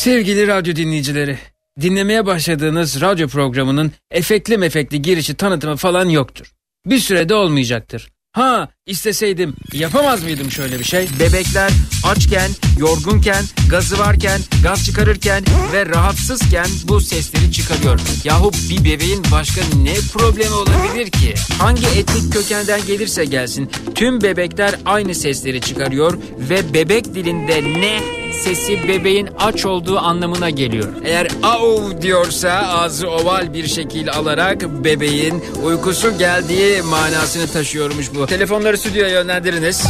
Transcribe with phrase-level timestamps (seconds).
[0.00, 1.38] Sevgili radyo dinleyicileri,
[1.80, 6.52] dinlemeye başladığınız radyo programının efekli mefekli girişi tanıtımı falan yoktur.
[6.86, 8.10] Bir sürede olmayacaktır.
[8.32, 11.08] Ha isteseydim yapamaz mıydım şöyle bir şey?
[11.20, 11.70] Bebekler
[12.04, 18.00] açken, yorgunken, gazı varken, gaz çıkarırken ve rahatsızken bu sesleri çıkarıyor.
[18.24, 21.34] Yahu bir bebeğin başka ne problemi olabilir ki?
[21.58, 28.88] Hangi etnik kökenden gelirse gelsin tüm bebekler aynı sesleri çıkarıyor ve bebek dilinde ne sesi
[28.88, 30.88] bebeğin aç olduğu anlamına geliyor.
[31.04, 38.19] Eğer au diyorsa ağzı oval bir şekil alarak bebeğin uykusu geldiği manasını taşıyormuş bu.
[38.26, 39.82] Telefonları stüdyoya yönlendiriniz.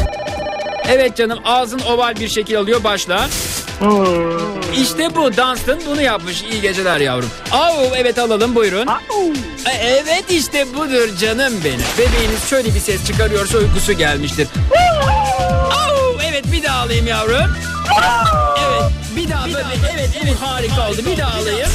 [0.89, 3.29] Evet canım ağzın oval bir şekil alıyor başla.
[4.83, 6.43] İşte bu Dunstan bunu yapmış.
[6.43, 7.30] İyi geceler yavrum.
[7.53, 8.87] Au evet alalım buyurun.
[9.66, 11.80] E, Evet işte budur canım benim.
[11.98, 14.48] Bebeğiniz şöyle bir ses çıkarıyorsa uykusu gelmiştir.
[15.70, 17.56] Au evet bir daha alayım yavrum.
[18.59, 21.69] Evet bir daha böyle evet evet harika oldu bir daha alayım.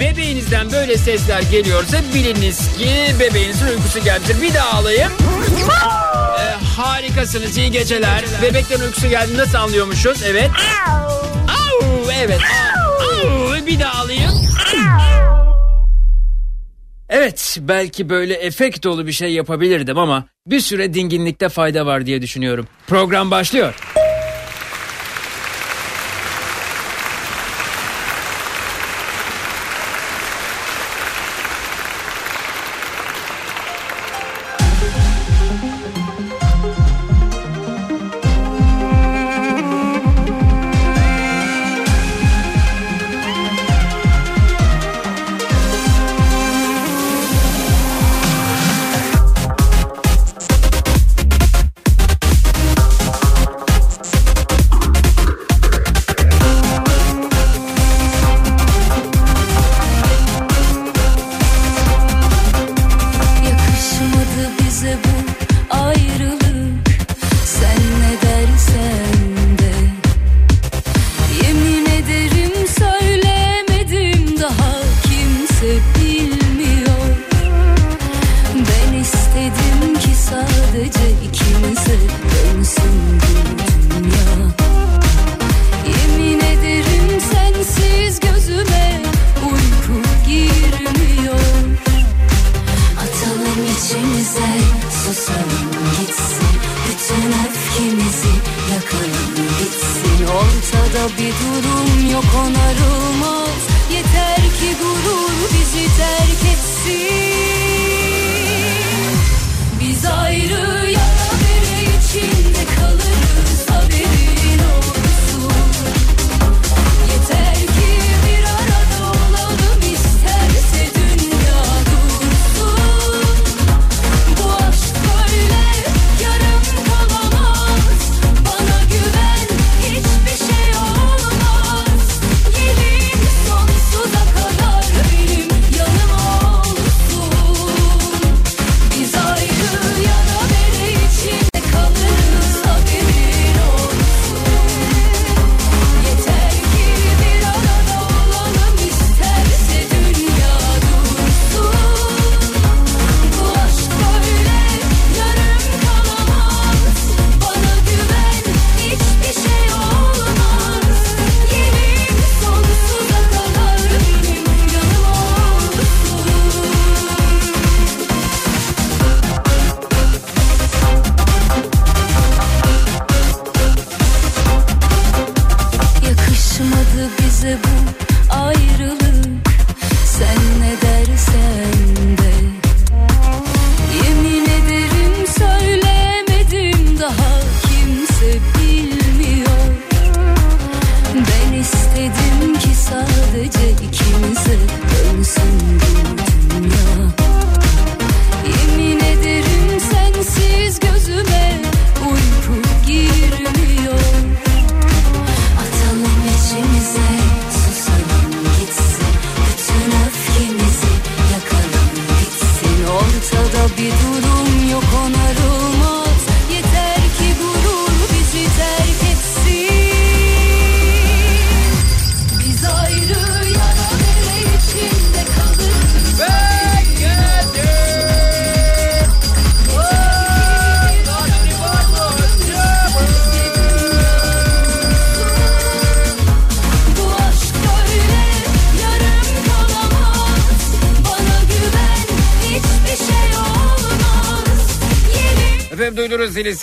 [0.00, 2.88] Bebeğinizden böyle sesler geliyorsa biliniz ki
[3.20, 4.42] bebeğinizin uykusu gelmiştir.
[4.42, 5.12] Bir daha alayım.
[6.38, 8.24] Ee, harikasınız iyi geceler.
[8.42, 10.22] Bebeklerin uykusu geldi nasıl anlıyormuşuz?
[10.26, 10.50] Evet.
[11.48, 12.40] Au, evet.
[13.00, 14.30] Au, bir daha alayım.
[17.08, 22.22] Evet belki böyle efekt dolu bir şey yapabilirdim ama bir süre dinginlikte fayda var diye
[22.22, 22.66] düşünüyorum.
[22.86, 23.74] Program başlıyor.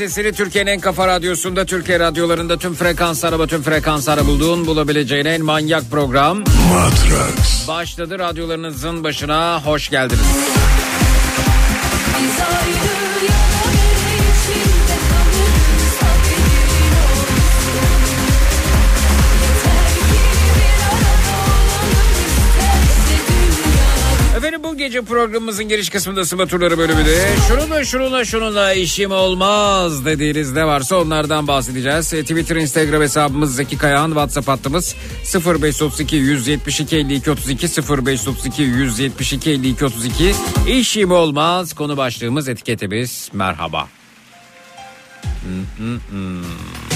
[0.01, 5.45] Sesini Türkiye'nin en kafa radyosunda, Türkiye radyolarında tüm frekans araba tüm frekanslara bulduğun bulabileceğin en
[5.45, 6.37] manyak program.
[6.73, 7.67] Matrax.
[7.67, 10.50] Başladı radyolarınızın başına hoş geldiniz.
[25.11, 31.47] Programımızın giriş kısmında sıva turları bölümünde şununla şununla şununla işim olmaz dediğiniz ne varsa onlardan
[31.47, 32.13] bahsedeceğiz.
[32.13, 34.95] E, Twitter, Instagram hesabımız Zeki Kayağan, WhatsApp hattımız
[35.45, 37.67] 0532 172 52 32
[38.05, 40.33] 0532 172 52 32
[40.67, 43.87] işim olmaz konu başlığımız etiketimiz merhaba.
[45.41, 46.90] Aradım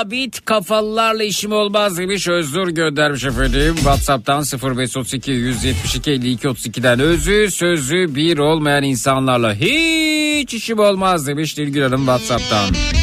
[0.00, 3.74] sabit kafalılarla işim olmaz demiş Özgür göndermiş efendim.
[3.74, 11.82] Whatsapp'tan 0532 172 52 32'den özü sözü bir olmayan insanlarla hiç işim olmaz demiş Nilgün
[11.82, 12.99] Hanım Whatsapp'tan.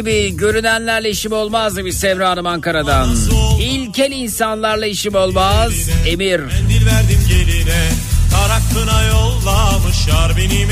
[0.00, 3.16] Gibi görünenlerle işim olmaz mı bir Sevra Hanım Ankara'dan?
[3.60, 5.72] İlkel insanlarla işim olmaz.
[6.06, 6.40] Emir.
[6.40, 7.88] Mendil verdim geline
[8.30, 10.70] Tarak kına yollamışlar benim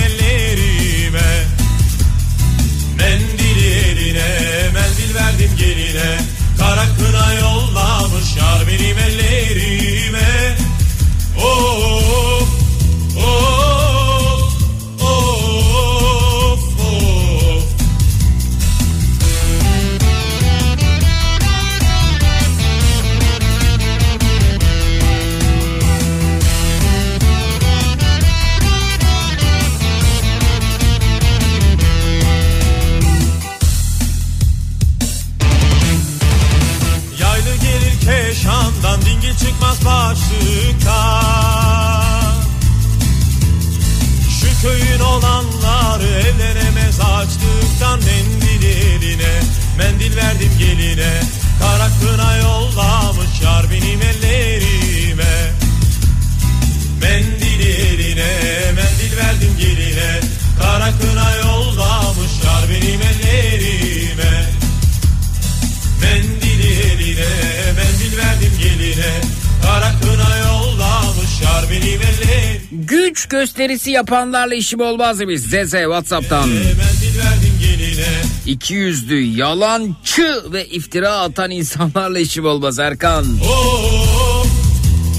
[73.31, 75.39] gösterisi yapanlarla işim olmaz mı?
[75.39, 76.49] Zeze Whatsapp'tan.
[76.49, 78.07] Mendil verdim geline
[78.47, 83.25] İki yüzlü, yalancı ve iftira atan insanlarla işim olmaz Erkan.
[83.25, 84.47] Of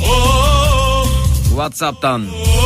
[0.10, 1.08] of
[1.50, 2.22] Whatsapp'tan.
[2.22, 2.59] of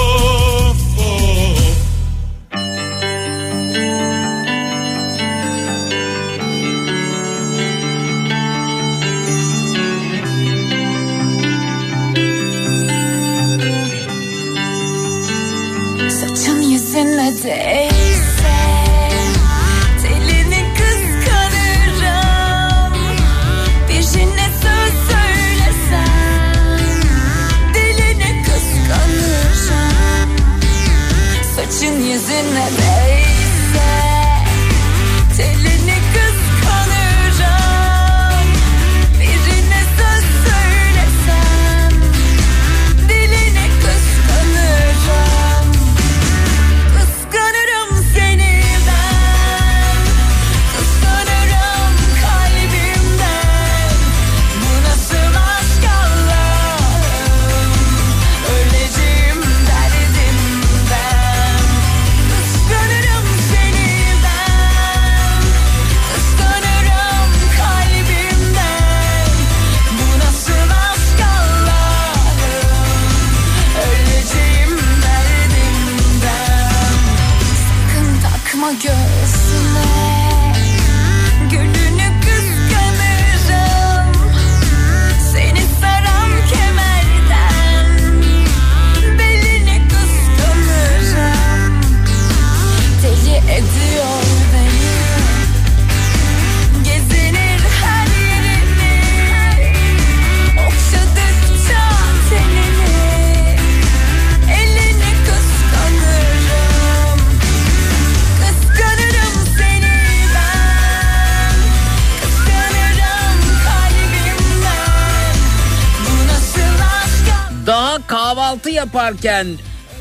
[118.84, 119.48] yaparken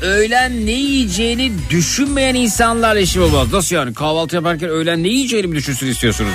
[0.01, 3.53] öğlen ne yiyeceğini düşünmeyen insanlarla işim olmaz.
[3.53, 6.33] Nasıl yani kahvaltı yaparken öğlen ne yiyeceğini mi düşünsün istiyorsunuz?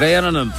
[0.00, 0.52] Reyhan Hanım.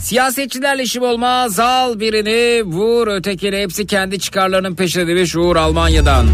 [0.00, 1.60] Siyasetçilerle işim olmaz.
[1.60, 6.26] Al birini vur ötekini hepsi kendi çıkarlarının peşinde demiş Uğur Almanya'dan.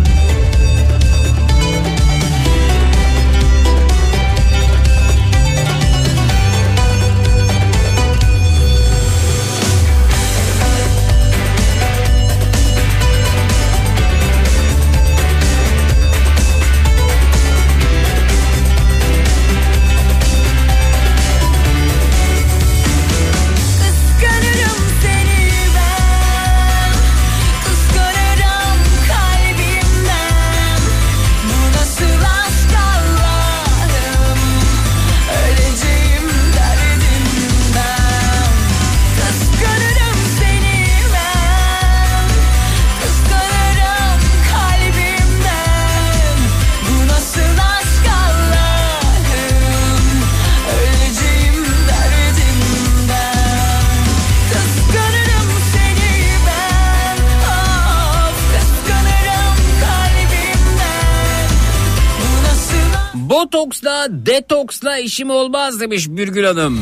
[63.73, 66.81] Botoksla, detoksla işim olmaz demiş Bürgül Hanım.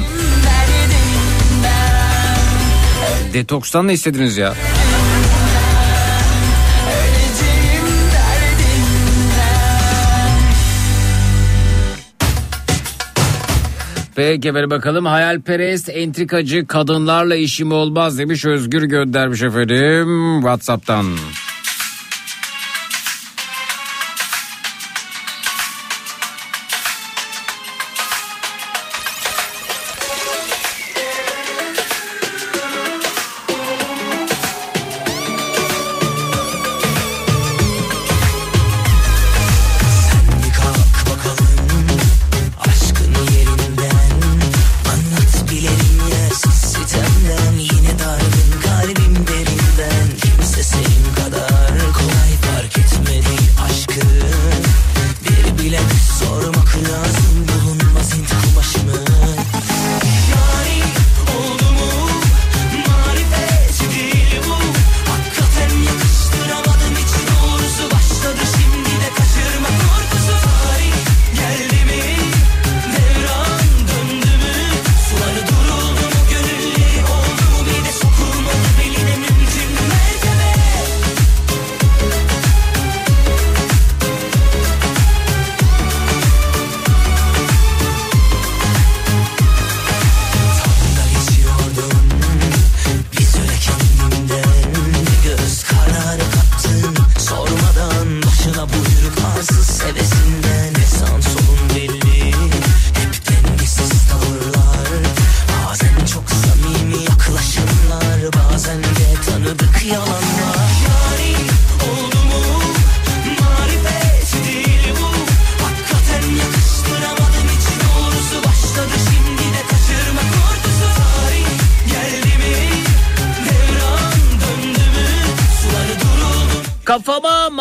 [3.35, 4.55] Detokstan ne istediniz ya?
[14.17, 21.07] Peki efendim bakalım hayalperest entrikacı kadınlarla işim olmaz demiş Özgür göndermiş efendim Whatsapp'tan.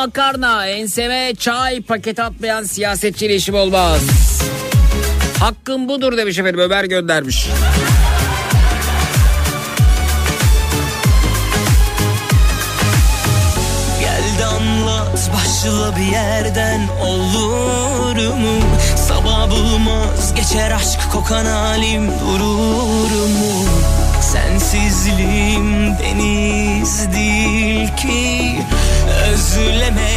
[0.10, 4.02] Makarna, enseme çay paket atmayan siyasetçiyle işim olmaz.
[5.40, 7.48] Hakkım budur demiş efendim Ömer göndermiş.
[14.02, 18.60] Gel anlat başla bir yerden olur mu?
[19.08, 23.66] Sabah bulmaz geçer aşk kokan halim durur mu?
[24.22, 28.49] Sensizliğim deniz değil ki
[29.60, 30.09] tu l'aimais.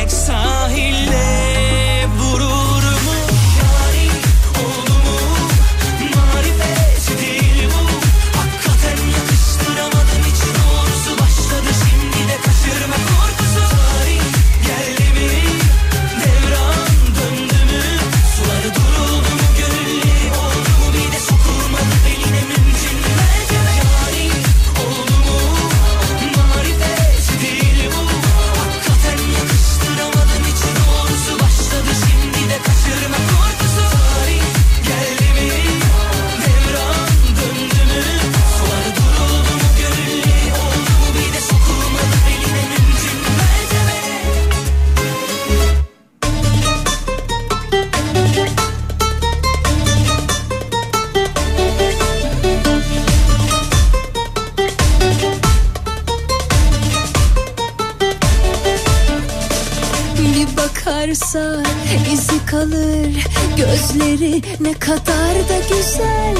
[64.86, 66.36] Kadar da güzel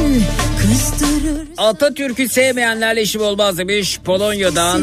[0.61, 4.01] Kızdırır Atatürk'ü sevmeyenlerle işim olmaz demiş.
[4.05, 4.83] Polonya'dan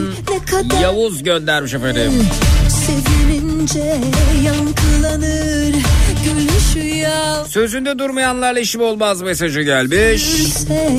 [0.82, 2.28] Yavuz göndermiş efendim.
[2.70, 3.98] Sevinince
[4.46, 5.76] yankılanır
[6.24, 7.46] Gülüşü ya.
[7.46, 10.24] Sözünde durmayanlarla işim olmaz mesajı gelmiş.
[10.38, 10.90] Gülse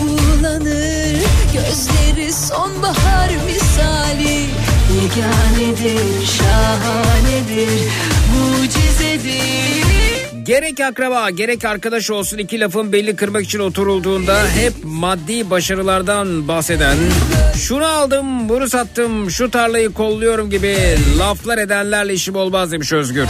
[0.00, 1.16] bulanır
[1.54, 4.46] Gözleri sonbahar misali.
[4.94, 8.13] Yeganedir, şahanedir
[10.44, 16.96] Gerek akraba gerek arkadaş olsun iki lafın belli kırmak için oturulduğunda hep maddi başarılardan bahseden
[17.56, 20.76] şunu aldım bunu sattım şu tarlayı kolluyorum gibi
[21.18, 23.26] laflar edenlerle işim olmaz demiş Özgür.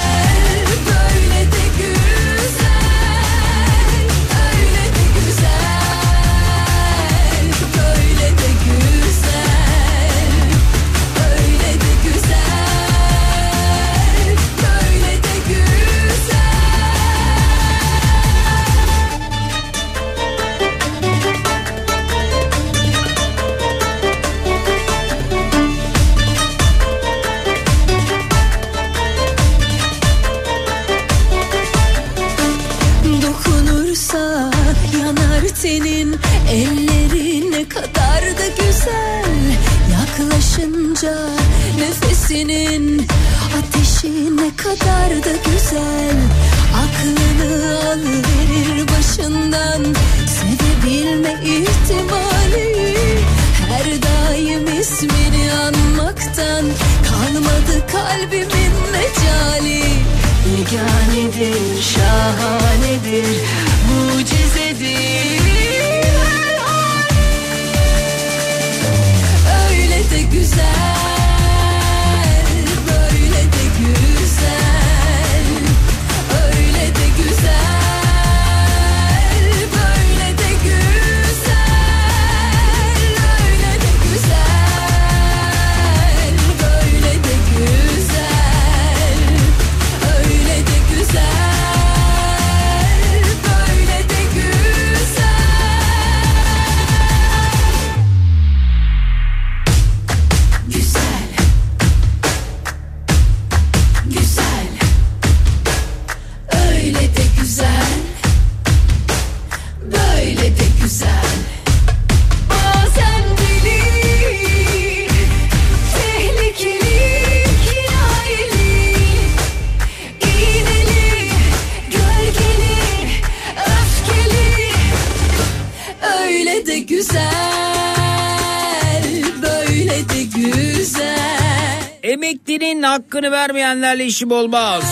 [133.94, 134.84] Erkeklerle işim olmaz.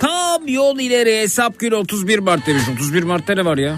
[0.00, 2.62] Tam yol ileri hesap günü 31 Mart demiş.
[2.74, 3.76] 31 Mart'ta ne var ya?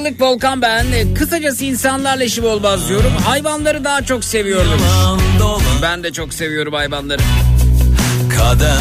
[0.00, 0.92] yıllık Volkan ben.
[0.92, 3.12] E, kısacası insanlarla işim olmaz diyorum.
[3.26, 4.80] Hayvanları daha çok seviyorum.
[5.82, 7.22] Ben de çok seviyorum hayvanları.
[8.38, 8.72] Kaderden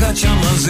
[0.00, 0.68] kaçamaz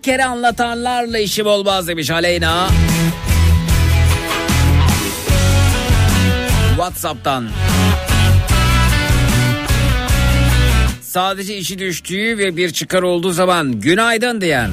[0.00, 2.68] kırk kere anlatanlarla işim olmaz demiş Aleyna.
[6.70, 7.48] WhatsApp'tan.
[11.00, 14.70] Sadece işi düştüğü ve bir çıkar olduğu zaman günaydın diyen.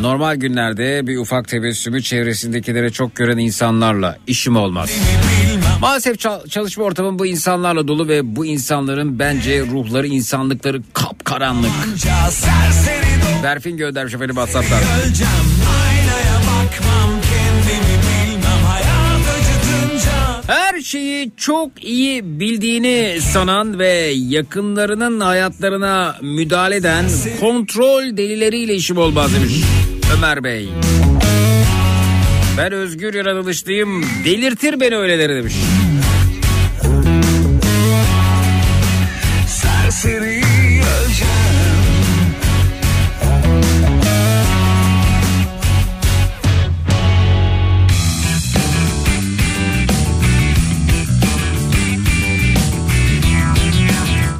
[0.00, 4.88] Normal günlerde bir ufak tebessümü çevresindekilere çok gören insanlarla işim olmaz.
[4.88, 5.23] Benim
[5.84, 6.18] Maalesef
[6.50, 11.70] çalışma ortamı bu insanlarla dolu ve bu insanların bence ruhları, insanlıkları kapkaranlık.
[13.42, 14.78] Berfin göndermiş efendim WhatsApp'tan.
[20.46, 27.04] Her şeyi çok iyi bildiğini sanan ve yakınlarının hayatlarına müdahale eden
[27.40, 29.54] kontrol delileriyle işim olmaz demiş
[30.16, 30.68] Ömer Bey.
[32.58, 35.54] Ben özgür yaratılışlıyım delirtir beni öyleleri demiş.
[39.46, 40.44] serseri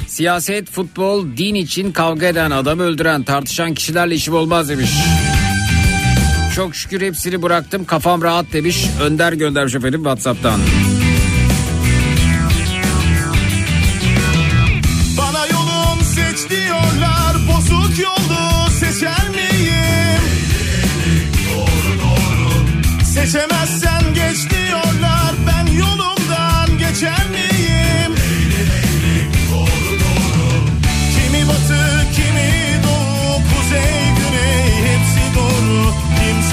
[0.07, 4.89] Siyaset, futbol, din için kavga eden, adam öldüren, tartışan kişilerle işim olmaz demiş.
[6.55, 8.87] Çok şükür hepsini bıraktım kafam rahat demiş.
[9.01, 10.59] Önder göndermiş efendim Whatsapp'tan.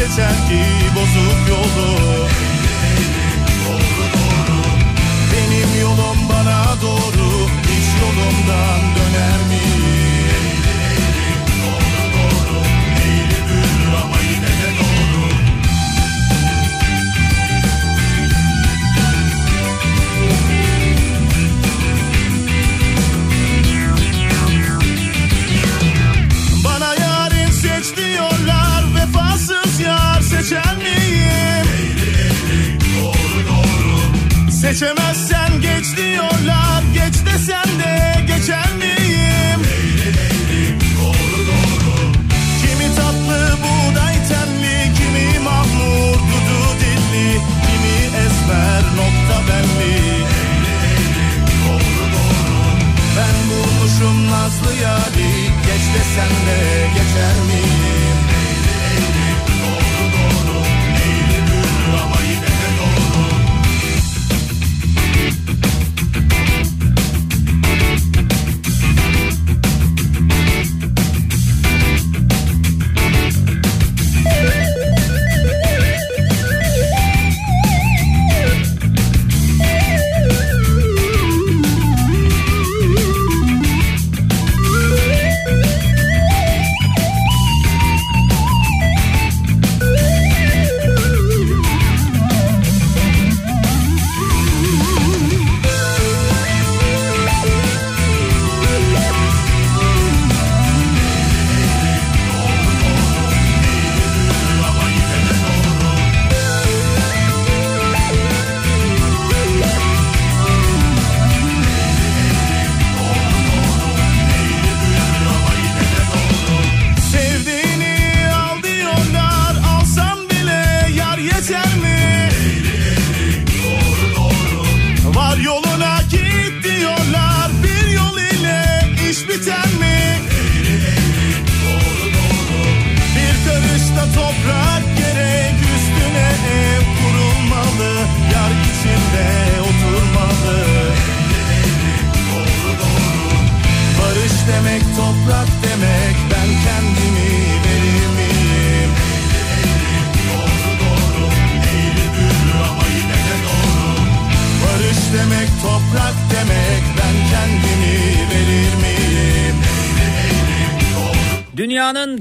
[0.03, 0.63] Seçer ki
[0.97, 2.29] bozuk yolu?
[5.33, 10.12] Benim yolum bana doğru Hiç yolumdan döner mi?
[34.73, 39.61] Seçemezsen geç diyorlar Geç desen de geçer miyim?
[42.63, 50.25] Kimi tatlı buğday tenli Kimi mahmur dudu dilli Kimi esmer nokta belli
[53.17, 55.33] Ben bulmuşum nazlı yari
[55.67, 57.82] Geç desen de geçer miyim?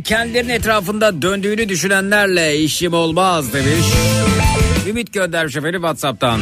[0.01, 3.85] Kendilerinin etrafında döndüğünü düşünenlerle işim olmaz demiş.
[4.87, 6.41] Ümit göndermiş efendim Whatsapp'tan.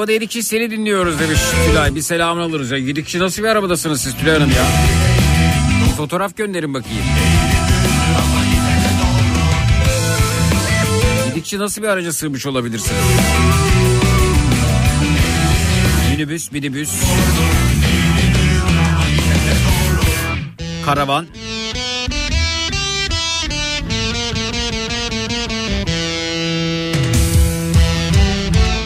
[0.00, 1.94] Arabada yedi kişi seni dinliyoruz demiş Tülay.
[1.94, 2.78] Bir selamını alırız ya.
[2.78, 4.66] Yedi kişi nasıl bir arabadasınız siz Tülay Hanım ya?
[5.96, 7.04] Fotoğraf gönderin bakayım.
[11.28, 13.00] Yedi kişi nasıl bir araca sığmış olabilirsiniz?
[16.10, 16.90] Minibüs, minibüs.
[20.84, 21.26] Karavan.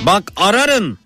[0.07, 1.04] Bak ararın.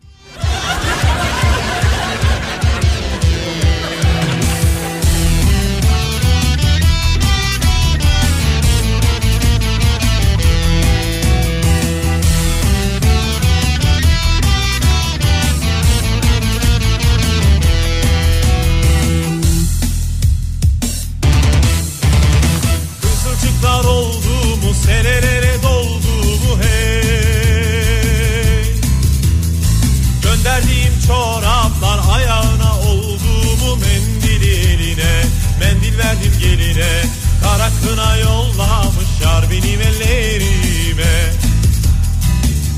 [37.89, 41.33] Aşkına yollamış yar benim ellerime.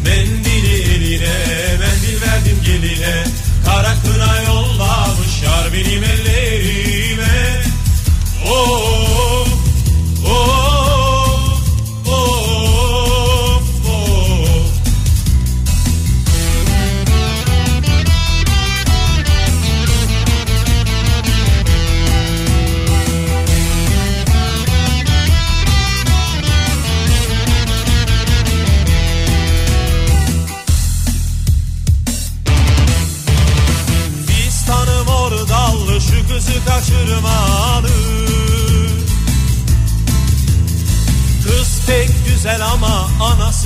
[0.05, 1.35] Mendili eline
[1.81, 3.25] mendil verdim geline.
[3.65, 6.50] Kara kına yollamış yar benim ellerime.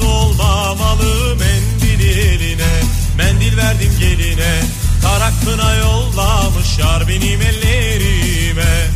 [0.00, 2.72] Olmamalı Mendili eline?
[3.16, 4.60] Mendil verdim geline.
[5.02, 8.90] Kara kına yollamış yar benim ellerime.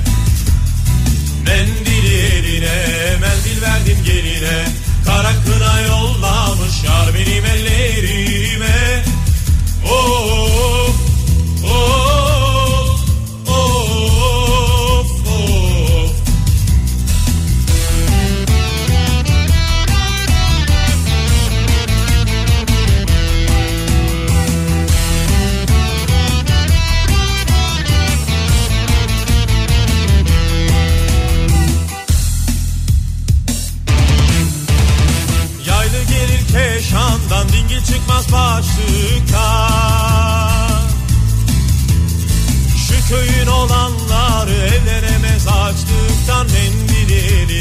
[1.47, 2.77] Mendili eline
[3.21, 4.65] mendil verdim geline.
[5.07, 8.18] Kara kına yollamış yar benim ellerime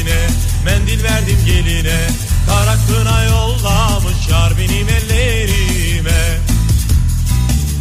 [0.08, 0.26] eline
[0.64, 1.96] mendil verdim geline
[2.46, 6.38] Kara kına yollamış yar benim ellerime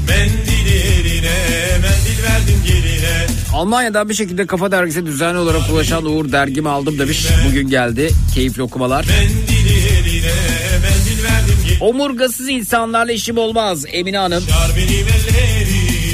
[0.07, 1.37] Mendil eline
[1.81, 7.27] mendil verdim geline Almanya'dan bir şekilde Kafa Dergisi düzenli olarak ulaşan Uğur dergimi aldım demiş.
[7.47, 8.11] Bugün geldi.
[8.33, 9.05] Keyifli okumalar.
[9.05, 10.33] Mendil eline
[10.81, 14.43] mendil verdim geline Omurgasız insanlarla işim olmaz Emine Hanım.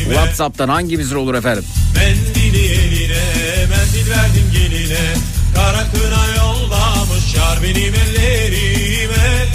[0.03, 1.65] WhatsApp'tan hangimizin olur efendim?
[1.95, 2.32] Mendili
[5.55, 9.45] Kara kına yollamış yar benim ellerime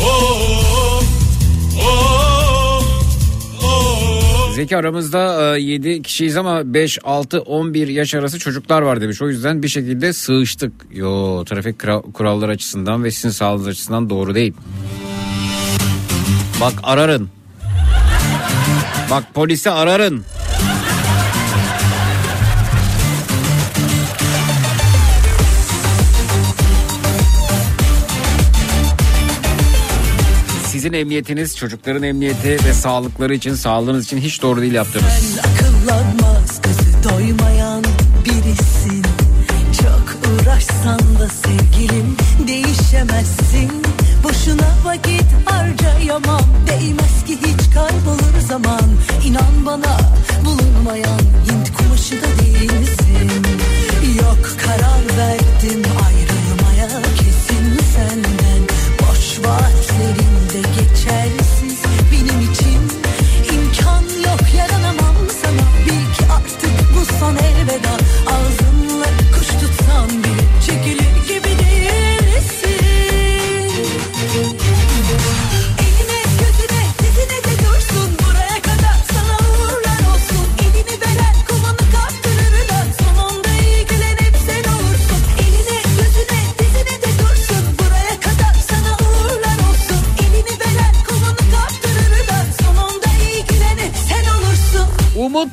[0.00, 1.02] Oh
[1.82, 2.82] oh
[3.62, 9.22] oh Zeki aramızda 7 kişiyiz ama 5, 6, 11 yaş arası çocuklar var demiş.
[9.22, 10.72] O yüzden bir şekilde sığıştık.
[10.92, 14.54] Yo trafik kura- kuralları açısından ve sizin sağlığınız açısından doğru değil.
[16.60, 17.28] Bak ararın.
[19.10, 20.24] Bak polisi ararın.
[30.78, 35.38] Sizin emniyetiniz, çocukların emniyeti ve sağlıkları için, sağlığınız için hiç doğru değil yaptığınız.
[35.38, 37.84] Akıllanmaz gözü doymayan
[38.24, 39.02] birisin.
[39.82, 42.16] Çok uğraşsan da sevgilim
[42.48, 43.70] değişemezsin.
[44.24, 46.44] Boşuna vakit harcayamam.
[46.66, 48.82] Değmez ki hiç kaybolur zaman.
[49.24, 49.98] İnan bana
[50.44, 51.20] bulunmayan
[51.50, 51.57] Hint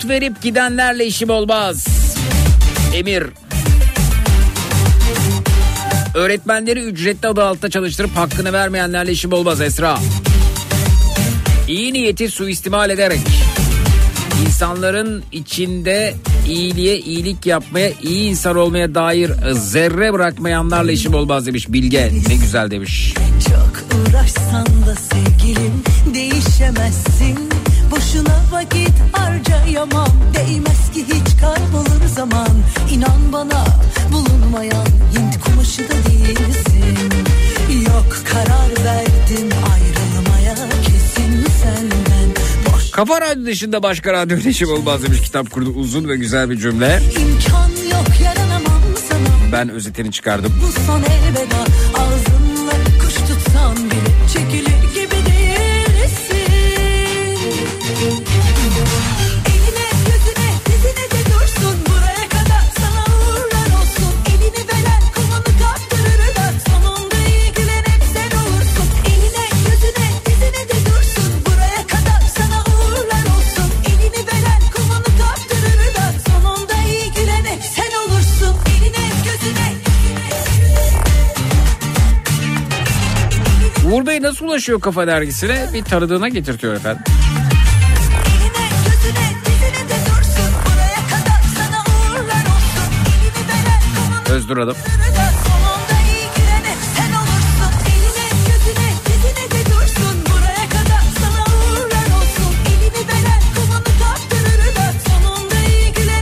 [0.09, 1.87] Verip gidenlerle işim olmaz.
[2.93, 3.23] Emir.
[6.13, 9.99] Öğretmenleri ücretli adı altında çalıştırıp hakkını vermeyenlerle işim olmaz Esra.
[11.67, 13.19] İyi niyeti suistimal ederek
[14.45, 16.13] insanların içinde
[16.47, 22.71] iyiliğe iyilik yapmaya iyi insan olmaya dair zerre bırakmayanlarla işim olmaz demiş Bilge ne güzel
[22.71, 23.13] demiş.
[23.47, 25.83] Çok uğraşsan da sevgilim
[26.13, 27.54] değişemezsin
[27.91, 30.07] Boşuna vakit harcayamam.
[30.33, 32.47] Değmez ki hiç kaybolur zaman.
[32.91, 33.65] İnan bana
[34.11, 34.85] bulunmayan
[35.17, 37.09] Hint kumaşı da değilsin.
[37.85, 40.55] Yok karar verdim ayrılmaya
[40.85, 42.29] kesin senden.
[42.73, 45.21] Boş Kafa Radyo dışında başka radyo işim olmaz demiş.
[45.21, 47.01] Kitap kurdu uzun ve güzel bir cümle.
[47.19, 49.51] imkan yok yaranamam sana.
[49.51, 50.53] Ben özetini çıkardım.
[50.63, 51.61] Bu son elveda
[51.93, 52.44] ağzınla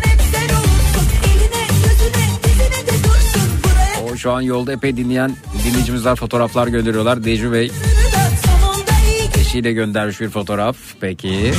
[0.07, 1.07] hep sen olursun.
[1.25, 3.49] Eline gözüne dizine de dursun.
[3.63, 5.31] Buraya O şu an yolda epey dinleyen
[5.65, 6.15] dinleyicimiz var.
[6.15, 7.23] Fotoğraflar gönderiyorlar.
[7.23, 7.71] Deju Bey
[9.53, 10.77] eşiyle göndermiş bir fotoğraf.
[11.01, 11.53] Peki.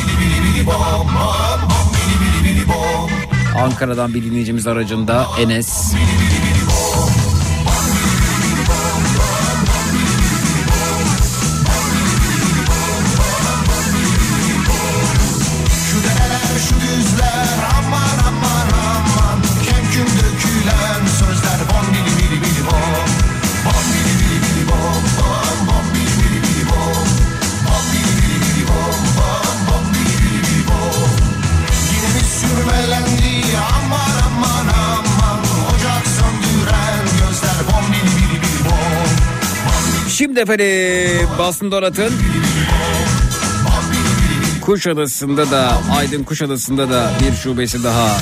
[3.59, 5.95] Ankara'dan bir dinleyicimiz aracında Enes.
[40.35, 42.13] Şimdi efendim Boston Donat'ın
[44.61, 48.17] Kuşadası'nda da Aydın Kuşadası'nda da bir şubesi daha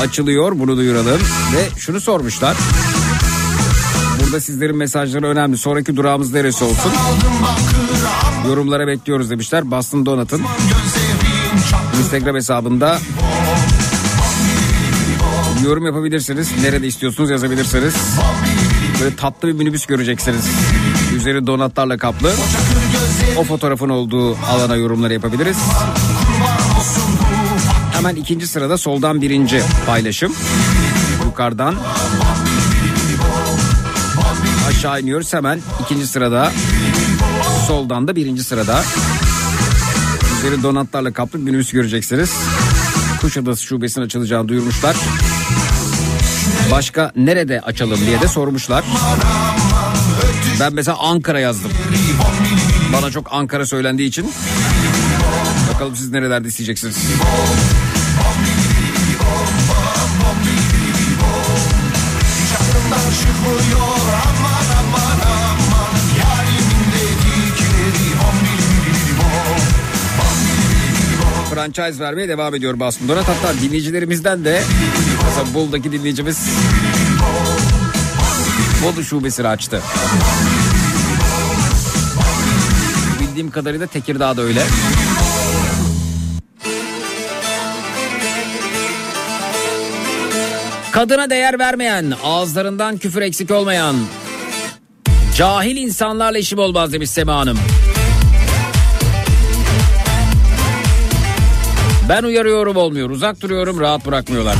[0.00, 0.52] açılıyor.
[0.58, 1.20] Bunu duyuralım.
[1.54, 2.56] Ve şunu sormuşlar.
[4.20, 5.58] Burada sizlerin mesajları önemli.
[5.58, 6.92] Sonraki durağımız neresi olsun?
[8.48, 9.70] Yorumlara bekliyoruz demişler.
[9.70, 10.42] Boston Donat'ın
[11.98, 12.98] Instagram hesabında
[15.64, 16.50] yorum yapabilirsiniz.
[16.62, 17.94] Nerede istiyorsunuz yazabilirsiniz.
[19.00, 20.44] Böyle tatlı bir minibüs göreceksiniz.
[21.16, 22.32] Üzeri donatlarla kaplı.
[23.38, 25.56] O fotoğrafın olduğu alana yorumları yapabiliriz.
[27.92, 30.32] Hemen ikinci sırada soldan birinci paylaşım.
[31.24, 31.74] Yukarıdan
[34.68, 36.52] aşağı iniyoruz hemen ikinci sırada.
[37.66, 38.82] Soldan da birinci sırada.
[40.38, 42.32] Üzeri donatlarla kaplı minibüs göreceksiniz.
[43.20, 44.96] Kuşadası şubesinin açılacağını duyurmuşlar.
[46.70, 48.84] Başka nerede açalım diye de sormuşlar.
[50.60, 51.70] Ben mesela Ankara yazdım.
[52.92, 54.32] Bana çok Ankara söylendiği için.
[55.74, 56.96] Bakalım siz nerelerde isteyeceksiniz.
[71.56, 73.28] franchise vermeye devam ediyor Basın Donat.
[73.28, 74.62] Hatta dinleyicilerimizden de
[75.26, 76.38] mesela Bolu'daki dinleyicimiz
[78.84, 79.82] Bolu şubesini açtı.
[83.20, 84.62] Bildiğim kadarıyla Tekirdağ'da öyle.
[90.92, 93.96] Kadına değer vermeyen, ağızlarından küfür eksik olmayan,
[95.36, 97.58] cahil insanlarla işim olmaz demiş Sema Hanım.
[102.08, 103.10] Ben uyarıyorum olmuyor.
[103.10, 104.56] Uzak duruyorum rahat bırakmıyorlar.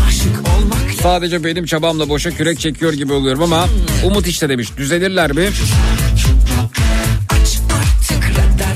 [1.07, 3.68] Sadece benim çabamla boşa kürek çekiyor gibi oluyorum ama
[4.04, 4.68] umut işte demiş.
[4.76, 5.48] Düzelirler mi?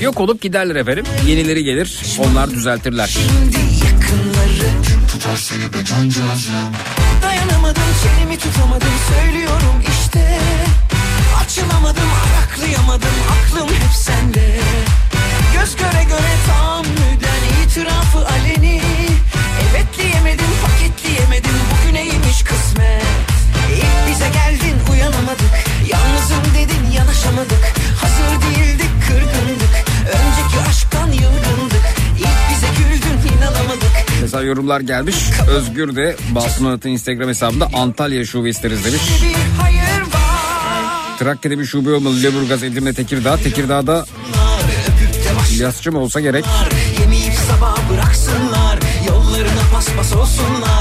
[0.01, 1.05] Yok olup giderler efendim.
[1.27, 1.99] Yenileri gelir.
[2.19, 3.17] Onlar düzeltirler.
[7.23, 10.39] Dayanamadım çenemi tutamadım söylüyorum işte
[11.45, 14.59] Açılamadım araklayamadım aklım hep sende
[15.53, 18.81] Göz göre göre tahammüden itirafı aleni
[19.71, 19.85] Evet
[34.71, 35.15] Mesela yorumlar gelmiş.
[35.49, 39.01] Özgür de Basın Onat'ın Instagram hesabında Antalya şube isteriz demiş.
[41.19, 42.15] Trakya'da bir şube olmalı.
[42.15, 43.37] Lüleburgaz, Edirne, Tekirdağ.
[43.37, 44.05] Tekirdağ'da
[45.51, 46.45] İlyasçı mı olsa gerek.
[47.01, 50.80] Yemeyip sabah bıraksınlar Yollarına paspas olsunlar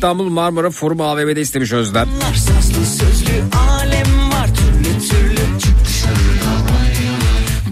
[0.00, 2.08] İstanbul Marmara Forum AVM'de istemiş Özlem.
[2.36, 3.30] Sazlı sözlü
[3.70, 5.40] alem var türlü türlü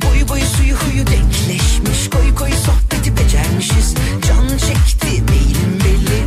[0.07, 3.95] Boyu boyu suyu huyu denkleşmiş Koyu koyu sohbeti becermişiz
[4.29, 6.23] Can çekti beynim belli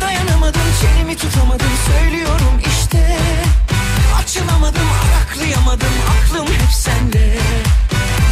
[0.00, 3.18] Dayanamadım çenemi tutamadım söylüyorum işte
[4.22, 7.36] Açılamadım araklayamadım aklım hep sende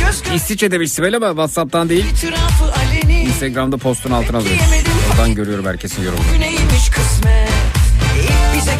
[0.05, 2.05] Göz göz İsviçre demiş Sibel ama Whatsapp'tan değil.
[3.27, 4.98] Instagram'da postun altına alıyoruz.
[5.19, 6.25] Oradan görüyorum herkesin yorumunu.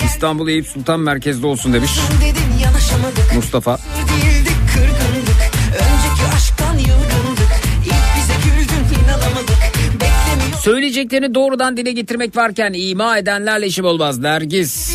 [0.05, 1.91] İstanbul Eyüp Sultan merkezde olsun demiş.
[2.21, 3.77] Dedin Mustafa.
[3.77, 5.51] Değildik kırgındık.
[5.73, 7.51] Önceki aşktan yılgındık.
[7.85, 9.59] İlk bize güldün inanamadık.
[9.95, 14.88] Beklemiyor Söyleyeceklerini doğrudan dile getirmek varken ima edenlerle işim olmaz Nergis.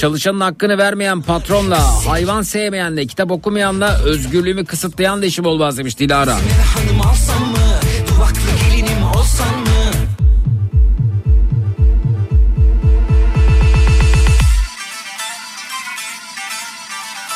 [0.00, 6.30] Çalışanın hakkını vermeyen patronla, hayvan sevmeyenle, kitap okumayanla, özgürlüğümü kısıtlayan da işim olmaz demiş Dilara.
[6.30, 9.90] eve hanım alsam mı Duvaklı gelinim olsam mı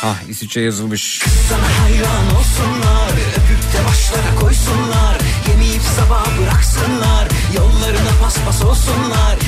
[0.02, 1.22] Ah İsviçre yazılmış.
[1.48, 9.43] Sana hayran olsunlar Öpüp de başlara koysunlar Yemeyip sabah bıraksınlar Yollarına paspas olsunlar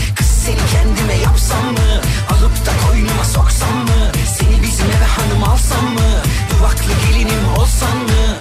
[0.47, 6.23] seni kendime yapsam mı Alıp da koynuma soksam mı Seni bizim eve hanım alsam mı
[6.51, 8.37] Duvaklı gelinim olsam mı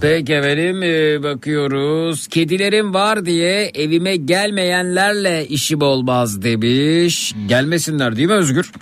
[0.00, 2.28] Peki efendim e, bakıyoruz.
[2.28, 7.34] Kedilerim var diye evime gelmeyenlerle işim olmaz demiş.
[7.46, 8.72] Gelmesinler değil mi Özgür?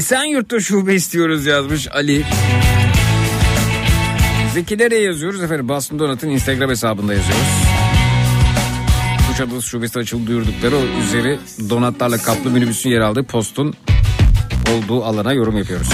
[0.00, 2.24] Esenyurt'ta şube istiyoruz yazmış Ali.
[4.54, 5.68] Zekilere yazıyoruz efendim.
[5.68, 7.46] Basın Donat'ın Instagram hesabında yazıyoruz.
[9.28, 11.38] Kuşadası şubesi açıldı duyurdukları o üzeri
[11.70, 13.74] donatlarla kaplı minibüsün yer aldığı postun
[14.74, 15.88] olduğu alana yorum yapıyoruz.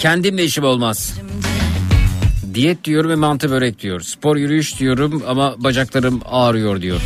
[0.00, 1.18] Kendimle işim olmaz.
[2.58, 4.00] Diyet diyorum ve mantı börek diyor.
[4.00, 7.00] Spor yürüyüş diyorum ama bacaklarım ağrıyor diyor.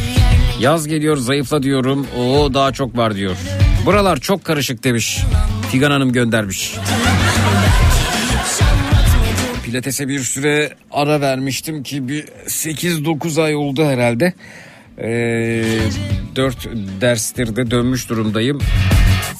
[0.61, 2.07] Yaz geliyor zayıfla diyorum.
[2.18, 3.36] Oo daha çok var diyor.
[3.86, 5.18] Buralar çok karışık demiş.
[5.70, 6.74] Figan Hanım göndermiş.
[9.64, 14.32] Pilates'e bir süre ara vermiştim ki bir 8-9 ay oldu herhalde.
[14.98, 15.64] Ee,
[16.36, 16.68] 4
[17.00, 18.59] derstir de dönmüş durumdayım.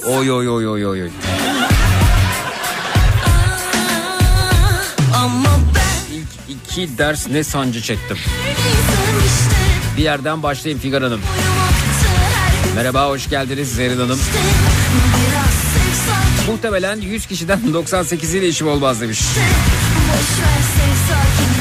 [0.06, 1.02] Oy oy oy oy oy.
[1.02, 1.10] oy.
[6.72, 8.16] İki ders ne sancı çektim.
[9.96, 11.20] Bir yerden başlayayım Figan Hanım.
[12.74, 14.18] Merhaba hoş geldiniz Zerrin Hanım.
[16.06, 19.20] sakin Muhtemelen 100 kişiden 98'iyle işim olmaz demiş.
[19.20, 19.36] Boş
[20.40, 21.51] ver sev sakinleşir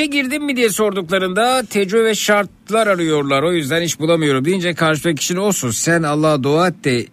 [0.00, 3.42] İşe girdim mi diye sorduklarında tecrübe ve şartlar arıyorlar.
[3.42, 7.06] O yüzden iş bulamıyorum deyince karşıdaki kişinin olsun sen Allah'a dua et de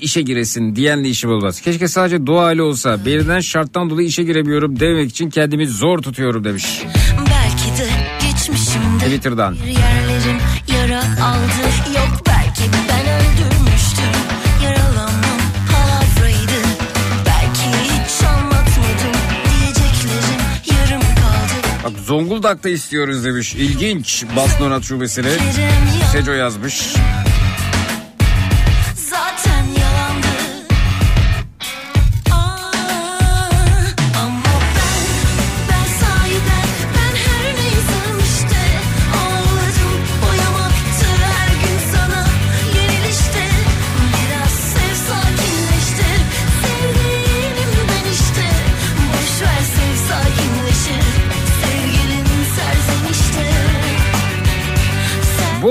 [0.00, 1.60] işe giresin diyenle işim olmaz.
[1.60, 3.04] Keşke sadece dua ile olsa.
[3.06, 6.82] Belirlenen şarttan dolayı işe giremiyorum demek için kendimi zor tutuyorum demiş.
[7.18, 7.88] Belki de
[8.26, 9.54] geçmişimde Twitter'dan.
[9.54, 10.38] yerlerim
[10.78, 11.71] yara aldı
[22.12, 23.54] Zonguldak'ta istiyoruz demiş.
[23.54, 25.30] İlginç Basın Onat Şubesi'ne.
[26.12, 26.94] Seco yazmış.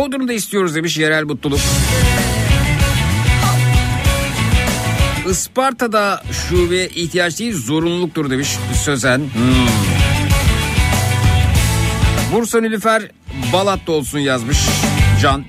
[0.02, 1.60] Sen Bodrum'da istiyoruz demiş yerel mutluluk.
[5.30, 8.50] Isparta'da şubeye ihtiyaç değil zorunluluktur demiş
[8.84, 9.18] Sözen.
[9.18, 9.68] Hmm.
[12.34, 13.12] Bursa Nilüfer
[13.54, 14.58] Balat'ta olsun yazmış
[15.22, 15.46] Can.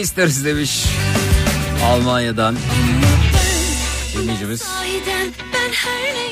[0.00, 0.86] İsteriz demiş.
[1.84, 2.56] Almanya'dan
[4.16, 4.62] dinleyicimiz.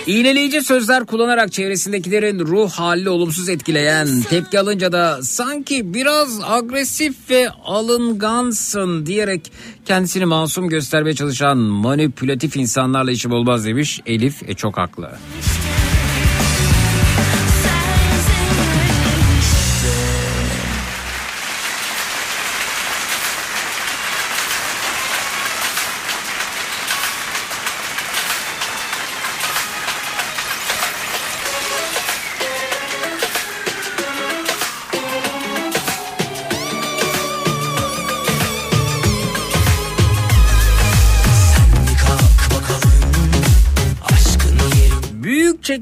[0.06, 7.50] İğneleyici sözler kullanarak çevresindekilerin ruh halini olumsuz etkileyen, tepki alınca da sanki biraz agresif ve
[7.64, 9.52] alıngansın diyerek
[9.84, 14.00] kendisini masum göstermeye çalışan manipülatif insanlarla işim olmaz demiş.
[14.06, 15.10] Elif e, çok haklı.
[15.38, 15.67] Bir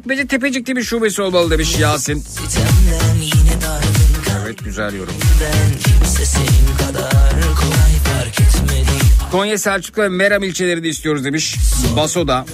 [0.07, 2.25] çekmece tepecikte bir şubesi olmalı demiş Yasin.
[4.45, 5.15] Evet güzel yorum.
[9.33, 11.57] Konya Selçuk ve Meram ilçelerini istiyoruz demiş.
[11.97, 12.47] Baso'da.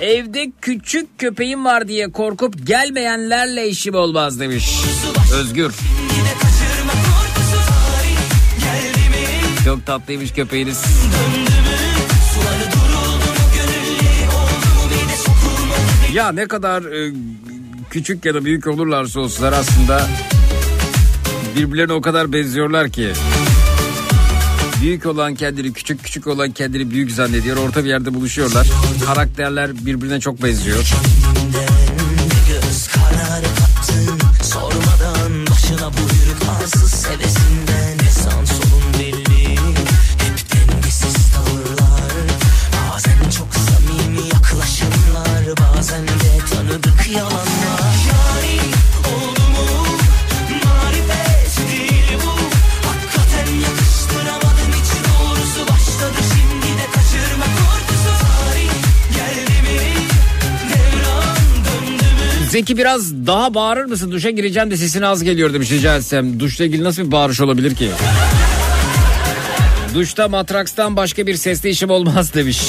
[0.00, 4.70] Evde küçük köpeğim var diye korkup gelmeyenlerle işim olmaz demiş.
[5.34, 5.72] Özgür.
[9.64, 10.82] Çok tatlıymış köpeğiniz.
[10.82, 11.47] döndü
[16.18, 17.12] Ya ne kadar e,
[17.90, 20.06] küçük ya da büyük olurlarsa olsunlar aslında
[21.56, 23.12] birbirlerine o kadar benziyorlar ki.
[24.80, 27.56] Büyük olan kendini küçük, küçük olan kendini büyük zannediyor.
[27.56, 28.66] Orta bir yerde buluşuyorlar.
[29.06, 30.90] Karakterler birbirine çok benziyor.
[32.48, 37.37] Göz kararı kattın Sormadan başına buyruk arsız sevesinden
[62.58, 64.12] mü Zeki biraz daha bağırır mısın?
[64.12, 66.40] Duşa gireceğim de sesin az geliyor demiş rica etsem.
[66.40, 67.90] Duşla ilgili nasıl bir bağırış olabilir ki?
[69.94, 72.60] Duşta matrakstan başka bir sesli işim olmaz demiş.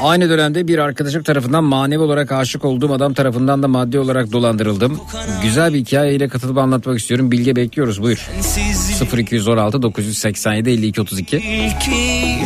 [0.00, 5.00] Aynı dönemde bir arkadaşım tarafından manevi olarak aşık olduğum adam tarafından da maddi olarak dolandırıldım.
[5.42, 7.30] Güzel bir hikayeyle katılıp anlatmak istiyorum.
[7.30, 8.28] Bilge bekliyoruz buyur.
[8.40, 12.38] Sensiz 0216 987 52 32 ilki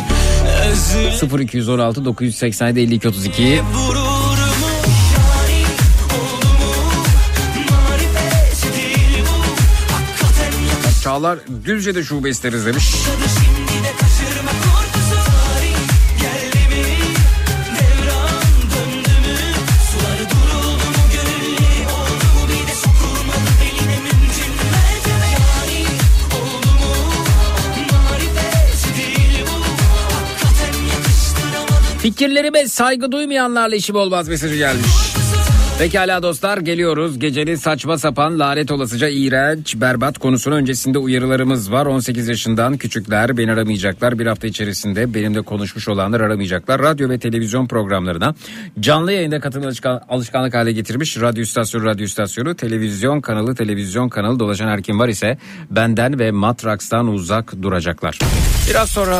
[0.71, 4.01] Özür 0216 987 52 32 vururumu
[5.13, 5.65] Yani
[6.13, 12.85] oldu mu Marifet değil bu Hakikaten yakıştı Çağlar Düzce'de şube isteriz demiş.
[32.21, 35.10] Fikirlerime saygı duymayanlarla işim olmaz mesajı gelmiş.
[35.81, 37.19] Pekala dostlar geliyoruz.
[37.19, 41.85] Gecenin saçma sapan lanet olasıca iğrenç berbat konusunu öncesinde uyarılarımız var.
[41.85, 44.19] 18 yaşından küçükler beni aramayacaklar.
[44.19, 46.81] Bir hafta içerisinde benimle konuşmuş olanlar aramayacaklar.
[46.81, 48.35] Radyo ve televizyon programlarına
[48.79, 51.21] canlı yayında alışkan- alışkanlık hale getirmiş.
[51.21, 55.37] Radyo istasyonu radyo istasyonu, televizyon kanalı televizyon kanalı dolaşan her kim var ise
[55.69, 58.19] benden ve Matraks'tan uzak duracaklar.
[58.69, 59.15] Biraz sonra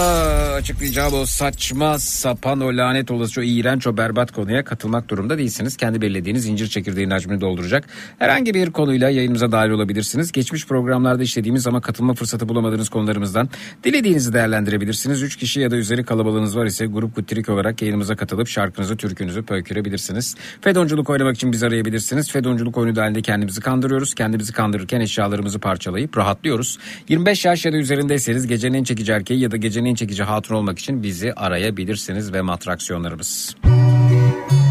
[0.55, 5.77] açıklayacağım o saçma sapan o lanet olası o iğrenç o berbat konuya katılmak durumda değilsiniz.
[5.77, 7.85] Kendi belirlediğiniz zincir çekirdeğinin hacmini dolduracak
[8.19, 10.31] herhangi bir konuyla yayınımıza dahil olabilirsiniz.
[10.31, 13.49] Geçmiş programlarda işlediğimiz ama katılma fırsatı bulamadığınız konularımızdan
[13.83, 15.21] dilediğinizi değerlendirebilirsiniz.
[15.21, 19.43] 3 kişi ya da üzeri kalabalığınız var ise grup kutrik olarak yayınımıza katılıp şarkınızı, türkünüzü
[19.43, 20.35] pöykürebilirsiniz.
[20.61, 22.31] Fedonculuk oynamak için bizi arayabilirsiniz.
[22.31, 24.13] Fedonculuk oyunu dahilinde kendimizi kandırıyoruz.
[24.13, 26.77] Kendimizi kandırırken eşyalarımızı parçalayıp rahatlıyoruz.
[27.09, 30.55] 25 yaş ya da üzerindeyseniz gecenin en çekici erkeği ya da gecenin en çekici hatun
[30.55, 33.55] olmak için bizi arayabilirsiniz ve matraksiyonlarımız.
[33.63, 34.70] Ne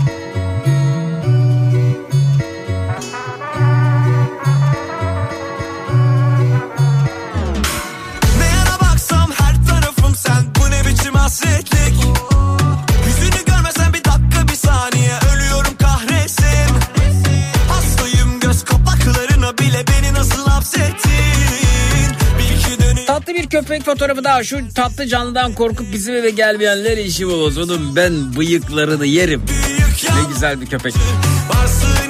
[23.06, 27.26] Tatlı bir köpek fotoğrafı daha şu tatlı canlıdan korkup bizim eve gelmeyenler işi.
[27.26, 29.42] Onun ben bıyıklarını yerim.
[30.02, 30.94] Ne güzel bir köpek.
[31.54, 32.09] Varsın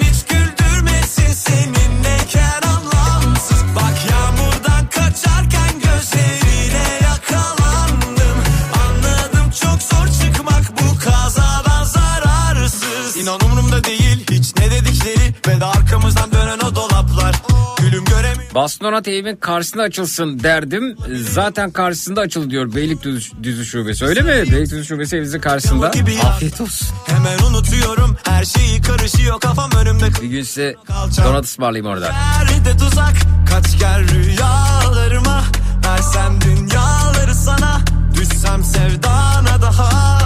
[18.54, 20.96] Bastonat evimin karşısında açılsın derdim.
[21.30, 24.04] Zaten karşısında açıl diyor Beylikdüzü şubesi.
[24.04, 24.28] Öyle mi?
[24.28, 25.90] Beylikdüzü şubesi evinizin karşısında.
[26.24, 26.88] Afiyet olsun.
[27.06, 30.76] Hemen unutuyorum her şeyi karışıyor kafam önümde Bir gün size
[31.24, 32.12] donat ısmarlayayım oradan.
[32.12, 33.14] Nerede tuzak
[33.50, 35.42] kaç gel rüyalarıma
[35.86, 37.80] Versem dünyaları sana
[38.14, 40.18] Düşsem sevdana daha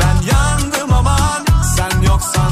[0.00, 1.44] Ben yandım aman
[1.76, 2.50] Sen yoksan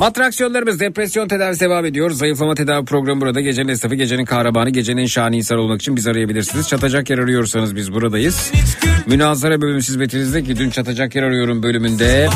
[0.00, 2.10] Matraksiyonlarımız depresyon tedavisi devam ediyor.
[2.10, 3.40] Zayıflama tedavi programı burada.
[3.40, 6.68] Gecenin esnafı, gecenin kahramanı, gecenin şahane insan olmak için bizi arayabilirsiniz.
[6.68, 8.52] Çatacak yer arıyorsanız biz buradayız.
[9.06, 12.28] Münazara bölümü hizmetinizde ki dün çatacak yer arıyorum bölümünde.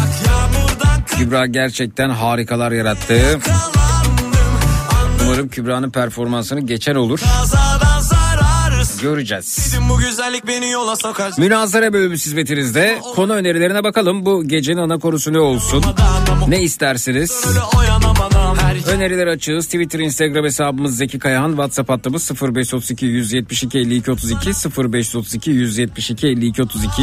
[1.07, 3.21] Kübra gerçekten harikalar yarattı.
[5.25, 7.21] Umarım Kübra'nın performansını geçer olur.
[7.41, 8.14] Kazadan
[9.05, 9.76] Göreceğiz.
[9.88, 14.26] Bu güzellik beni yola sokar Münazara bölümü hizmetinizde konu önerilerine bakalım.
[14.26, 15.84] Bu gecenin ana konusu ne olsun?
[16.48, 17.44] Ne istersiniz?
[18.88, 19.66] Öneriler açığız.
[19.66, 21.50] Twitter, Instagram hesabımız Zeki Kayahan.
[21.50, 24.50] WhatsApp hattımız 0532 172 52 32
[24.92, 27.02] 0532 172 52 32.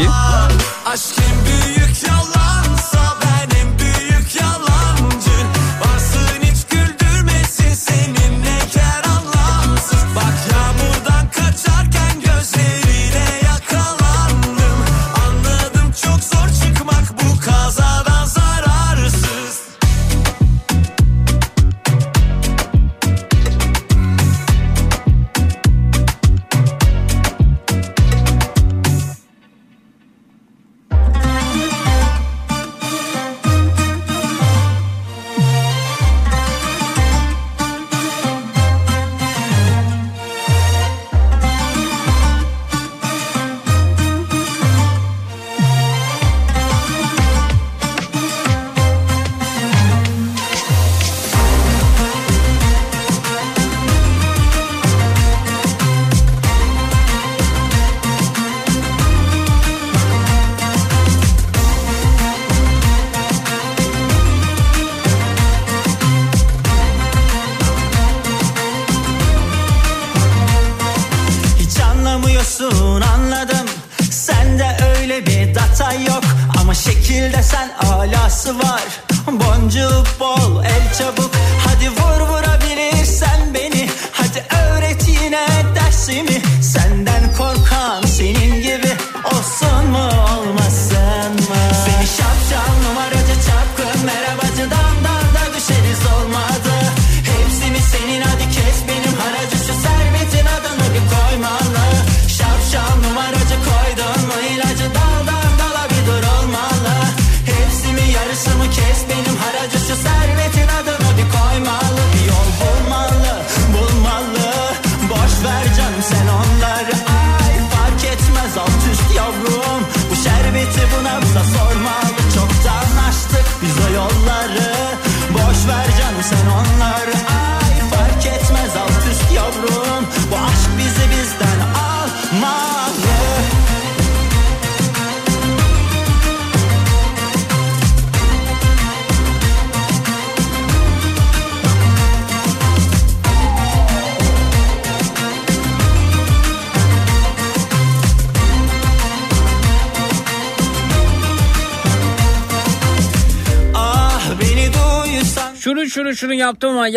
[0.86, 2.41] Aşk en büyük yalansa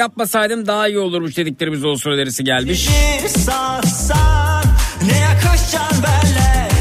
[0.04, 2.88] yapmasaydım daha iyi olurmuş dediklerimiz olsun önerisi gelmiş.
[3.28, 4.64] Satsan
[5.06, 6.73] ne yakışacaksın benle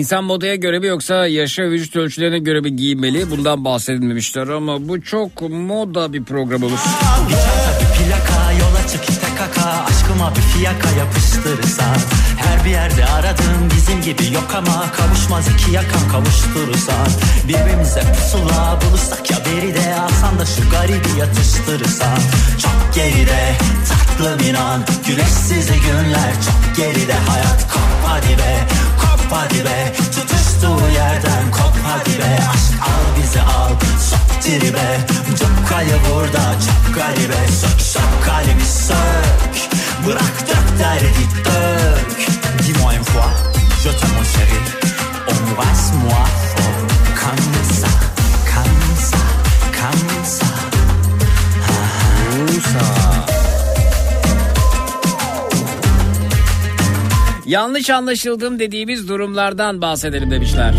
[0.00, 3.30] İnsan modaya göre mi yoksa yaşa vücut ölçülerine göre mi giyinmeli?
[3.30, 6.78] Bundan bahsedilmemişler ama bu çok moda bir program olur.
[7.98, 9.84] Plaka yola çık tek kaka.
[9.84, 11.84] Aşkıma bir fiyaka yapıştırırsa.
[12.36, 16.92] Her bir yerde aradığım bizim gibi yok ama Kavuşmaz iki yakan kavuşturursa.
[17.48, 22.14] Birbirimize pusula bulursak ya beri de Alsan da şu garibi yatıştırırsa.
[22.62, 23.52] Çok geride
[23.88, 24.80] tatlım inan.
[25.06, 27.14] Güneşsiz günler çok geride.
[27.14, 28.79] Hayat kop hadi be
[29.30, 32.38] kop hadi be Tutuştuğu yerden kop hadi be.
[32.50, 33.70] Aşk al bizi al
[34.10, 35.00] sok tribe
[35.38, 39.70] Cukkayı burada çok garibe Sök sök kalbi sök.
[40.06, 42.28] Bırak dök derdi dök.
[42.58, 43.30] Dis-moi une fois
[43.84, 44.19] Je t'aime
[57.50, 60.74] Yanlış anlaşıldım dediğimiz durumlardan bahsedelim demişler.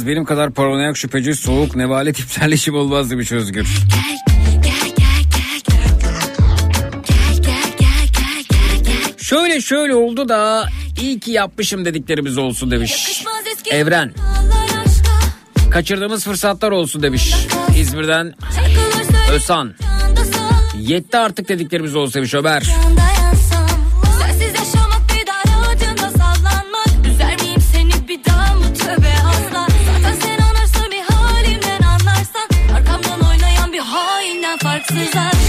[0.00, 3.66] Yakarım En az benim kadar paranoyak şüpheci soğuk nevale tiplerle işim olmaz demiş Özgür.
[9.18, 10.68] Şöyle şöyle oldu da
[11.00, 13.24] iyi ki yapmışım dediklerimiz olsun demiş.
[13.70, 14.12] Evren.
[15.70, 17.34] Kaçırdığımız fırsatlar olsun demiş.
[17.78, 18.34] İzmir'den
[19.40, 19.68] sal
[20.78, 22.62] Yetti artık dediklerimiz olsun demiş Ömer.
[35.00, 35.39] desire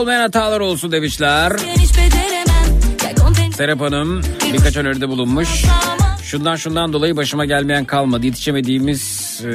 [0.00, 1.52] olmayan hatalar olsun demişler.
[3.56, 4.22] Serap Hanım
[4.52, 5.64] birkaç öneride bulunmuş.
[6.22, 8.26] Şundan şundan dolayı başıma gelmeyen kalmadı.
[8.26, 9.48] Yetişemediğimiz e,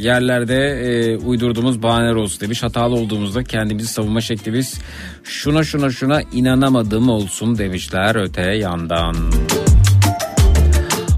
[0.00, 2.62] yerlerde e, uydurduğumuz bahaneler olsun demiş.
[2.62, 4.74] Hatalı olduğumuzda kendimizi savunma şeklimiz
[5.24, 9.16] şuna şuna şuna inanamadım olsun demişler öte yandan.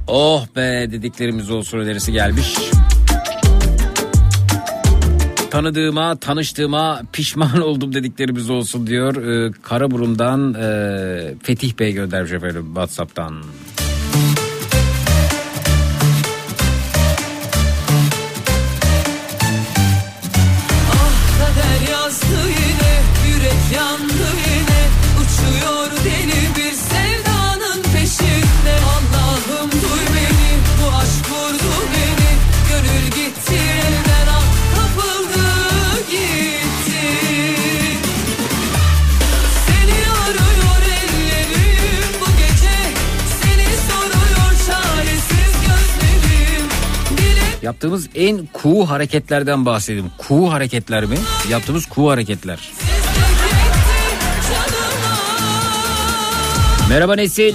[0.07, 2.55] Oh be dediklerimiz olsun önerisi gelmiş.
[5.51, 9.17] Tanıdığıma, tanıştığıma pişman oldum dediklerimiz olsun diyor.
[9.17, 13.43] Ee, Karaburun'dan e, Fetih Bey göndermiş efendim WhatsApp'tan.
[47.69, 50.11] Yaptığımız en kuğu hareketlerden bahsedelim.
[50.19, 51.19] Kuğu hareketler mi?
[51.51, 52.73] Yaptığımız kuğu hareketler.
[56.89, 57.55] Merhaba Nesil.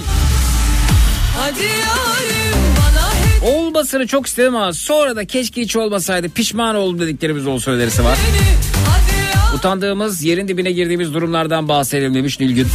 [1.38, 7.72] Hadi yarim Olmasını çok istedim ama sonra da keşke hiç olmasaydı pişman oldum dediklerimiz olsun
[7.72, 8.18] önerisi var.
[8.28, 8.46] beni
[8.86, 12.66] Hadi Utandığımız yerin dibine girdiğimiz durumlardan bahsedelim demiş Nilgün.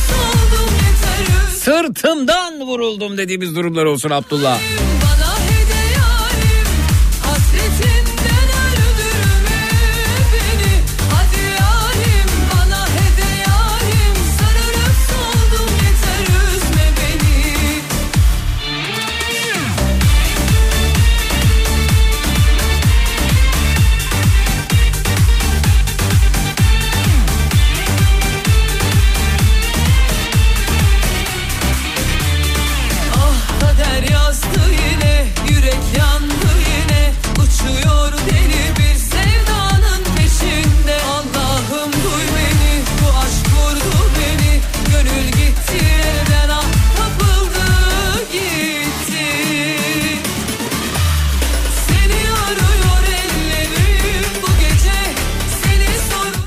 [1.56, 4.60] Sırtımdan vuruldum dediğimiz durumlar olsun Abdullah.
[4.60, 4.89] Bana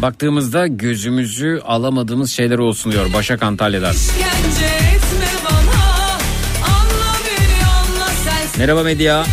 [0.02, 3.94] Baktığımızda gözümüzü alamadığımız şeyler olsun diyor Başak Antalya'dan.
[5.44, 5.82] Bana
[6.66, 8.10] Anla beni anla
[8.58, 9.24] Merhaba Medya.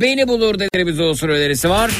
[0.00, 1.90] Beni bulur dediğimiz o önerisi var.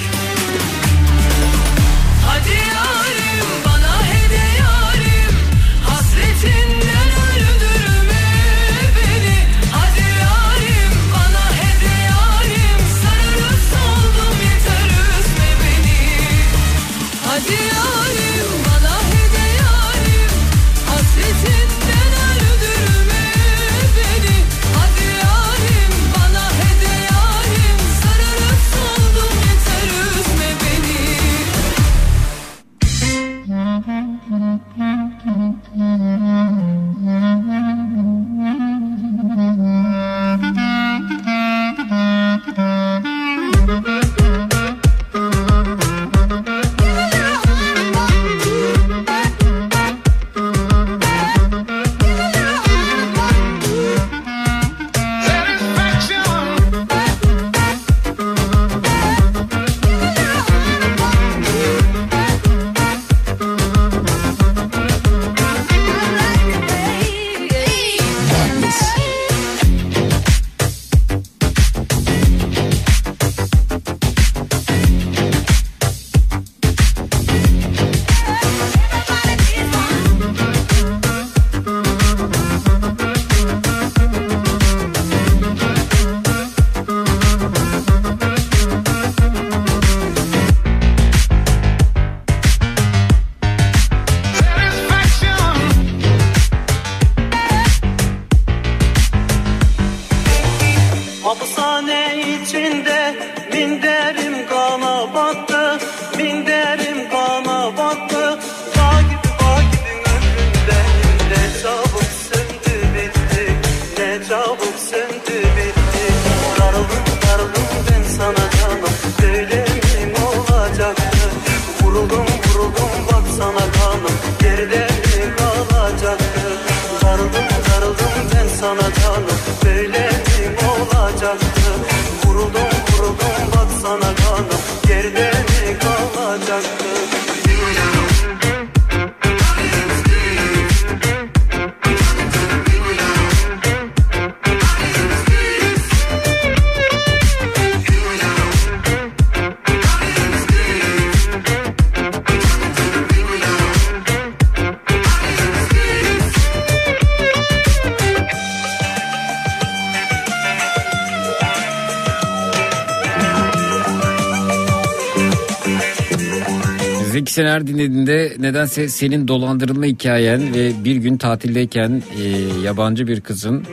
[168.59, 172.23] Nedense senin dolandırılma hikayen ve bir gün tatildeyken e,
[172.65, 173.65] yabancı bir kızın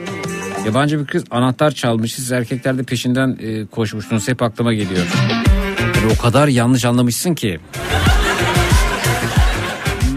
[0.65, 5.05] yabancı bir kız anahtar çalmış siz erkekler de peşinden e, koşmuşsunuz hep aklıma geliyor.
[5.95, 7.59] Yani o kadar yanlış anlamışsın ki.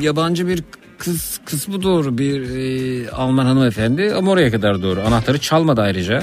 [0.00, 0.62] Yabancı bir
[0.98, 5.00] kız kısmı doğru bir e, Alman hanımefendi ama oraya kadar doğru.
[5.00, 6.22] Anahtarı çalmadı ayrıca.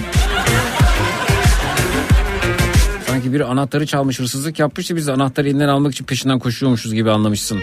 [3.07, 7.11] Sanki biri anahtarı çalmış hırsızlık yapmıştı biz de anahtarı elinden almak için peşinden koşuyormuşuz gibi
[7.11, 7.59] anlamışsın.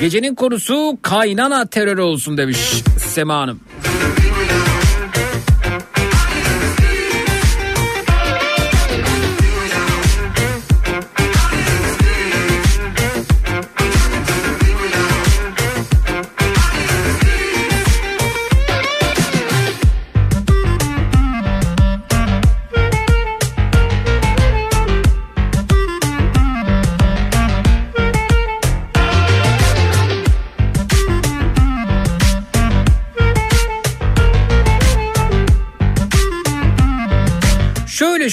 [0.00, 2.58] Gecenin konusu kaynana terörü olsun demiş
[2.98, 3.60] Sema Hanım.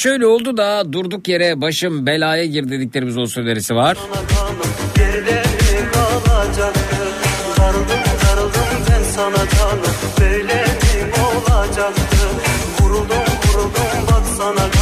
[0.05, 3.97] Şöyle oldu da durduk yere başım belaya gir dediklerimiz o önerisi var.
[9.15, 10.63] sana canım Böyle
[11.03, 12.27] mi olacaktı
[12.79, 14.74] Vuruldum vuruldum bak sana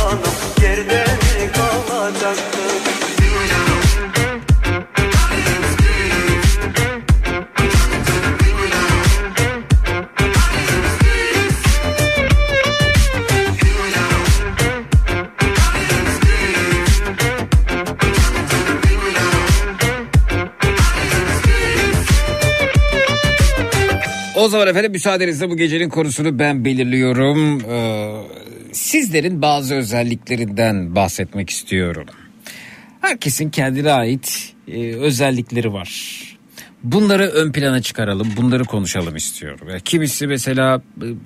[24.44, 27.62] O zaman efendim müsaadenizle bu gecenin konusunu ben belirliyorum.
[27.62, 28.12] Ee,
[28.72, 32.06] sizlerin bazı özelliklerinden bahsetmek istiyorum.
[33.02, 35.90] Herkesin kendine ait e, özellikleri var.
[36.84, 39.68] Bunları ön plana çıkaralım, bunları konuşalım istiyorum.
[39.86, 40.82] Kimisi mesela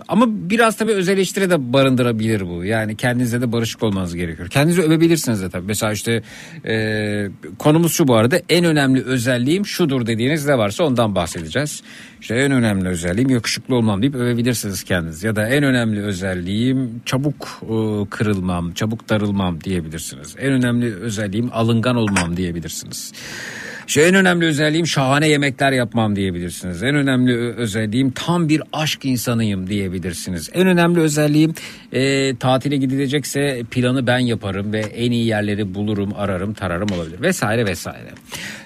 [0.08, 2.66] ama biraz tabii öz eleştiri de barındırabilir bu.
[2.66, 4.50] Yani kendinize de barışık olmanız gerekiyor.
[4.50, 5.66] Kendinizi övebilirsiniz de tabii.
[5.66, 6.24] Mesela işte
[6.66, 7.28] e,
[7.60, 11.84] konumuz şu bu arada en önemli özelliğim şudur dediğiniz ne varsa ondan bahsedeceğiz.
[12.22, 15.24] İşte en önemli özelliğim yakışıklı olmam deyip övebilirsiniz kendiniz.
[15.24, 20.36] Ya da en önemli özelliğim çabuk e, kırılmam, çabuk darılmam diyebilirsiniz.
[20.40, 23.14] En önemli özelliğim alıngan olmam diyebilirsiniz.
[23.88, 26.84] İşte en önemli özelliğim şahane yemekler yapmam diyebilirsiniz.
[26.84, 30.50] En önemli özelliğim tam bir aşk insanıyım diyebilirsiniz.
[30.54, 31.54] En önemli özelliğim
[31.94, 37.66] e, tatile gidilecekse planı ben yaparım ve en iyi yerleri bulurum, ararım, tararım olabilir vesaire
[37.66, 38.10] vesaire.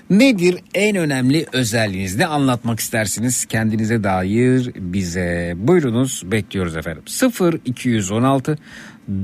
[0.10, 2.18] Nedir en önemli özelliğiniz?
[2.18, 5.54] Ne anlatmak istersiniz kendinize dair bize?
[5.56, 7.04] Buyurunuz bekliyoruz efendim.
[7.06, 8.58] 0 216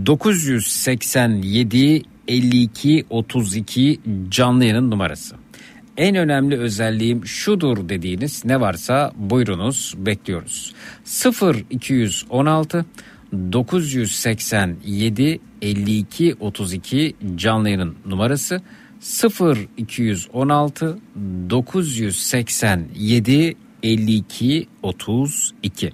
[0.06, 4.00] 987 52 32
[4.30, 5.36] canlı yayının numarası.
[5.98, 10.74] En önemli özelliğim şudur dediğiniz ne varsa buyurunuz bekliyoruz.
[11.04, 12.86] 0 216
[13.34, 18.62] 987 52 32 canlı yayının numarası
[19.00, 21.00] 0 216
[21.50, 25.94] 987 52 32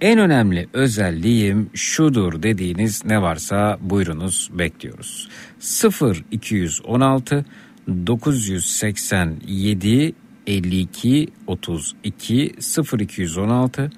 [0.00, 5.28] en önemli özelliğim şudur dediğiniz ne varsa buyurunuz bekliyoruz.
[5.58, 7.44] 0 216
[7.88, 10.14] 987
[10.46, 12.54] 52 32
[12.98, 13.90] 0216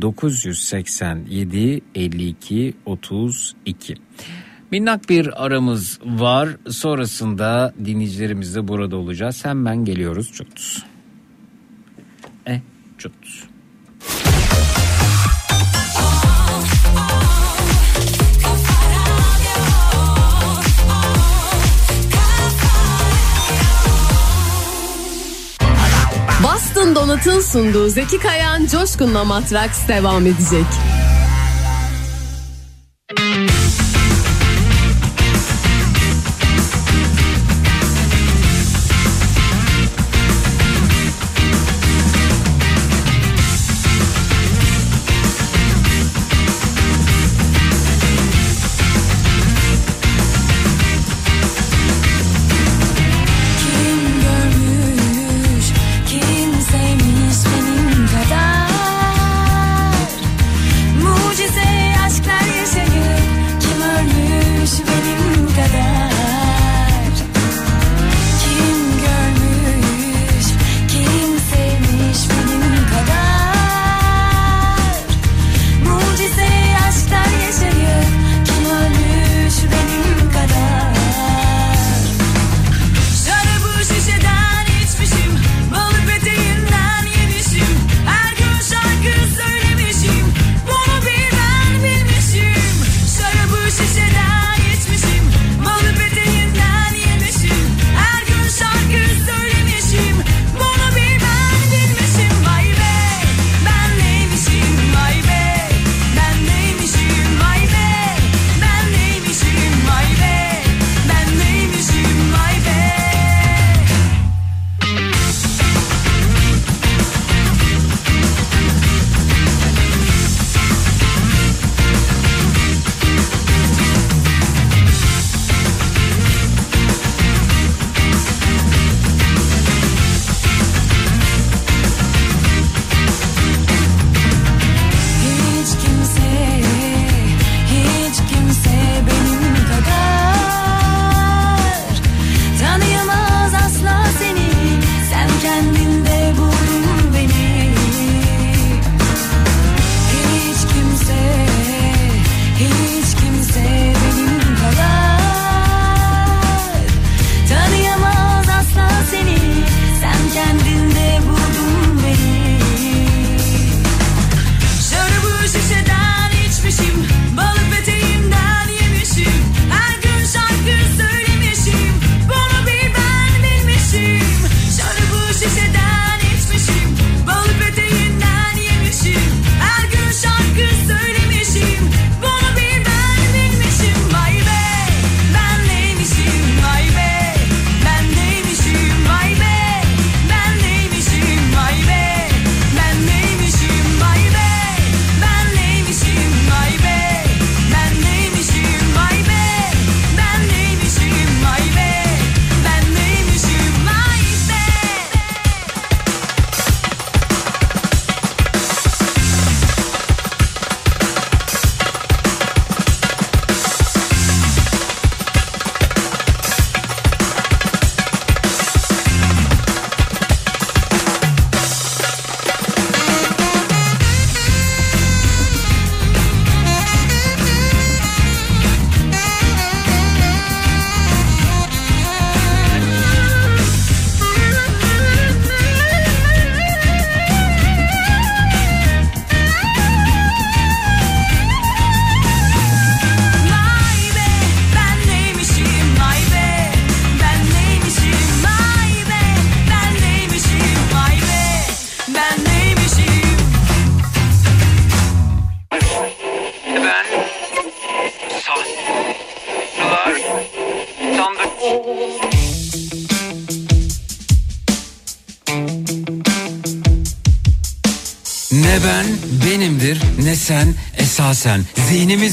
[0.00, 3.94] 987 52 32
[4.70, 6.56] Minnak bir aramız var.
[6.68, 9.44] Sonrasında dinleyicilerimizle burada olacağız.
[9.44, 10.32] Hemen geliyoruz.
[10.32, 10.84] Çutuz.
[12.48, 12.60] E,
[12.98, 13.45] çutuz.
[26.42, 30.66] Boston Donut'un sunduğu Zeki Kayan Coşkun'la Matraks devam edecek.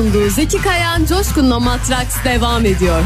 [0.00, 3.02] sunduğu Zeki Kayan Coşkun'la Matraks devam ediyor.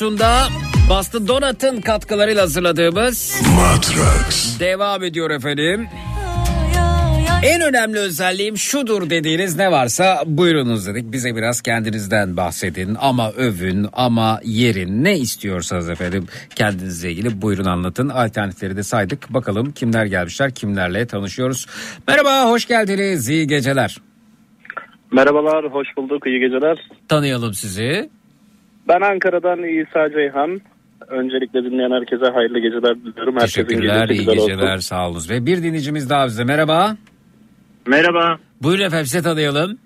[0.00, 0.48] Radyosunda
[0.90, 4.60] Bastı Donat'ın katkılarıyla hazırladığımız Matrax.
[4.60, 5.88] devam ediyor efendim.
[7.42, 11.12] En önemli özelliğim şudur dediğiniz ne varsa buyurunuz dedik.
[11.12, 18.08] Bize biraz kendinizden bahsedin ama övün ama yerin ne istiyorsanız efendim kendinizle ilgili buyurun anlatın.
[18.08, 19.34] Alternatifleri de saydık.
[19.34, 21.66] Bakalım kimler gelmişler kimlerle tanışıyoruz.
[22.08, 23.96] Merhaba hoş geldiniz iyi geceler.
[25.12, 26.78] Merhabalar, hoş bulduk, iyi geceler.
[27.08, 28.10] Tanıyalım sizi.
[28.90, 30.60] Ben Ankara'dan İsa Ceyhan.
[31.08, 33.34] Öncelikle dinleyen herkese hayırlı geceler diliyorum.
[33.34, 34.80] Herkesin Teşekkürler iyi güzel geceler olsun.
[34.80, 35.30] sağ olunuz.
[35.30, 36.96] Ve bir dinleyicimiz daha bize merhaba.
[37.86, 38.38] Merhaba.
[38.62, 39.78] Buyurun efendim size tanıyalım.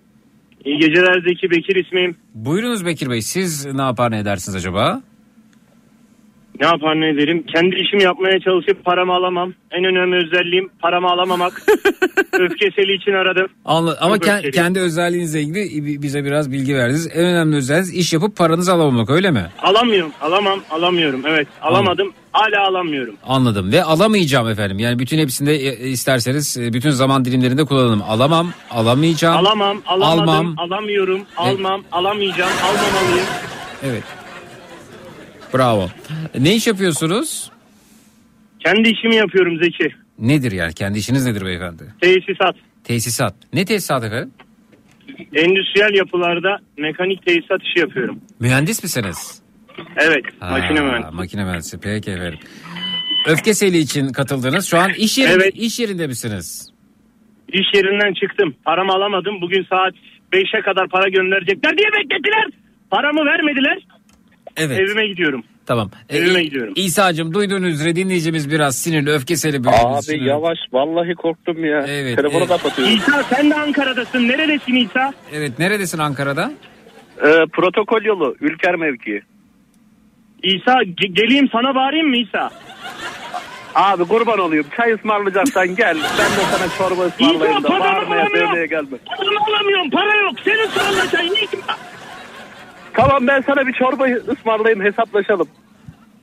[0.65, 2.17] İyi geceler Zeki Bekir ismim.
[2.35, 5.03] Buyurunuz Bekir Bey siz ne yapar ne edersiniz acaba?
[6.61, 7.45] Ne yapar ne ederim?
[7.55, 9.53] Kendi işimi yapmaya çalışıp paramı alamam.
[9.71, 11.63] En önemli özelliğim paramı alamamak.
[12.33, 13.47] Öfkeseli için aradım.
[13.65, 14.53] Anla- ama ke- öfkeliyim.
[14.53, 17.09] kendi özelliğinizle ilgili bi- bize biraz bilgi verdiniz.
[17.15, 19.47] En önemli özelliğiniz iş yapıp paranızı alamamak öyle mi?
[19.63, 20.13] Alamıyorum.
[20.21, 20.61] Alamam.
[20.71, 21.23] Alamıyorum.
[21.27, 21.49] Evet.
[21.63, 22.13] Alamadım.
[22.33, 23.15] Hala alamıyorum.
[23.27, 24.79] Anladım ve alamayacağım efendim.
[24.79, 28.03] Yani bütün hepsinde e, isterseniz e, bütün zaman dilimlerinde kullanalım.
[28.03, 29.37] Alamam, alamayacağım.
[29.37, 29.83] Alamam.
[29.87, 30.29] Alamadım.
[30.29, 30.55] Almam.
[30.59, 31.21] Alamıyorum.
[31.37, 31.83] Almam.
[31.93, 32.53] Alamayacağım.
[32.65, 33.27] Almamalıyım.
[33.85, 34.03] Evet.
[35.55, 35.89] Bravo.
[36.39, 37.51] Ne iş yapıyorsunuz?
[38.65, 39.89] Kendi işimi yapıyorum Zeki.
[40.19, 40.73] Nedir yani?
[40.75, 41.83] Kendi işiniz nedir beyefendi?
[42.01, 42.57] Tesisat.
[42.85, 43.35] Tesisat.
[43.53, 44.31] Ne tesisat efendim?
[45.35, 48.21] Endüstriyel yapılarda mekanik tesisat işi yapıyorum.
[48.41, 49.43] Mühendis misiniz?
[49.97, 50.25] Evet.
[50.41, 51.15] Ha, makine mühendisi.
[51.15, 51.81] Makine mühendisi.
[51.81, 52.39] Peki efendim.
[53.29, 54.67] Öfke seli için katıldınız.
[54.67, 55.55] Şu an iş yerinde, Evet.
[55.57, 56.71] iş yerinde misiniz?
[57.53, 58.55] İş yerinden çıktım.
[58.65, 59.41] Paramı alamadım.
[59.41, 59.95] Bugün saat
[60.33, 62.47] 5'e kadar para gönderecekler diye beklediler.
[62.91, 63.79] Paramı vermediler.
[64.57, 64.79] Evet.
[64.81, 65.45] Evime gidiyorum.
[65.67, 65.91] Tamam.
[66.09, 66.73] Ee, Evime İ- gidiyorum.
[66.77, 71.85] İsa'cığım duyduğunuz üzere dinleyicimiz biraz sinirli, öfkeseli bir Abi yavaş vallahi korktum ya.
[71.89, 72.49] Evet, Telefonu evet.
[72.49, 72.95] kapatıyorum.
[72.97, 74.29] İsa sen de Ankara'dasın.
[74.29, 75.13] Neredesin İsa?
[75.33, 76.53] Evet, neredesin Ankara'da?
[77.19, 79.23] Ee, protokol yolu Ülker mevkii.
[80.43, 82.51] İsa ge- geleyim sana bağırayım mı İsa?
[83.75, 84.67] Abi kurban olayım.
[84.77, 85.97] Çay ısmarlayacaksan gel.
[86.19, 88.97] Ben de sana çorba ısmarlayayım da bağırmaya dövmeye gelme.
[89.07, 89.91] Paramı alamıyorum.
[89.91, 90.35] Para yok.
[90.45, 91.61] Sen ısmarlayacaksın.
[92.97, 95.49] Tamam ben sana bir çorba ısmarlayayım hesaplaşalım.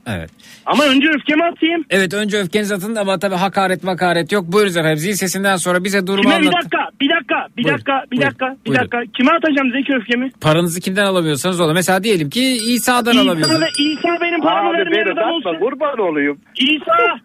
[0.06, 0.30] Evet.
[0.66, 1.84] Ama önce öfkemi atayım.
[1.90, 4.44] Evet önce öfkenizi atın ama tabii hakaret makaret yok.
[4.52, 6.58] Buyurun efendim zil sesinden sonra bize durumu Kime bir anlatın.
[6.58, 9.12] dakika, bir dakika, bir Buyurun, dakika, bir buyurun, dakika, bir dakika.
[9.16, 10.30] Kime atacağım Zeki öfkemi?
[10.40, 11.72] Paranızı kimden alamıyorsanız olur.
[11.74, 13.60] Mesela diyelim ki İsa'dan İsa, alamıyorsunuz.
[13.78, 15.60] İsa benim paramı Abi vermeyen beni adam atma olsun.
[15.60, 16.38] kurban olayım.
[16.60, 17.18] İsa.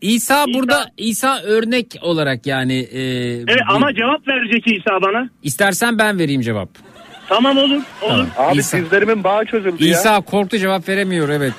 [0.00, 2.74] İsa burada İsa örnek olarak yani.
[2.78, 3.00] e,
[3.36, 5.28] Evet bu- ama cevap verecek İsa bana.
[5.42, 6.68] İstersen ben vereyim cevap.
[7.28, 8.26] Tamam olur, olur.
[8.38, 8.78] Abi İsa.
[8.78, 9.90] dizlerimin bağı çözüldü ya.
[9.90, 11.52] İsa korktu cevap veremiyor evet.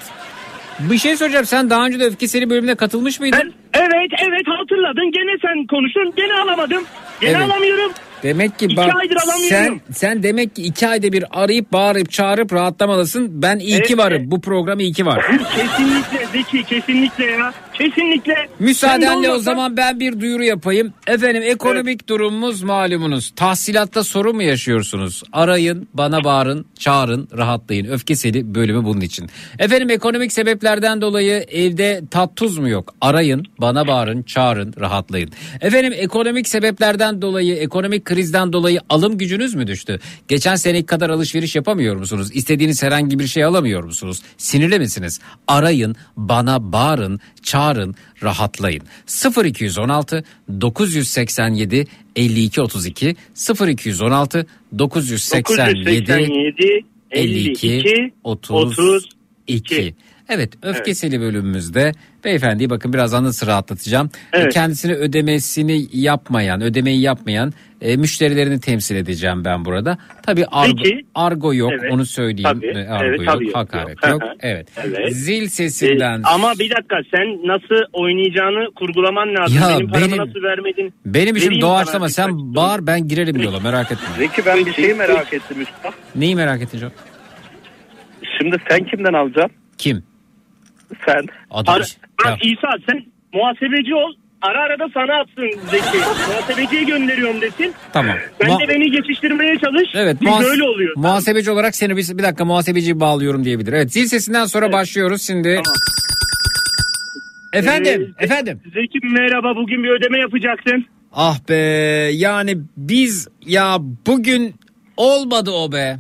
[0.80, 3.40] Bir şey soracağım sen daha önce de öfkeseli bölümüne katılmış mıydın?
[3.40, 5.12] Ben, evet, evet hatırladın.
[5.12, 6.14] Gene sen konuştun.
[6.18, 6.84] Gene alamadım.
[7.22, 7.42] Gene Evet.
[7.52, 7.92] alamıyorum.
[8.24, 9.18] Demek ki bak aydır
[9.50, 13.42] sen sen demek ki iki ayda bir arayıp bağırıp çağırıp rahatlamalısın.
[13.42, 14.18] Ben iyi ki Evet, varım.
[14.22, 14.32] evet.
[14.32, 15.26] Bu program iyi ki var.
[15.56, 17.54] Kesinlikle Zeki, kesinlikle ya.
[17.74, 18.36] Kesinlikle.
[18.60, 20.94] Müsaadenle o zaman ben bir duyuru yapayım.
[21.08, 23.34] Efendim ekonomik durumumuz malumunuz.
[23.36, 25.24] Tahsilatta sorun mu yaşıyorsunuz?
[25.34, 27.86] Arayın, bana bağırın, çağırın, rahatlayın.
[27.86, 29.30] Öfkeseli bölümü bunun için.
[29.60, 32.94] Efendim ekonomik sebeplerden dolayı evde tat tuz mu yok?
[33.02, 35.30] Arayın, bana bağırın, çağırın, rahatlayın.
[35.62, 40.00] Efendim ekonomik sebeplerden dolayı, ekonomik krizden dolayı alım gücünüz mü düştü?
[40.28, 42.30] Geçen seneki kadar alışveriş yapamıyor musunuz?
[42.34, 44.22] İstediğiniz herhangi bir şey alamıyor musunuz?
[44.38, 45.20] Sinirli misiniz?
[45.48, 48.84] Arayın, bana bağırın, çağırın, rahatlayın.
[49.46, 50.24] 0216
[50.62, 53.16] 987 52 32
[53.68, 54.48] 0216
[54.78, 59.12] 987 987 52 32.
[59.48, 59.96] 32.
[60.30, 61.92] Evet öfkeseli bölümümüzde
[62.24, 64.10] beyefendi bakın birazdan nasıl rahatlatacağım.
[64.34, 64.46] Evet.
[64.46, 69.98] E, Kendisini ödemesini yapmayan, ödemeyi yapmayan e, müşterilerini temsil edeceğim ben burada.
[70.26, 71.06] Tabii argo, Peki.
[71.16, 71.92] argo yok Evet.
[71.92, 72.50] onu söyleyeyim.
[72.62, 72.66] Tabii.
[72.68, 74.12] E, Argo Evet, yok, tabii hakaret Yok.
[74.22, 74.22] yok.
[74.40, 74.68] Evet.
[74.78, 75.14] Evet.
[75.14, 76.20] Zil sesinden.
[76.20, 79.58] Ee, ama bir dakika sen nasıl oynayacağını kurgulaman lazım.
[79.62, 80.94] Ya benim paramı benim- nasıl vermedin?
[81.06, 84.08] benim işim doğaçlama sen bağır ben girerim yola merak etme.
[84.18, 85.92] Zeki ben bir şeyi merak ettim usta.
[86.16, 86.94] Neyi merak ettin canım?
[88.40, 89.52] Şimdi sen kimden alacaksın?
[89.78, 90.04] Kim?
[91.06, 91.26] Sen.
[91.52, 91.74] Adam.
[91.76, 91.84] Ara,
[92.26, 94.14] Ya, bak İsa sen muhasebeci ol.
[94.42, 95.98] Ara ara da sana atsın Zeki.
[95.98, 97.74] Muhasebeciye gönderiyorum desin.
[97.94, 98.16] tamam.
[98.42, 99.90] Sen Ma- de beni geçiştirmeye çalış.
[99.96, 100.94] Evet muhas- böyle oluyor.
[100.98, 103.74] muhasebeci olarak seni bir, bir dakika muhasebeciyi bağlıyorum diyebilir.
[103.74, 105.62] Evet zil sesinden sonra başlıyoruz şimdi.
[107.54, 108.62] Efendim Ee, efendim.
[108.74, 110.86] Zeki merhaba bugün bir ödeme yapacaksın.
[111.14, 111.56] Ah be
[112.14, 113.78] yani biz ya
[114.08, 114.56] bugün
[114.98, 115.98] olmadı o be.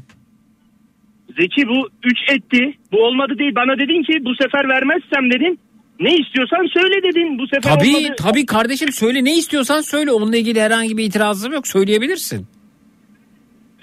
[1.39, 2.73] Zeki bu 3 etti.
[2.91, 3.55] Bu olmadı değil.
[3.55, 5.59] Bana dedin ki bu sefer vermezsem dedin.
[5.99, 7.39] Ne istiyorsan söyle dedin.
[7.39, 8.15] Bu sefer Tabii olmadı.
[8.17, 12.47] tabii kardeşim söyle ne istiyorsan söyle onunla ilgili herhangi bir itirazım yok söyleyebilirsin.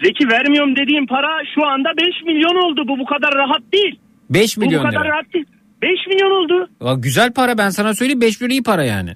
[0.04, 2.84] Zeki vermiyorum dediğim para şu anda 5 milyon oldu.
[2.88, 3.98] Bu bu kadar rahat değil.
[4.30, 5.08] 5 Bu bu milyon kadar lira.
[5.12, 5.46] rahat değil.
[5.82, 6.68] 5 milyon oldu.
[6.80, 9.10] Aa, Güzel para ben sana söyleyeyim 5 milyon iyi para yani.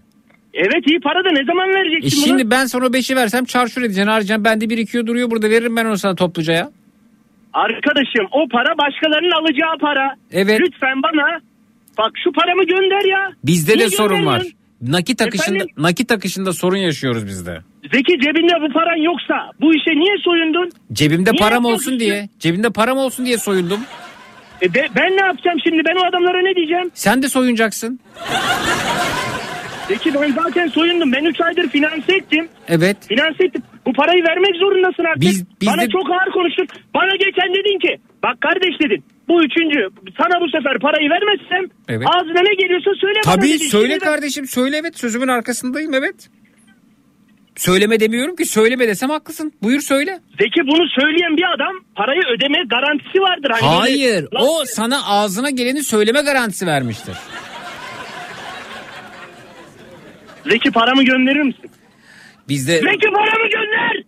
[0.54, 2.50] Evet iyi para da ne zaman E vereceksin şimdi bunu?
[2.50, 4.44] ben sana o 5'i versem çarşur edeceksin harcayacaksın.
[4.44, 6.70] Bende birikiyor duruyor burada veririm ben onu sana topluca ya.
[7.52, 10.14] Arkadaşım o para başkalarının alacağı para.
[10.32, 10.60] Evet.
[10.60, 11.40] Lütfen bana
[11.98, 13.32] bak şu paramı gönder ya.
[13.44, 14.42] Bizde Niye de sorun var.
[14.82, 15.74] Nakit akışında Efendim?
[15.78, 17.58] nakit akışında sorun yaşıyoruz bizde.
[17.92, 20.70] Zeki cebinde bu paran yoksa bu işe niye soyundun?
[20.92, 22.28] Cebimde Niye param olsun diye.
[22.38, 23.80] Cebimde param olsun diye soyundum.
[24.62, 25.82] E be- ben ne yapacağım şimdi?
[25.84, 26.90] Ben o adamlara ne diyeceğim?
[26.94, 28.00] Sen de soyunacaksın.
[29.88, 31.12] Zeki ben zaten soyundum.
[31.12, 32.48] Ben 3 aydır finanse ettim.
[32.68, 32.96] Evet.
[33.08, 33.62] Finanse ettim.
[33.86, 35.20] Bu parayı vermek zorundasın artık.
[35.20, 36.66] Biz- biz Bana de- çok ağır konuştun.
[36.94, 39.04] Bana geçen dedin ki bak kardeş dedin.
[39.28, 39.80] Bu üçüncü.
[40.18, 42.06] Sana bu sefer parayı vermezsem Evet.
[42.08, 43.68] ağzına ne geliyorsa söyle bana Tabii dedin.
[43.68, 46.28] söyle ben- kardeşim söyle evet sözümün arkasındayım evet.
[47.56, 49.52] Söyleme demiyorum ki söyleme desem haklısın.
[49.62, 50.20] Buyur söyle.
[50.40, 53.50] Zeki bunu söyleyen bir adam parayı ödeme garantisi vardır.
[53.50, 57.14] Hani böyle- Hayır Lan- o sana ağzına geleni söyleme garantisi vermiştir.
[60.46, 61.70] Zeki paramı gönderir misin?
[62.48, 64.02] Bizde Zeki paramı gönder.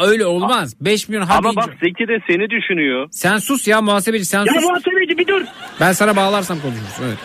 [0.00, 0.74] öyle olmaz.
[0.80, 1.38] 5 milyon hadi.
[1.48, 3.08] Ama bak Zeki de seni düşünüyor.
[3.12, 4.62] Sen sus ya muhasebeci sen Ya sus.
[4.64, 5.42] muhasebeci bir dur.
[5.80, 6.96] Ben sana bağlarsam konuşuruz.
[7.04, 7.18] Evet.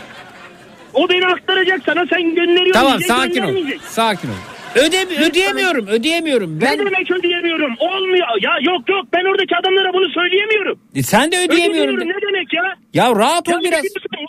[0.94, 2.72] O beni aktaracak sana sen gönderiyorsun.
[2.82, 3.34] Tamam sakin ol.
[3.48, 3.82] göndermeyecek.
[3.82, 4.34] Sakin ol.
[4.76, 6.56] Öde, ödeyemiyorum ödeyemiyorum.
[6.57, 7.76] Ne Ben, demek ödeyemiyorum?
[7.80, 8.27] Olmuyor.
[8.41, 10.80] Ya yok yok ben oradaki adamlara bunu söyleyemiyorum.
[10.95, 11.95] E, sen de ödeyemiyorum.
[11.95, 12.64] Ödeyemiyorum ne demek ya?
[12.93, 13.84] Ya rahat Ya ol biraz.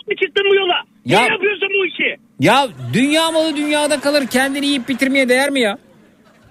[0.07, 0.81] ne çıktın, bu yola?
[1.05, 2.15] Ya- Ne yapıyorsun bu işi?
[2.39, 5.77] Ya dünya malı dünyada kalır kendini yiyip bitirmeye değer mi ya?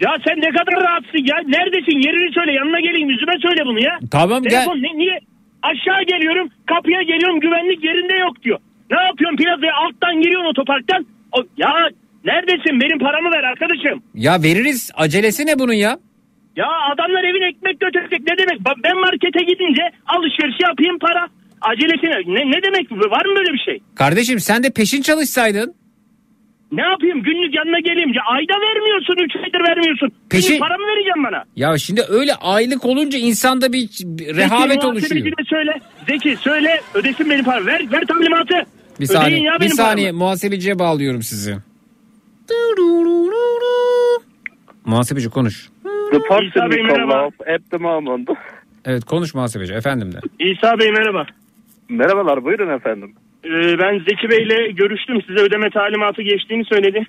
[0.00, 1.36] Ya sen ne kadar rahatsın ya.
[1.46, 1.98] Neredesin?
[2.08, 2.52] Yerini söyle.
[2.52, 3.10] Yanına geleyim.
[3.10, 3.98] Yüzüme söyle bunu ya.
[4.10, 4.50] Tamam gel.
[4.50, 5.18] Telefon ne, niye?
[5.62, 6.48] Aşağı geliyorum.
[6.66, 7.40] Kapıya geliyorum.
[7.40, 8.58] Güvenlik yerinde yok diyor.
[8.90, 9.74] Ne yapıyorsun plazaya?
[9.76, 11.06] Alttan giriyorsun otoparktan.
[11.32, 11.72] O, ya
[12.26, 12.80] neredesin?
[12.80, 14.02] Benim paramı ver arkadaşım.
[14.14, 14.90] Ya veririz.
[14.94, 15.98] Acelesi ne bunun ya?
[16.56, 18.20] Ya adamlar evin ekmek götürecek.
[18.20, 18.58] Ne demek?
[18.84, 21.28] Ben markete gidince alışveriş yapayım para.
[21.60, 22.34] Acelesine.
[22.34, 22.92] Ne, ne demek?
[22.92, 23.78] Var mı böyle bir şey?
[23.94, 25.74] Kardeşim sen de peşin çalışsaydın.
[26.72, 27.22] Ne yapayım?
[27.22, 28.12] Günlük yanına geleyim.
[28.14, 29.16] Ya ayda vermiyorsun.
[29.24, 30.08] Üç aydır vermiyorsun.
[30.30, 31.44] Peşin- Benim paramı vereceğim bana.
[31.56, 33.80] Ya şimdi öyle aylık olunca insanda bir,
[34.36, 34.92] rehavet Zeki, oluşuyor.
[34.92, 35.80] muhasebecine söyle.
[36.08, 37.66] Zeki söyle ödesin benim paramı.
[37.66, 38.54] Ver, ver talimatı.
[39.00, 39.50] Bir saniye.
[39.60, 40.18] Bir saniye paramı.
[40.24, 41.56] muhasebeciye bağlıyorum sizi.
[44.84, 45.68] Muhasebeci konuş.
[46.12, 47.26] The person İsa Bey, we call merhaba.
[47.54, 48.28] at the moment.
[48.84, 50.18] Evet konuş muhasebeci efendim de.
[50.44, 51.26] İsa Bey merhaba.
[51.88, 53.14] Merhabalar buyurun efendim.
[53.44, 55.22] Ee, ben Zeki Bey'le görüştüm.
[55.26, 57.06] Size ödeme talimatı geçtiğini söyledi.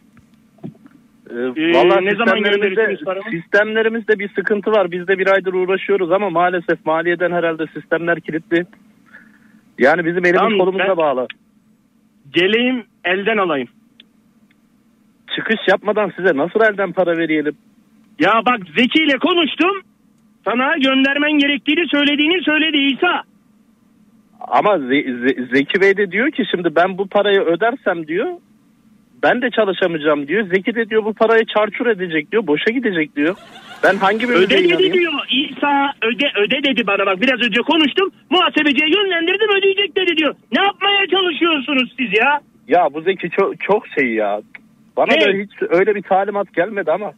[1.29, 3.29] Ee, Ee, Vallahi ne zaman sistemlerimizde, gönderirsiniz paramı?
[3.31, 4.91] sistemlerimizde bir sıkıntı var.
[4.91, 8.65] Biz de bir aydır uğraşıyoruz ama maalesef maliyeden herhalde sistemler kilitli.
[9.79, 11.27] Yani bizim elimiz Tamam, kolumuza ben- bağlı.
[12.33, 13.67] Geleyim elden alayım.
[15.37, 17.55] Çıkış yapmadan size nasıl elden para verelim?
[18.19, 19.81] Ya bak Zeki ile konuştum.
[20.45, 23.23] Sana göndermen gerektiğini söylediğini söyledi İsa.
[24.47, 28.27] Ama Ze- Ze- Zeki Bey de diyor ki şimdi ben bu parayı ödersem diyor
[29.23, 30.47] ben de çalışamayacağım diyor.
[30.53, 32.47] Zeki de diyor bu parayı çarçur edecek diyor.
[32.47, 33.35] Boşa gidecek diyor.
[33.83, 34.93] Ben hangi birinize Öde dedi inanayım?
[34.93, 35.13] diyor.
[35.31, 38.09] İsa öde öde dedi bana bak biraz önce konuştum.
[38.29, 40.35] Muhasebeciye yönlendirdim ödeyecek dedi diyor.
[40.57, 42.39] Ne yapmaya çalışıyorsunuz siz ya?
[42.67, 44.41] Ya bu Zeki çok, çok şey ya.
[44.97, 45.21] Bana Ne?
[45.21, 47.13] da hiç öyle bir talimat gelmedi ama.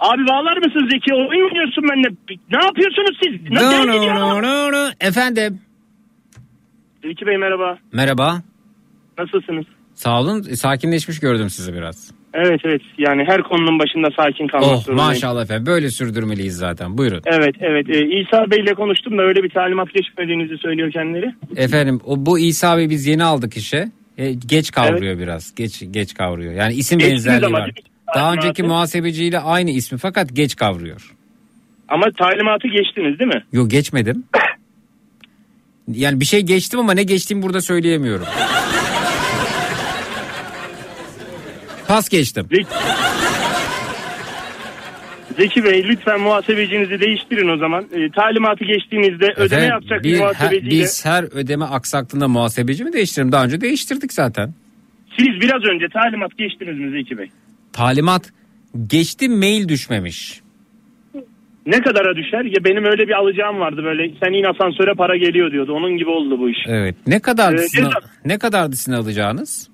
[0.00, 1.14] Abi bağlar mısın Zeki?
[1.14, 2.08] Oyun oynuyorsun benimle?
[2.52, 3.50] Ne yapıyorsunuz siz?
[3.50, 4.88] Ne, No, no, no, no, no.
[5.00, 5.60] Efendim.
[7.04, 7.78] Zeki Bey merhaba.
[7.92, 8.42] Merhaba.
[9.18, 9.64] Nasılsınız?
[9.94, 10.42] Sağ olun.
[10.42, 12.10] Sakinleşmiş gördüm sizi biraz.
[12.34, 15.10] Evet evet yani her konunun başında sakin kalmak Oh zorundayım.
[15.10, 15.66] maşallah efendim.
[15.66, 16.98] Böyle sürdürmeliyiz zaten.
[16.98, 17.20] Buyurun.
[17.26, 21.34] Evet evet Ee, İsa Bey ile konuştum da öyle bir talimat geçmediğinizi söylüyor kendileri.
[21.56, 23.84] Efendim o bu İsa Bey biz yeni aldık işe.
[24.18, 25.54] E, geç kavruyor biraz.
[25.54, 26.52] Geç geç kavruyor.
[26.52, 27.70] Yani isim Geçtiniz benzerliği var.
[28.14, 31.14] Daha önceki muhasebeciyle aynı ismi fakat geç kavruyor.
[31.88, 33.44] Ama talimatı geçtiniz değil mi?
[33.52, 34.24] Yok geçmedim.
[35.92, 38.26] Yani bir şey geçtim ama ne geçtiğimi burada söyleyemiyorum.
[41.88, 42.46] Pas geçtim.
[42.50, 42.66] Zeki,
[45.36, 47.84] Zeki Bey lütfen muhasebecinizi değiştirin o zaman.
[47.92, 50.70] Ee, talimatı geçtiğinizde ödeme Efendim, yapacak bir- muhasebeciyle.
[50.70, 53.32] biz her ödeme aksaklığında muhasebeci mi değiştirelim?
[53.32, 54.54] Daha önce değiştirdik zaten.
[55.18, 57.30] Siz biraz önce talimat geçtiniz mi Zeki Bey?
[57.72, 58.32] Talimat
[58.86, 60.40] geçti mail düşmemiş.
[61.66, 62.44] Ne kadara düşer?
[62.44, 64.10] Ya benim öyle bir alacağım vardı böyle.
[64.24, 65.72] Sen in asansöre para geliyor diyordu.
[65.72, 66.58] Onun gibi oldu bu iş.
[66.66, 66.94] Evet.
[67.06, 67.82] Ne kadardı Ee,
[68.24, 69.68] ne kadardı sizin alacağınız?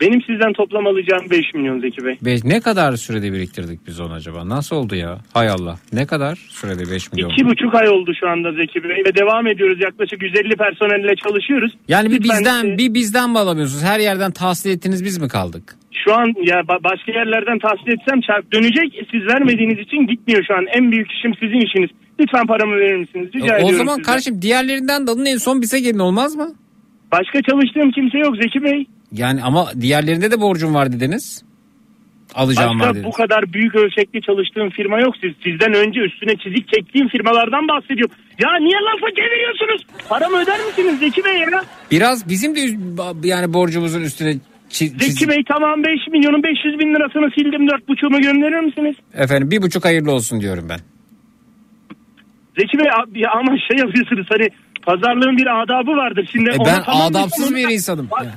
[0.00, 2.18] Benim sizden toplam alacağım 5 milyon Zeki Bey.
[2.22, 4.48] Be- ne kadar sürede biriktirdik biz onu acaba?
[4.48, 5.18] Nasıl oldu ya?
[5.34, 5.78] Hay Allah.
[5.92, 7.30] Ne kadar sürede 5 milyon?
[7.30, 9.80] İki buçuk ay oldu şu anda Zeki Bey ve devam ediyoruz.
[9.80, 11.72] Yaklaşık 150 personelle çalışıyoruz.
[11.88, 13.84] Yani bir Lütfen, bizden e, bir bizden mi alamıyorsunuz?
[13.84, 15.74] Her yerden tahsil ettiniz biz mi kaldık?
[16.04, 19.06] Şu an ya ba- başka yerlerden tahsil etsem çarp dönecek.
[19.10, 20.66] Siz vermediğiniz için gitmiyor şu an.
[20.76, 21.90] En büyük işim sizin işiniz.
[22.20, 23.28] Lütfen paramı verir misiniz?
[23.34, 24.02] Rica o ediyorum zaman sizden.
[24.12, 26.48] kardeşim diğerlerinden de alın en son bize gelin olmaz mı?
[27.12, 28.86] Başka çalıştığım kimse yok Zeki Bey.
[29.12, 31.42] Yani ama diğerlerinde de borcum var dediniz.
[32.34, 33.06] Alacağım var Başka dediniz.
[33.06, 35.14] bu kadar büyük ölçekli çalıştığım firma yok.
[35.20, 38.14] Siz sizden önce üstüne çizik çektiğim firmalardan bahsediyorum.
[38.44, 39.86] Ya niye lafı çeviriyorsunuz?
[40.08, 41.62] Paramı öder misiniz Zeki Bey ya?
[41.90, 44.30] Biraz bizim de üz- yani borcumuzun üstüne
[44.70, 48.96] çi- Zeki Bey tamam 5 milyonun 500 bin lirasını sildim 4,5'umu gönderir misiniz?
[49.14, 50.78] Efendim bir buçuk hayırlı olsun diyorum ben.
[52.58, 54.48] Zeki Bey a- ya ama şey yapıyorsunuz hani
[54.82, 56.28] pazarlığın bir adabı vardır.
[56.32, 58.08] Şimdi E ona ben tamam adapsız bir insanım.
[58.24, 58.34] Ya,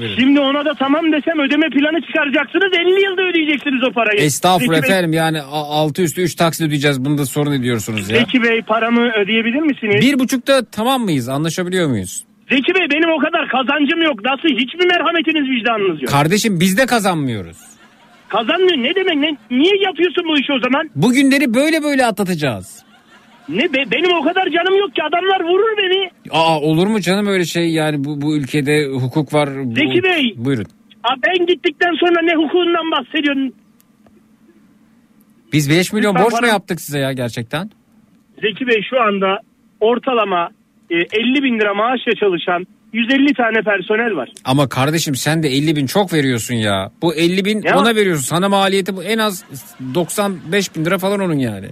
[0.00, 0.16] buyurun.
[0.20, 4.20] Şimdi ona da tamam desem ödeme planı çıkaracaksınız 50 yılda ödeyeceksiniz o parayı.
[4.20, 7.04] Estağfurullah Bey- efendim yani a- altı üstü üç taksit ödeyeceğiz.
[7.04, 8.18] Bunda sorun ediyorsunuz ya.
[8.18, 10.00] Zeki Bey paramı ödeyebilir misiniz?
[10.00, 11.28] Bir buçukta tamam mıyız?
[11.28, 12.24] Anlaşabiliyor muyuz?
[12.50, 14.24] Zeki Bey benim o kadar kazancım yok.
[14.24, 16.10] Nasıl hiç mi merhametiniz vicdanınız yok?
[16.12, 17.56] Kardeşim biz de kazanmıyoruz.
[18.28, 19.36] Kazanmıyor ne demek ne?
[19.58, 20.90] Niye yapıyorsun bu işi o zaman?
[20.94, 22.82] Bu günleri böyle böyle atlatacağız.
[23.48, 26.10] Ne be, benim o kadar canım yok ki adamlar vurur beni.
[26.30, 29.48] Aa olur mu canım öyle şey yani bu, bu ülkede hukuk var.
[29.64, 29.74] Bu...
[29.74, 30.34] Zeki Bey.
[30.36, 30.66] Buyurun.
[31.04, 33.54] Aa, ben gittikten sonra ne hukukundan bahsediyorsun?
[35.52, 37.70] Biz 5 milyon Lütfen borç mu yaptık size ya gerçekten?
[38.42, 39.38] Zeki Bey şu anda
[39.80, 40.48] ortalama
[40.90, 44.28] e, 50 bin lira maaşla çalışan 150 tane personel var.
[44.44, 46.90] Ama kardeşim sen de 50 bin çok veriyorsun ya.
[47.02, 48.22] Bu 50 bin Ya- ona veriyorsun.
[48.22, 49.44] Sana maliyeti bu en az
[49.94, 51.66] 95 bin lira falan onun yani.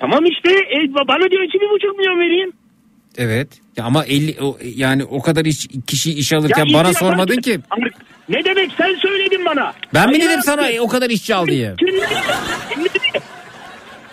[0.00, 2.52] Tamam işte e, bana diyor ki bir buçuk milyon vereyim.
[3.18, 3.48] Evet.
[3.76, 7.58] Ya ama 50 o, yani o kadar iş, kişi iş alırken Ya bana sormadın ki.
[8.28, 9.72] Ne demek sen söyledin bana.
[9.94, 11.74] Ben mi dedim sana e, o kadar işçi al diye?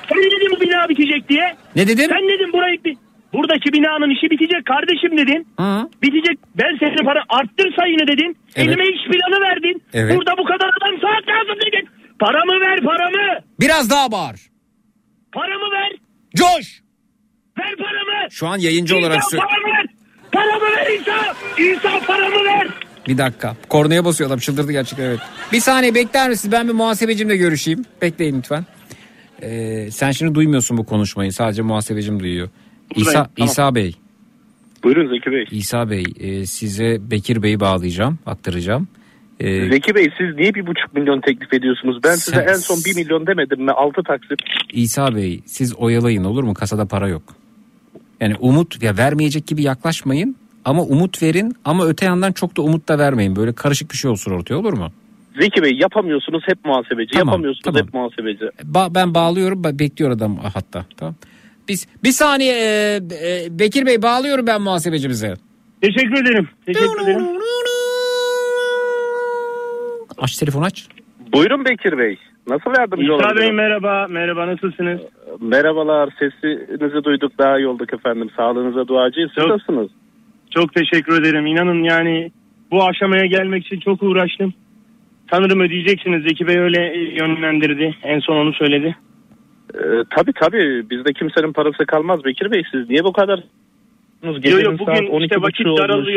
[0.10, 1.56] Sen dedin bu bina bitecek diye.
[1.76, 2.10] Ne dedim?
[2.10, 2.78] Sen dedin burayı
[3.34, 5.48] buradaki binanın işi bitecek kardeşim dedin.
[5.60, 5.90] Hı.
[6.02, 6.40] Bitecek.
[6.56, 8.38] Ben senin para arttır sayını dedin.
[8.56, 8.68] Evet.
[8.68, 9.84] Elime iş planı verdin.
[9.94, 10.18] Evet.
[10.18, 11.90] Burada bu kadar adam saat lazım dedin.
[12.20, 13.40] Paramı ver paramı.
[13.60, 14.51] Biraz daha bağır.
[15.32, 15.91] Paramı ver.
[16.36, 16.82] Coş.
[17.60, 18.32] Ver paramı.
[18.32, 19.86] Şu an yayıncı İsa olarak paramı ver.
[20.32, 21.36] Paramı ver İsa.
[21.58, 22.68] İsa paramı ver.
[23.08, 23.56] Bir dakika.
[23.70, 25.20] Kornaya basıyor adam çıldırdı gerçekten evet.
[25.52, 26.52] Bir saniye bekler misiniz?
[26.52, 27.86] Ben bir muhasebecimle görüşeyim.
[28.02, 28.66] Bekleyin lütfen.
[29.41, 31.34] Ee, sen şimdi duymuyorsun bu konuşmayı.
[31.34, 32.49] Sadece muhasebecim duyuyor.
[32.95, 33.30] İsa, Tamam.
[33.38, 33.95] İsa Bey.
[34.84, 35.45] Buyurun Zeki Bey.
[35.52, 38.20] İsa Bey e, size Bekir Bey'i bağlayacağım.
[38.26, 38.88] Aktaracağım.
[39.41, 41.97] Ee, Zeki Bey siz niye bir buçuk milyon teklif ediyorsunuz?
[42.03, 43.72] Ben size Sen- en son bir milyon demedim mi?
[43.72, 44.39] Altı taksit.
[44.73, 46.53] İsa Bey siz oyalayın olur mu?
[46.53, 47.23] Kasada para yok.
[48.22, 50.35] Yani umut ya vermeyecek gibi yaklaşmayın.
[50.65, 53.35] Ama umut verin ama öte yandan çok da umut da vermeyin.
[53.35, 54.91] Böyle karışık bir şey olsun ortaya olur mu?
[55.39, 57.11] Zeki Bey yapamıyorsunuz hep muhasebeci.
[57.13, 57.81] Tamam, yapamıyorsunuz tamam.
[57.81, 58.43] hep muhasebeci.
[58.72, 60.85] Ba- ben bağlıyorum ba- bekliyor adam hatta.
[60.97, 61.15] Tamam.
[61.68, 65.34] Biz bir saniye e, e, Bekir Bey bağlıyorum ben muhasebecimize.
[65.81, 66.49] Teşekkür ederim.
[66.65, 67.26] Teşekkür ederim.
[70.22, 70.88] Aç telefon aç.
[71.34, 72.18] Buyurun Bekir Bey.
[72.48, 73.56] Nasıl yardımcı İsa Bey olabilirim?
[73.56, 74.07] merhaba.
[74.10, 74.99] Merhaba nasılsınız?
[75.41, 78.30] Merhabalar sesinizi duyduk daha iyi olduk efendim.
[78.38, 79.31] Sağlığınıza duacıyız.
[79.35, 79.89] Siz Çok- nasılsınız?
[80.52, 81.45] Çok teşekkür ederim.
[81.45, 82.31] İnanın yani
[82.72, 84.53] bu aşamaya gelmek için çok uğraştım.
[85.31, 86.23] Sanırım ödeyeceksiniz.
[86.23, 87.95] Zeki Bey öyle yönlendirdi.
[88.03, 88.95] En son onu söyledi.
[89.76, 89.80] Ee,
[90.10, 92.64] tabii tabii bizde kimsenin parası kalmaz Bekir Bey.
[92.72, 93.43] Siz niye bu kadar
[94.23, 96.10] Yo, yo, bugün işte 12.30 vakit olmuş.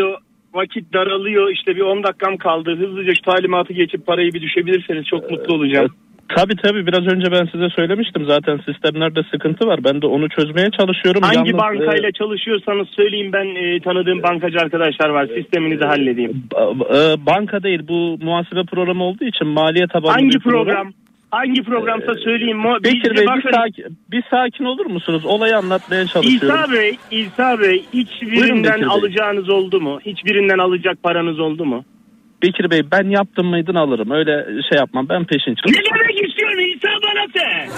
[0.55, 1.51] Vakit daralıyor.
[1.51, 2.77] İşte bir 10 dakikam kaldı.
[2.77, 5.89] Hızlıca şu talimatı geçip parayı bir düşebilirseniz çok mutlu olacağım.
[6.29, 9.81] Tabii tabii biraz önce ben size söylemiştim zaten sistemlerde sıkıntı var.
[9.85, 11.23] Ben de onu çözmeye çalışıyorum.
[11.23, 15.27] Hangi Yalnız, bankayla e, çalışıyorsanız söyleyin ben e, tanıdığım bankacı arkadaşlar var.
[15.37, 16.43] Sisteminizi halledeyim.
[16.51, 20.65] ba- e, banka değil bu muhasebe programı olduğu için maliye tabanlı Hangi bir program.
[20.65, 20.93] program?
[21.35, 22.57] Hangi programsa söyleyin.
[22.57, 25.25] Mu- Bekir Biz- Bey bakın, bir sakin, bir sakin olur musunuz?
[25.25, 26.49] Olayı anlatmaya çalışıyorum.
[26.49, 28.89] İsa Bey, İsa Bey Buyurun hiçbirinden Bekir Bey.
[28.97, 29.99] alacağınız oldu mu?
[30.07, 31.85] Hiçbirinden alacak paranız oldu mu?
[32.43, 34.11] Bekir Bey ben yaptım mıydın alırım.
[34.11, 35.09] Öyle şey yapmam.
[35.09, 35.99] Ben peşin Ne çalışırım.
[36.01, 37.69] demek istiyorsun İsa bana sen?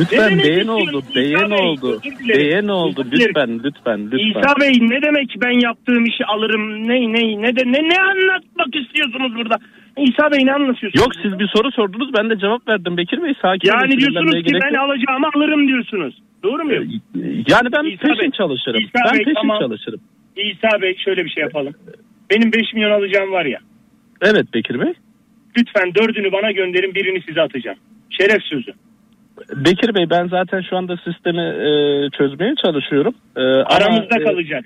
[0.00, 1.02] Lütfen demek beğen oldu.
[1.16, 1.58] Beğen Bey?
[1.58, 2.00] oldu.
[2.28, 3.04] Beğen oldu.
[3.12, 4.40] Lütfen lütfen lütfen.
[4.40, 6.88] İsa Bey ne demek ben yaptığım işi alırım?
[6.88, 9.58] Ne ne ne de ne ne anlatmak istiyorsunuz burada?
[9.96, 10.94] İsa Bey ne anlatıyorsunuz?
[11.04, 14.32] Yok siz bir soru sordunuz ben de cevap verdim Bekir Bey sakin olun, Yani diyorsunuz
[14.44, 14.84] ki ben yok.
[14.84, 16.22] alacağımı alırım diyorsunuz.
[16.42, 16.72] Doğru mu?
[17.48, 18.80] Yani ben İsa peşin Bey, çalışırım.
[18.80, 19.58] İsa ben Bey, peşin tamam.
[19.60, 20.00] çalışırım.
[20.36, 21.74] İsa Bey şöyle bir şey yapalım.
[22.30, 23.58] Benim 5 milyon alacağım var ya.
[24.22, 24.92] Evet Bekir Bey.
[25.58, 27.78] Lütfen dördünü bana gönderin birini size atacağım.
[28.10, 28.72] Şeref sözü.
[29.56, 31.68] Bekir Bey ben zaten şu anda sistemi e,
[32.18, 33.14] çözmeye çalışıyorum.
[33.36, 34.64] E, Aramızda ama, e, kalacak.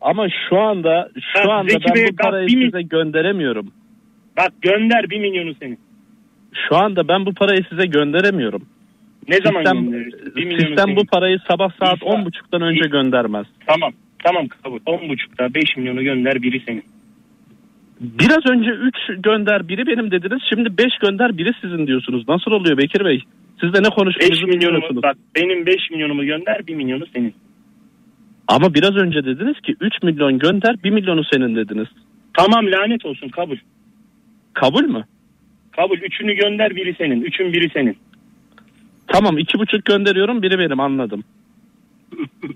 [0.00, 3.72] ama şu anda şu Ha, anda Zeki ben Bey, bu parayı mi- size gönderemiyorum.
[4.36, 5.78] Bak gönder bir milyonu senin.
[6.68, 8.62] Şu anda ben bu parayı size gönderemiyorum.
[9.28, 10.36] Ne zaman Sistem, gönderirsin?
[10.36, 10.96] Bir milyonu sistem senin.
[10.96, 13.46] bu parayı sabah saat İsa- 10.30'dan önce İsa- göndermez.
[13.66, 13.92] Tamam.
[14.24, 14.78] Tamam kabul.
[14.86, 16.82] 10.30'da 5 milyonu gönder biri senin.
[18.00, 20.42] Biraz önce 3 gönder biri benim dediniz.
[20.54, 22.28] Şimdi 5 gönder biri sizin diyorsunuz.
[22.28, 23.22] Nasıl oluyor Bekir Bey?
[23.60, 25.02] Siz de ne 5 konuştuğunuzu bilmiyorsunuz.
[25.02, 27.34] bak benim 5 milyonumu gönder 1 milyonu senin.
[28.48, 31.88] Ama biraz önce dediniz ki 3 milyon gönder 1 milyonu senin dediniz.
[32.38, 33.56] Tamam lanet olsun kabul.
[34.54, 35.04] Kabul mü?
[35.76, 35.98] Kabul.
[35.98, 37.22] Üçünü gönder biri senin.
[37.22, 37.96] Üçün biri senin.
[39.06, 41.24] Tamam iki buçuk gönderiyorum biri benim anladım.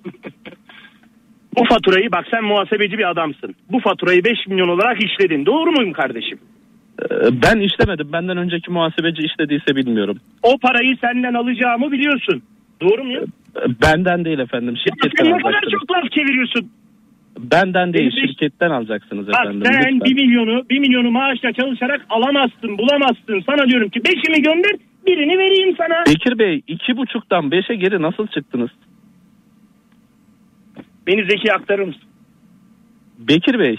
[1.57, 3.55] Bu faturayı bak sen muhasebeci bir adamsın.
[3.71, 5.47] Bu faturayı 5 milyon olarak işledin.
[5.47, 6.39] Doğru muyum kardeşim?
[7.03, 7.05] Ee,
[7.43, 8.13] Ben işlemedim.
[8.13, 10.19] Benden önceki muhasebeci işlediyse bilmiyorum.
[10.43, 12.43] O parayı senden alacağımı biliyorsun.
[12.81, 13.25] Doğru muyum?
[13.57, 14.75] Ee, Benden değil efendim.
[14.77, 15.73] Şirketten Sen ne kadar alacaksınız.
[15.81, 16.71] çok laf çeviriyorsun.
[17.39, 19.63] Benden değil Benim- şirketten alacaksınız Bak efendim.
[19.65, 20.01] sen lütfen.
[20.01, 23.43] 1 milyonu 1 milyonu maaşla çalışarak alamazsın, bulamazsın.
[23.47, 24.73] Sana diyorum ki 5'imi gönder,
[25.07, 26.05] birini vereyim sana.
[26.07, 28.71] Bekir Bey iki buçuktan beşe geri nasıl çıktınız?
[31.07, 32.03] Beni Zeki'ye aktarır mısın?
[33.19, 33.77] Bekir Bey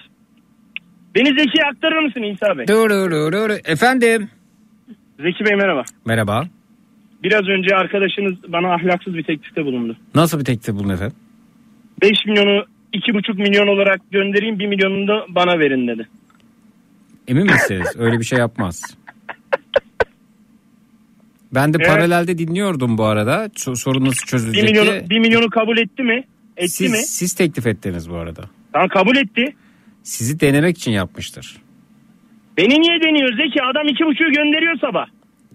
[1.16, 2.68] Beni Zeki'ye aktarır mısın İsa Bey?
[2.68, 3.50] Dur, dur, dur, dur.
[3.66, 4.30] Efendim.
[5.20, 5.84] Zeki Bey merhaba.
[6.06, 6.44] Merhaba.
[7.24, 9.98] Biraz önce arkadaşınız bana ahlaksız bir teklifte bulundu.
[10.16, 11.16] Nasıl bir teklif bulun efendim?
[12.02, 16.08] 5 milyonu 2,5 milyon olarak göndereyim 1 milyonunu da bana verin dedi.
[17.28, 17.88] Emin misiniz?
[17.98, 18.82] Öyle bir şey yapmaz.
[21.54, 21.88] Ben de Evet.
[21.90, 23.46] paralelde dinliyordum bu arada.
[23.46, 25.10] So- Sorun nasıl 1 çözülecek milyonu, diye.
[25.10, 26.24] 1 milyonu kabul etti mi?
[26.58, 26.98] Etti Siz, mi?
[26.98, 28.42] siz teklif ettiniz bu arada.
[28.74, 29.56] Tamam kabul etti.
[30.04, 31.58] Sizi denemek için yapmıştır.
[32.58, 33.64] Beni niye deniyor Zeki?
[33.64, 35.06] Adam 2,5'u gönderiyor sabah.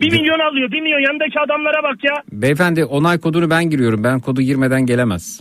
[0.01, 0.73] 1 milyon alıyor.
[0.73, 2.15] 1 milyon yanındaki adamlara bak ya.
[2.33, 4.05] Beyefendi onay kodunu ben giriyorum.
[4.05, 5.41] Ben kodu girmeden gelemez.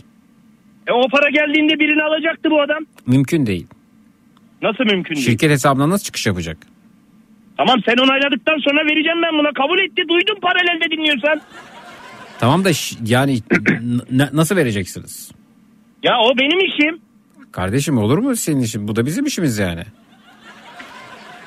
[0.86, 2.84] E o para geldiğinde birini alacaktı bu adam.
[3.06, 3.66] Mümkün değil.
[4.62, 5.26] Nasıl mümkün değil?
[5.26, 6.56] Şirket hesabına nasıl çıkış yapacak?
[7.56, 9.52] Tamam sen onayladıktan sonra vereceğim ben buna.
[9.52, 10.02] Kabul etti.
[10.08, 11.40] Duydum paralelde dinliyorsan.
[12.40, 13.38] Tamam da ş- yani
[14.10, 15.30] n- nasıl vereceksiniz?
[16.02, 17.00] Ya o benim işim.
[17.52, 18.88] Kardeşim olur mu senin işin?
[18.88, 19.82] Bu da bizim işimiz yani.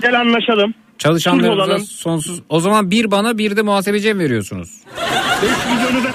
[0.01, 0.73] Gel anlaşalım.
[0.97, 1.81] Çalışanlarınıza olalım.
[1.81, 2.41] sonsuz.
[2.49, 4.69] O zaman bir bana bir de muhasebeciye mi veriyorsunuz?
[5.43, 6.14] 5 milyonu ver.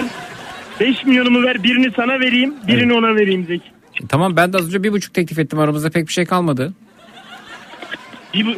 [0.81, 3.65] 5 milyonumu ver birini sana vereyim birini ona vereyim Zeki.
[4.09, 6.73] Tamam ben de az önce bir buçuk teklif ettim aramızda pek bir şey kalmadı.
[8.35, 8.51] Bir bu...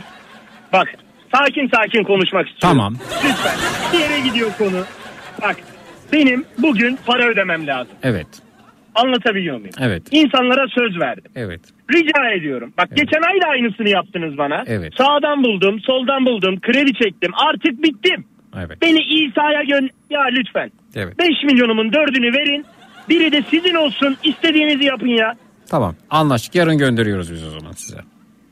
[0.72, 0.88] Bak
[1.34, 2.78] sakin sakin konuşmak istiyorum.
[2.78, 2.96] Tamam.
[3.24, 3.56] Lütfen
[3.92, 4.84] bir yere gidiyor konu.
[5.42, 5.56] Bak
[6.12, 7.92] benim bugün para ödemem lazım.
[8.02, 8.26] Evet.
[8.94, 9.74] Anlatabiliyor muyum?
[9.80, 10.02] Evet.
[10.10, 11.32] İnsanlara söz verdim.
[11.36, 11.60] Evet.
[11.94, 12.72] Rica ediyorum.
[12.78, 14.64] Bak geçen ay da aynısını yaptınız bana.
[14.66, 14.92] Evet.
[14.98, 17.32] Sağdan buldum, soldan buldum, kredi çektim.
[17.34, 18.24] Artık bittim.
[18.58, 18.82] Evet.
[18.82, 19.90] Beni İsa'ya gön...
[20.10, 20.70] Ya lütfen.
[20.94, 21.18] Evet.
[21.18, 22.64] 5 milyonumun dördünü verin.
[23.08, 24.16] Biri de sizin olsun.
[24.24, 25.34] İstediğinizi yapın ya.
[25.70, 27.98] Tamam anlaştık yarın gönderiyoruz biz o zaman size.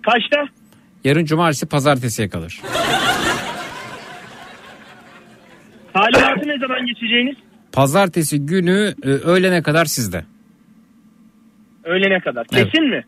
[0.02, 0.48] Kaçta?
[1.04, 2.60] Yarın cumartesi pazartesiye kalır.
[5.94, 7.36] Talimatı ne zaman geçeceğiniz?
[7.72, 10.24] Pazartesi günü e, öğlene kadar sizde.
[11.84, 12.46] Öğlene kadar.
[12.52, 12.64] Evet.
[12.72, 13.04] Kesin mi?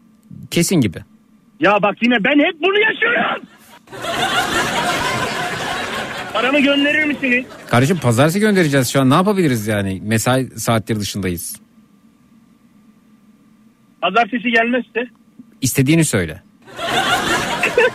[0.51, 0.99] Kesin gibi.
[1.61, 3.43] Ya bak yine ben hep bunu yaşıyorum.
[6.35, 7.45] Paramı gönderir misiniz?
[7.71, 11.57] Kardeşim pazartesi göndereceğiz şu an ne yapabiliriz yani mesai saatleri dışındayız.
[14.03, 15.09] Pazartesi gelmezse.
[15.61, 16.43] İstediğini söyle.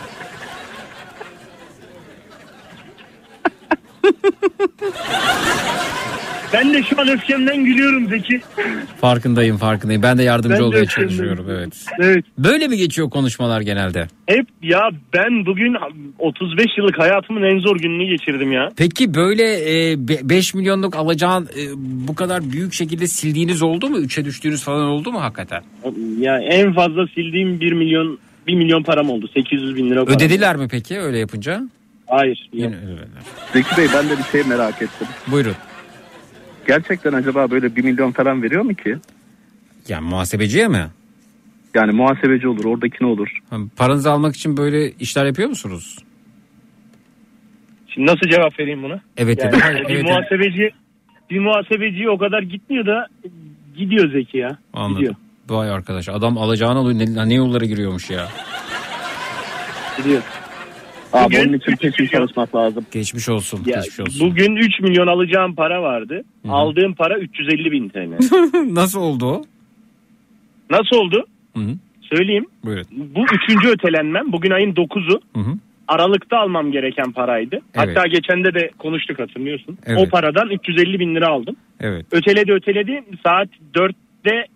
[6.52, 8.40] Ben de şu an öfkemden gülüyorum Zeki.
[9.00, 11.86] Farkındayım farkındayım ben de yardımcı Ben de olmaya öfkemden- çalışıyorum evet.
[11.98, 12.24] Evet.
[12.38, 14.06] Böyle mi geçiyor konuşmalar genelde?
[14.26, 14.80] Hep ya
[15.14, 15.76] ben bugün
[16.18, 18.68] 35 yıllık hayatımın en zor gününü geçirdim ya.
[18.76, 19.44] Peki böyle
[20.28, 21.62] 5 milyonluk alacağın e,
[22.08, 23.98] bu kadar büyük şekilde sildiğiniz oldu mu?
[23.98, 25.62] 3'e düştüğünüz falan oldu mu hakikaten?
[26.18, 29.28] Ya en fazla sildiğim 1 milyon 1 milyon param oldu.
[29.34, 30.16] 800 bin lira param.
[30.16, 31.60] Ödediler mi peki öyle yapınca?
[32.06, 32.48] Hayır.
[32.52, 33.22] Yine ödediler.
[33.52, 35.06] Zeki Bey ben de bir şey merak ettim.
[35.26, 35.54] Buyurun.
[36.66, 38.96] Gerçekten acaba böyle 1 milyon falan veriyor mu ki?
[39.88, 40.86] Yani muhasebeciye mi?
[41.74, 43.28] Yani muhasebeci olur, oradaki ne olur?
[43.50, 45.98] Ha, Paranızı almak için böyle işler yapıyor musunuz?
[47.88, 49.00] Şimdi nasıl cevap vereyim buna?
[49.16, 49.56] Evet Yani.
[49.56, 50.70] Hayır, bir evet, muhasebeci
[51.30, 53.06] bir muhasebeci o kadar gitmiyor da
[53.76, 54.58] gidiyor Zeki ya.
[54.74, 54.96] Anladım.
[54.96, 55.14] Gidiyor.
[55.48, 58.28] Vay arkadaş adam alacağını alıyor ne, ne yollara giriyormuş ya.
[59.96, 60.22] Gidiyor.
[61.12, 62.86] Abi Bugün onun için peşin çalışmak lazım.
[62.92, 63.60] Geçmiş olsun.
[63.66, 64.30] Ya, Geçmiş olsun.
[64.30, 66.22] bugün 3 milyon alacağım para vardı.
[66.48, 68.10] Aldığım para 350 bin TL.
[68.74, 69.44] Nasıl oldu o?
[70.70, 71.26] Nasıl oldu?
[71.56, 71.70] Hı hı.
[72.14, 72.46] Söyleyeyim.
[72.64, 72.84] Buyurun.
[72.90, 74.32] Bu üçüncü ötelenmem.
[74.32, 75.20] Bugün ayın 9'u.
[75.36, 75.54] Hı.
[75.88, 77.60] Aralıkta almam gereken paraydı.
[77.76, 79.78] Hatta geçende de konuştuk hatırlıyorsun.
[79.86, 80.00] Evet.
[80.06, 81.56] O paradan 350 bin lira aldım.
[81.80, 82.06] Evet.
[82.12, 83.02] Öteledi öteledi.
[83.26, 84.46] Saat 4'te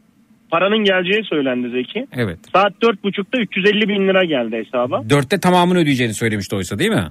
[0.54, 2.06] paranın geleceği söylendi Zeki.
[2.12, 2.38] Evet.
[2.52, 5.10] Saat 4.30'da 350 bin lira geldi hesaba.
[5.10, 7.08] Dörtte tamamını ödeyeceğini söylemişti oysa değil mi?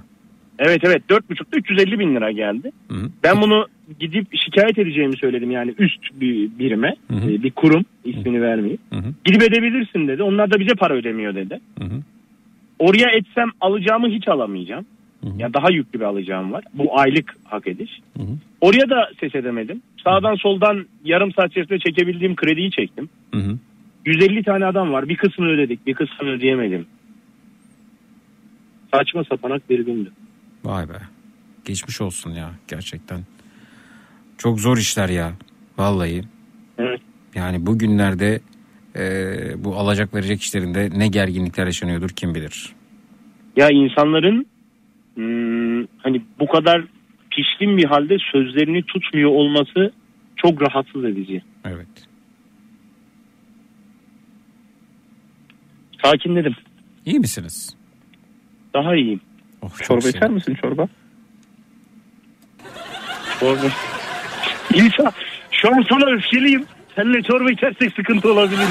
[0.58, 2.72] Evet evet 4.30'da 350 bin lira geldi.
[2.88, 3.10] Hı hı.
[3.22, 3.66] Ben bunu
[4.00, 7.30] gidip şikayet edeceğimi söyledim yani üst bir birime Hı hı.
[7.30, 8.80] e, bir kurum ismini vermeyeyim.
[8.92, 9.14] Hı hı.
[9.24, 10.22] Gidip edebilirsin dedi.
[10.22, 11.60] Onlar da bize para ödemiyor dedi.
[11.78, 12.00] Hı hı.
[12.78, 14.86] Oraya etsem alacağımı hiç alamayacağım.
[15.24, 15.34] Hı hı.
[15.38, 16.64] Ya daha yüklü bir alacağım var.
[16.74, 17.90] Bu aylık hak ediş.
[18.16, 18.36] Hı hı.
[18.60, 19.82] Oraya da ses edemedim.
[20.04, 23.08] Sağdan soldan yarım saat içerisinde çekebildiğim krediyi çektim.
[23.34, 23.58] Hı hı.
[24.04, 25.08] 150 tane adam var.
[25.08, 26.86] Bir kısmını ödedik, bir kısmını ödeyemedim.
[28.94, 30.12] Saçma sapanak bir gündü.
[30.64, 30.98] Vay be.
[31.64, 33.20] Geçmiş olsun ya gerçekten.
[34.38, 35.32] Çok zor işler ya.
[35.78, 36.22] Vallahi.
[36.78, 37.00] Evet.
[37.34, 38.40] Yani bugünlerde
[38.96, 39.04] e,
[39.64, 42.72] bu alacak verecek işlerinde ne gerginlikler yaşanıyordur kim bilir.
[43.56, 44.46] Ya insanların
[45.14, 46.82] hmm, hani bu kadar
[47.30, 49.92] pişkin bir halde sözlerini tutmuyor olması
[50.36, 51.42] çok rahatsız edici.
[51.64, 51.88] Evet.
[56.04, 56.54] Sakinledim.
[57.06, 57.76] İyi misiniz?
[58.74, 59.20] Daha iyiyim.
[59.62, 60.18] Oh, Çorba sevindim.
[60.18, 60.88] içer misin çorba?
[63.40, 63.66] Çorba.
[64.74, 65.12] İsa
[65.50, 66.64] şu an sana öfkeliyim.
[66.96, 68.60] Seninle çorba içersek sıkıntı olabilir.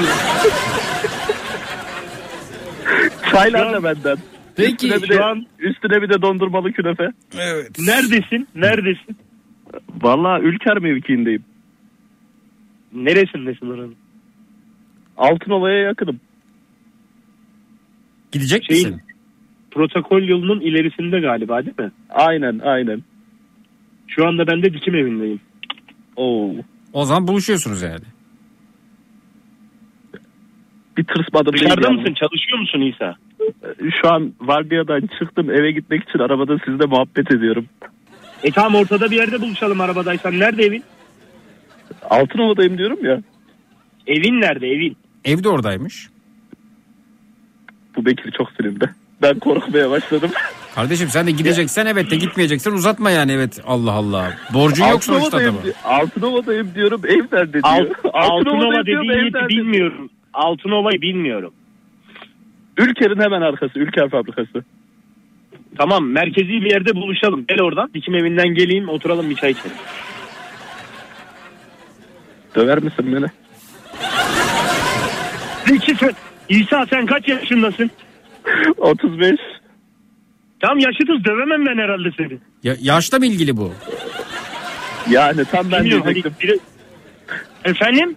[3.30, 4.18] Çaylar da benden.
[4.56, 7.08] Peki üstüne bir de, şu an- üstüne bir de dondurmalı künefe.
[7.38, 7.70] Evet.
[7.78, 8.48] Neredesin?
[8.54, 9.16] Neredesin?
[10.02, 11.44] Vallahi Ülker mevkiindeyim.
[12.92, 13.94] Neresindesin oranın?
[15.16, 16.20] Altınova'ya yakınım.
[18.32, 19.02] Gidecek Şeyin- misin?
[19.70, 21.90] Protokol yolunun ilerisinde galiba değil mi?
[22.10, 23.02] Aynen aynen.
[24.08, 25.40] Şu anda ben de dikim evindeyim.
[26.16, 26.50] Oo.
[26.92, 28.04] O zaman buluşuyorsunuz yani.
[30.96, 31.52] Bir tırsmadım.
[31.52, 32.00] değil Dışarıda yalnız.
[32.00, 32.14] mısın?
[32.14, 33.16] Çalışıyor musun İsa?
[34.02, 37.66] Şu an vardiyadan çıktım eve gitmek için arabada sizle muhabbet ediyorum.
[38.42, 40.38] E tamam ortada bir yerde buluşalım arabadaysan.
[40.40, 40.84] Nerede evin?
[42.10, 43.20] Altınova'dayım diyorum ya.
[44.06, 44.96] Evin nerede evin?
[45.24, 46.08] Evde oradaymış.
[47.96, 48.84] bu Bekir çok sinirli.
[49.22, 50.30] Ben korkmaya başladım.
[50.74, 54.32] Kardeşim sen de gideceksen evet de gitmeyeceksen uzatma yani evet Allah Allah.
[54.54, 57.62] Borcun yok sonuçta di- Altınova'dayım diyorum ev nerede diyor.
[57.64, 60.10] Alt, Altınova diyorum, dediğin ev yeri bilmiyorum.
[60.34, 61.52] Altınova'yı bilmiyorum.
[62.78, 64.64] Ülker'in hemen arkası Ülker fabrikası.
[65.78, 67.44] Tamam merkezi bir yerde buluşalım.
[67.48, 67.90] Gel oradan.
[67.94, 69.76] Dikim evinden geleyim oturalım bir çay içelim.
[72.54, 73.26] Döver misin beni?
[75.66, 76.12] Zeki sen,
[76.48, 77.90] İsa sen kaç yaşındasın?
[78.78, 79.38] 35.
[80.60, 82.38] Tam yaşıtız dövemem ben herhalde seni.
[82.62, 83.72] Ya, yaşla mı ilgili bu?
[85.10, 86.48] Yani tam ben Bilmiyorum, hani diyecektim.
[86.48, 86.58] biri-
[87.64, 88.16] Efendim?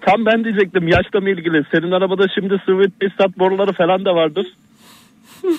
[0.00, 1.64] Tam ben diyecektim yaşla mı ilgili.
[1.72, 4.46] Senin arabada şimdi sıvı tesisat boruları falan da vardır.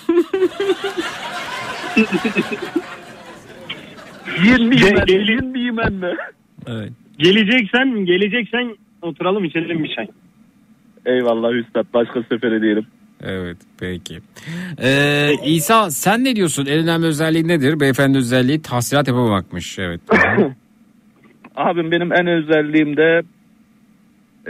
[4.43, 5.05] Yin miyim Ge- ben?
[5.05, 6.15] geli- Yin miyim ben mi?
[6.67, 6.91] Evet.
[7.17, 10.07] Geleceksen geleceksen oturalım içelim bir çay.
[11.05, 11.85] Eyvallah Üstad.
[11.93, 12.85] Başka sefere diyelim.
[13.23, 14.19] Evet peki.
[14.83, 16.65] Ee, İsa sen ne diyorsun?
[16.65, 17.79] En önemli özelliği nedir?
[17.79, 19.79] Beyefendi özelliği tahsilat yapamamakmış.
[19.79, 20.01] Evet.
[21.55, 23.21] Abim benim en özelliğim de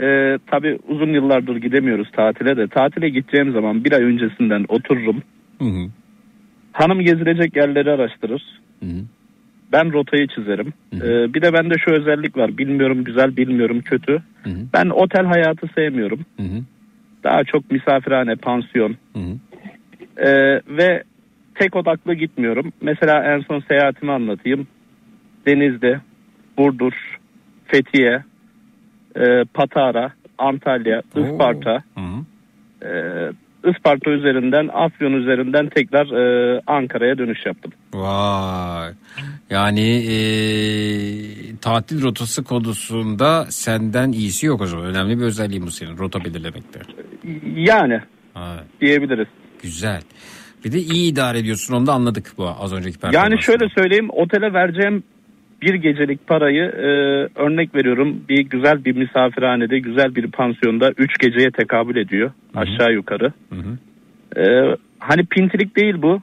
[0.00, 2.68] e, tabii uzun yıllardır gidemiyoruz tatile de.
[2.68, 5.22] Tatile gideceğim zaman bir ay öncesinden otururum.
[5.58, 5.88] Hı hı.
[6.72, 8.42] Hanım gezilecek yerleri araştırır.
[8.80, 9.04] Hı hı.
[9.72, 10.72] Ben rotayı çizerim.
[10.94, 12.58] E, bir de bende şu özellik var.
[12.58, 14.12] Bilmiyorum güzel, bilmiyorum kötü.
[14.42, 14.56] Hı hı.
[14.74, 16.20] Ben otel hayatı sevmiyorum.
[16.36, 16.62] Hı hı.
[17.24, 18.96] Daha çok misafirhane, pansiyon.
[19.12, 19.38] Hı hı.
[20.26, 21.02] E, ve
[21.54, 22.72] tek odaklı gitmiyorum.
[22.80, 24.66] Mesela en son seyahatimi anlatayım.
[25.46, 26.00] Denizli,
[26.58, 27.18] Burdur,
[27.66, 28.24] Fethiye,
[29.16, 31.82] e, Patara, Antalya, Isparta.
[32.82, 32.90] E,
[33.70, 37.72] Isparta üzerinden, Afyon üzerinden tekrar e, Ankara'ya dönüş yaptım.
[37.94, 38.92] Vay.
[39.50, 44.84] Yani ee, tatil rotası konusunda senden iyisi yok o zaman.
[44.86, 46.80] Önemli bir özelliğin bu senin rota belirlemekte.
[47.56, 48.00] Yani
[48.34, 49.26] Ha, diyebiliriz.
[49.62, 50.02] güzel.
[50.64, 53.40] Bir de iyi idare ediyorsun onu da anladık bu az önceki Yani performansından.
[53.40, 55.02] şöyle söyleyeyim otele vereceğim
[55.62, 56.86] bir gecelik parayı e,
[57.40, 63.32] örnek veriyorum bir güzel bir misafirhanede güzel bir pansiyonda 3 geceye tekabül ediyor aşağı yukarı.
[64.36, 64.42] E,
[64.98, 66.20] hani pintilik değil bu.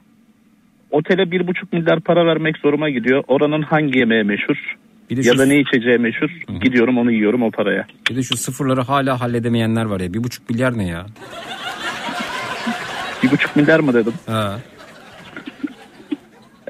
[0.90, 3.24] Otele bir buçuk milyar para vermek zoruma gidiyor.
[3.28, 4.76] Oranın hangi yemeği meşhur
[5.10, 6.30] Bir de ya şu- da ne içeceği meşhur.
[6.62, 7.86] Gidiyorum onu yiyorum o paraya.
[8.10, 10.12] Bir de şu sıfırları hala halledemeyenler var ya.
[10.14, 11.06] Bir buçuk milyar ne ya?
[13.22, 14.12] Bir buçuk milyar mı dedim.
[14.26, 14.58] Ha.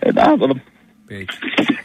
[0.03, 0.61] E, ne yapalım?
[1.11, 1.37] Peki.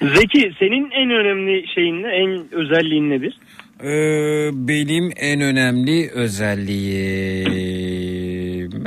[0.02, 2.08] Zeki senin en önemli şeyin ne?
[2.08, 3.38] En özelliğin nedir?
[3.84, 7.54] Ee, benim en önemli özelliğim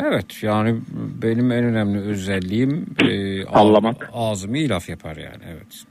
[0.09, 0.77] evet yani
[1.23, 4.11] benim en önemli özelliğim e, Sallamak.
[4.13, 5.85] ağzımı iyi laf yapar yani evet.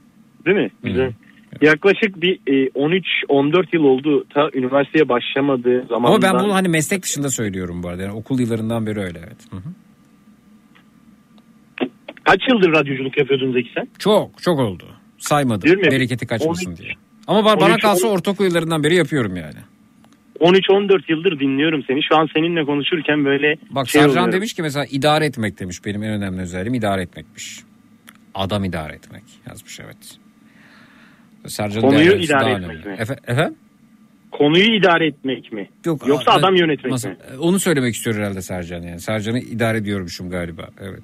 [0.46, 0.70] Değil mi?
[0.82, 1.12] Güzel.
[1.60, 6.14] Yaklaşık bir e, 13-14 yıl oldu ta üniversiteye başlamadığı zamandan.
[6.14, 9.38] Ama ben bunu hani meslek dışında söylüyorum bu arada yani okul yıllarından beri öyle evet.
[9.50, 9.68] Hı hı.
[12.30, 13.88] Kaç yıldır radyoculuk yapıyordun Zeki sen?
[13.98, 14.84] Çok çok oldu
[15.18, 15.90] saymadım Değil mi?
[15.90, 16.92] bereketi kaçmasın 13 diye.
[17.26, 19.54] Ama var, bana 13 kalsa ortaokul yıllarından beri yapıyorum yani.
[20.40, 22.00] 13-14 yıldır dinliyorum seni.
[22.08, 24.32] Şu an seninle konuşurken böyle Bak şey Sercan oluyorum.
[24.32, 27.60] demiş ki mesela idare etmek demiş benim en önemli özelliğim idare etmekmiş.
[28.34, 30.18] Adam idare etmek yazmış evet.
[31.46, 32.88] Sercan'ın Konuyu idare etmek önemli.
[32.88, 32.94] mi?
[32.98, 33.56] Efe- efendim?
[34.32, 35.68] Konuyu idare etmek mi?
[35.86, 37.16] Yok, Yoksa adam yönetmek Nasıl- mi?
[37.40, 39.00] Onu söylemek istiyor herhalde Sercan yani.
[39.00, 40.68] Sercan'ı idare ediyormuşum galiba.
[40.80, 41.02] Evet.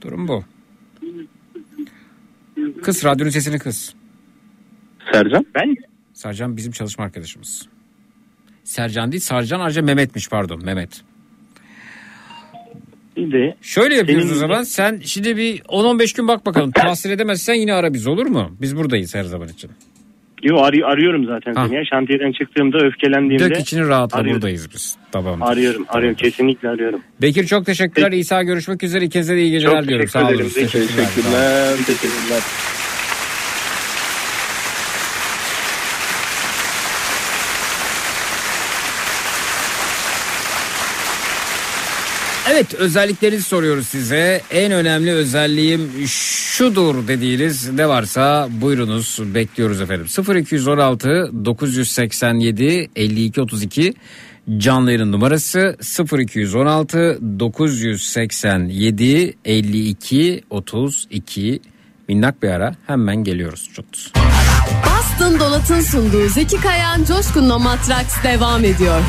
[0.00, 0.44] Durum bu.
[2.82, 3.94] Kız radyonun sesini kız.
[5.12, 5.46] Sercan?
[5.54, 5.76] Ben
[6.14, 7.68] Sercan bizim çalışma arkadaşımız.
[8.64, 11.02] Sercan değil Sercan ayrıca Mehmet'miş pardon Mehmet.
[13.16, 14.62] de Şöyle yapıyoruz Senin- o zaman.
[14.62, 16.70] Sen şimdi bir 10-15 gün bak bakalım.
[16.74, 18.56] Tahsil edemezsen yine ara biz olur mu?
[18.60, 19.70] Biz buradayız her zaman için.
[20.42, 21.66] Yo arı- arıyorum zaten Ha.
[21.66, 21.84] seni ya.
[21.84, 24.36] Şantiyeden çıktığımda öfkelendiğimde Dök içini rahatla arıyorum.
[24.42, 24.96] buradayız biz.
[25.12, 25.42] Tamam.
[25.42, 27.00] arıyorum arıyorum kesinlikle arıyorum.
[27.22, 28.12] Bekir çok teşekkürler.
[28.12, 29.04] İsa görüşmek üzere.
[29.04, 30.08] İkinize de iyi geceler Çok diyorum.
[30.08, 30.36] Sağ olun.
[30.36, 30.86] Teşekkürler.
[30.86, 31.76] Teşekkürler.
[31.86, 32.40] Teşekkürler.
[42.52, 44.42] Evet özelliklerinizi soruyoruz size.
[44.50, 50.06] En önemli özelliğim şudur dediğiniz ne varsa buyurunuz bekliyoruz efendim.
[50.36, 53.94] 0216 987 52 32
[54.58, 55.76] canlı yayın numarası
[56.18, 61.60] 0216 987 52 32
[62.08, 63.70] minnak bir ara hemen geliyoruz.
[63.74, 63.84] Çok
[64.86, 69.00] Boston Donat'ın sunduğu Zeki Kayan Coşkun'la Matraks devam ediyor.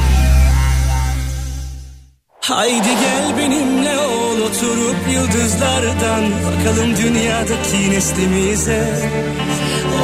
[2.41, 9.09] Haydi gel benimle ol oturup yıldızlardan Bakalım dünyadaki neslimize.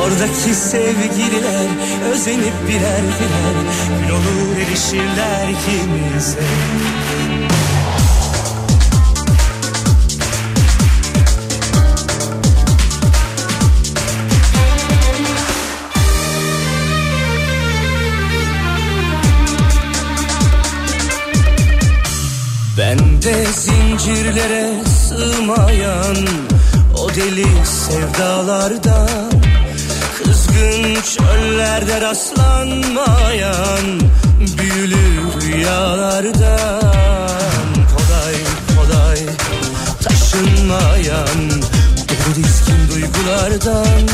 [0.03, 1.67] Oradaki sevgililer
[2.11, 3.55] özenip birer birer
[4.01, 6.39] Gül olur erişirler ikimize
[23.27, 26.17] Bende zincirlere sığmayan
[26.97, 29.31] o deli sevdalardan
[30.17, 33.99] Kızgın çöllerde rastlanmayan
[34.57, 36.81] büyülü rüyalardan
[37.95, 38.35] Kolay
[38.77, 39.19] kolay
[40.03, 41.49] taşınmayan
[42.09, 44.07] dolu dizgin duygulardan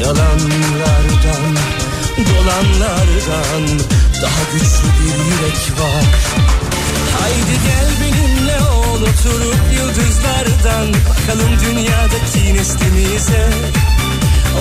[0.00, 1.56] Yalanlardan,
[2.18, 3.78] dolanlardan
[4.22, 6.34] daha güçlü bir yürek var
[7.20, 13.48] Haydi gel benimle ol oturup yıldızlardan Bakalım dünyadaki neslimize.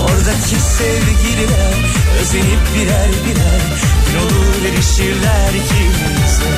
[0.02, 1.76] Oradaki sevgililer
[2.22, 3.62] özenip birer birer
[4.08, 6.54] Gün olur erişirler ikimize.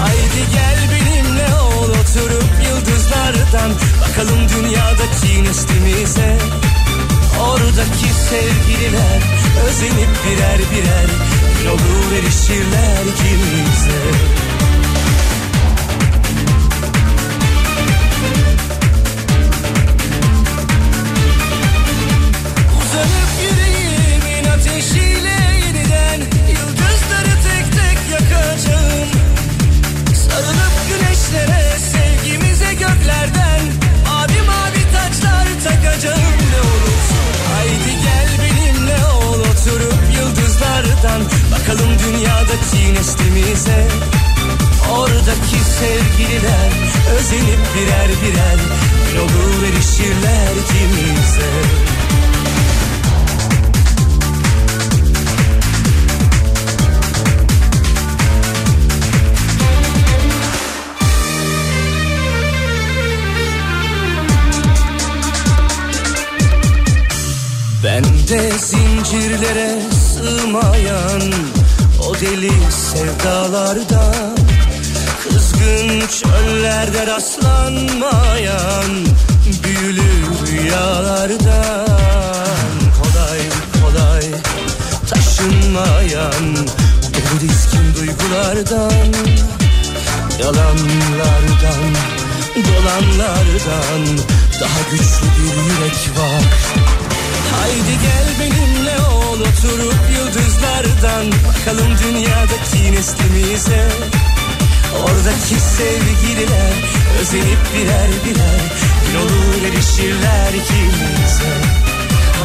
[0.00, 6.38] Haydi gel benimle ol oturup yıldızlardan Bakalım dünyadaki neslimize.
[7.40, 9.22] Oradaki sevgililer
[9.68, 11.08] özenip birer birer
[11.58, 14.51] Gün olur erişirler ikimize
[30.14, 33.60] Sarılıp güneşlere sevgimize göklerden.
[34.06, 37.24] Mavi mavi taçlar takacağım ne olursun.
[37.54, 41.22] Haydi gel benimle ol oturup yıldızlardan.
[41.52, 43.88] Bakalım dünyadaki neslimize.
[44.92, 46.70] Oradaki sevgililer
[47.18, 48.58] özenip birer birer.
[49.12, 51.50] Gün olur erişirler ikimize
[68.32, 71.22] Bende zincirlere sığmayan
[72.08, 74.36] o deli sevdalardan
[75.22, 78.90] Kızgın çöllerde rastlanmayan
[79.64, 80.12] büyülü
[80.46, 81.86] rüyalardan
[83.02, 83.40] Kolay
[83.82, 84.24] kolay
[85.10, 86.56] taşınmayan
[87.14, 89.12] dolu dizgin duygulardan
[90.40, 91.84] Yalanlardan,
[92.56, 94.18] dolanlardan
[94.60, 96.42] daha güçlü bir yürek var
[97.62, 103.88] Haydi gel benimle ol oturup yıldızlardan Bakalım dünyadaki neslimize.
[105.02, 106.74] Oradaki sevgililer
[107.20, 108.60] özenip birer birer
[109.06, 111.52] Gün olur erişirler ikimize.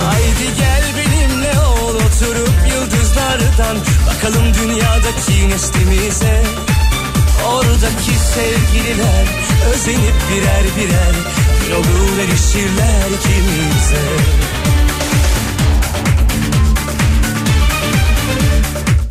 [0.03, 3.77] Haydi gel benimle ol oturup yıldızlardan
[4.07, 6.43] Bakalım dünyadaki neslimize.
[7.47, 9.25] Oradaki sevgililer
[9.73, 11.15] özenip birer birer
[11.67, 14.76] Gün olur erişirler ikimize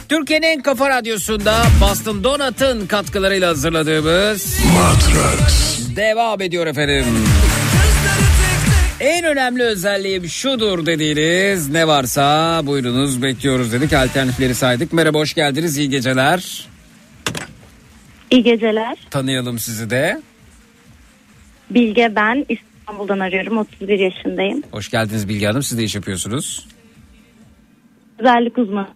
[0.09, 5.81] Türkiye'nin en kafa radyosunda Boston Donut'ın katkılarıyla hazırladığımız Matrax.
[5.97, 7.05] devam ediyor efendim.
[9.01, 13.93] En önemli özelliğim şudur dediğiniz ne varsa buyurunuz bekliyoruz dedik.
[13.93, 14.93] Alternatifleri saydık.
[14.93, 16.69] Merhaba hoş geldiniz iyi geceler.
[18.31, 18.97] İyi geceler.
[19.11, 20.23] Tanıyalım sizi de.
[21.71, 23.59] Bilge ben İstanbul'dan arıyorum.
[23.59, 24.63] 31 yaşındayım.
[24.71, 26.67] Hoş geldiniz Bilge Hanım siz de iş yapıyorsunuz.
[28.19, 28.89] Güzellik uzmanı.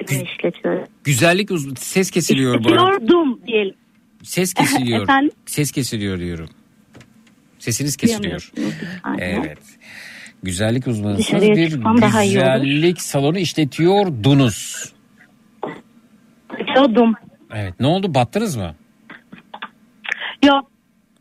[0.00, 0.84] İşletiyorum.
[1.04, 2.90] Güzellik uz- ses kesiliyor bu arada.
[2.90, 3.74] İşletiyordum diyelim.
[4.22, 5.02] Ses kesiliyor.
[5.02, 5.30] Efendim?
[5.46, 6.48] Ses kesiliyor diyorum.
[7.58, 8.52] Sesiniz kesiliyor.
[9.18, 9.58] Evet.
[10.42, 11.26] Güzellik uzmanısınız.
[11.26, 12.60] Dışarıya Bir çıkmam daha iyi olur.
[12.60, 14.92] güzellik salonu işletiyordunuz.
[16.52, 17.14] İşletiyordum.
[17.54, 17.74] Evet.
[17.80, 18.14] Ne oldu?
[18.14, 18.74] Battınız mı?
[20.44, 20.70] Yok.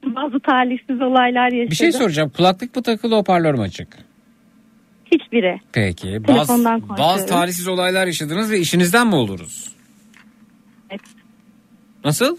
[0.06, 1.72] Bazı talihsiz olaylar yaşadım.
[1.72, 2.30] Bir şey soracağım.
[2.38, 3.88] Kulaklık mı takılı hoparlör mü açık?
[5.20, 5.60] Hiçbiri.
[5.74, 6.28] Peki.
[6.28, 9.76] Bazı, bazı talihsiz olaylar yaşadınız ve işinizden mi oluruz?
[10.90, 11.02] Evet.
[12.06, 12.38] Nasıl?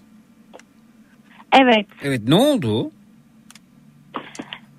[1.52, 1.86] Evet.
[2.02, 2.20] Evet.
[2.28, 2.90] Ne oldu?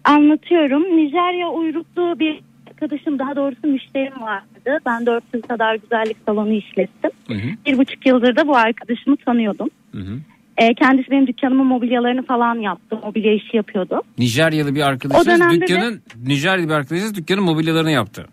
[0.04, 0.84] Anlatıyorum.
[0.84, 4.80] Nijerya uyruklu bir arkadaşım daha doğrusu müşterim vardı.
[4.86, 7.12] Ben 4 yıl kadar güzellik salonu işlettim.
[7.28, 7.48] Hı hı.
[7.66, 9.70] Bir buçuk yıldır da bu arkadaşımı tanıyordum.
[9.92, 10.20] Hı hı.
[10.58, 12.96] Ee, kendisi benim dükkanımın mobilyalarını falan yaptı.
[13.04, 14.02] Mobilya işi yapıyordu.
[14.18, 18.26] Nijeryalı bir arkadaşınız dönemde de- dükkanın Nijeryalı bir arkadaşınız dükkanın mobilyalarını yaptı.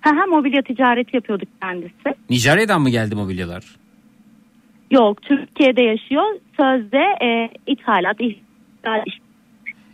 [0.00, 2.20] Ha ha mobilya ticareti yapıyorduk kendisi.
[2.30, 3.64] Nijerya'dan mı geldi mobilyalar?
[4.90, 6.24] Yok Türkiye'de yaşıyor.
[6.60, 9.18] Sözde e, ithalat, ihracat iş-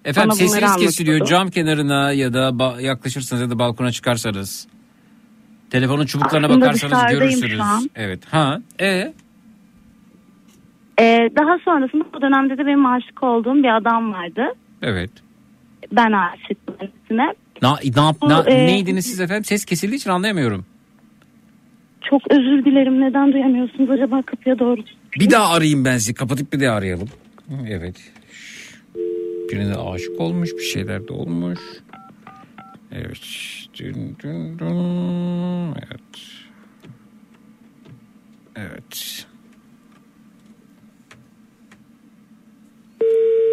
[0.05, 1.27] Efendim Bana sesiniz kesiliyor.
[1.27, 4.69] Cam kenarına ya da ba- yaklaşırsanız ya da balkona çıkarsanız.
[5.71, 7.61] Telefonun çubuklarına Aslında bakarsanız görürsünüz.
[7.97, 8.21] Evet.
[8.31, 8.59] Ha.
[8.81, 9.13] E
[11.01, 14.43] E, daha sonrasında o dönemde de benim aşık olduğum bir adam vardı.
[14.83, 15.11] evet.
[15.93, 17.35] Ben aşıktım kendisine.
[17.63, 19.45] Na, yap, Bu, na- e, neydiniz siz efendim?
[19.45, 20.67] Ses kesildiği için anlayamıyorum.
[22.11, 23.01] Çok özür dilerim.
[23.01, 24.81] Neden duyamıyorsunuz acaba kapıya doğru?
[25.21, 26.15] Bir daha arayayım ben sizi.
[26.15, 27.09] Kapatıp bir daha arayalım.
[27.69, 28.13] Evet.
[29.53, 30.51] Birine aşık olmuş.
[30.53, 31.59] Bir şeyler de olmuş.
[32.93, 33.21] Evet.
[33.79, 35.73] Dün, dün, dün.
[35.73, 36.21] Evet.
[38.57, 39.27] Evet.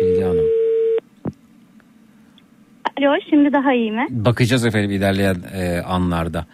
[0.02, 0.46] Bilge Hanım.
[3.00, 4.08] Alo şimdi daha iyi mi?
[4.10, 6.46] Bakacağız efendim ilerleyen e, anlarda.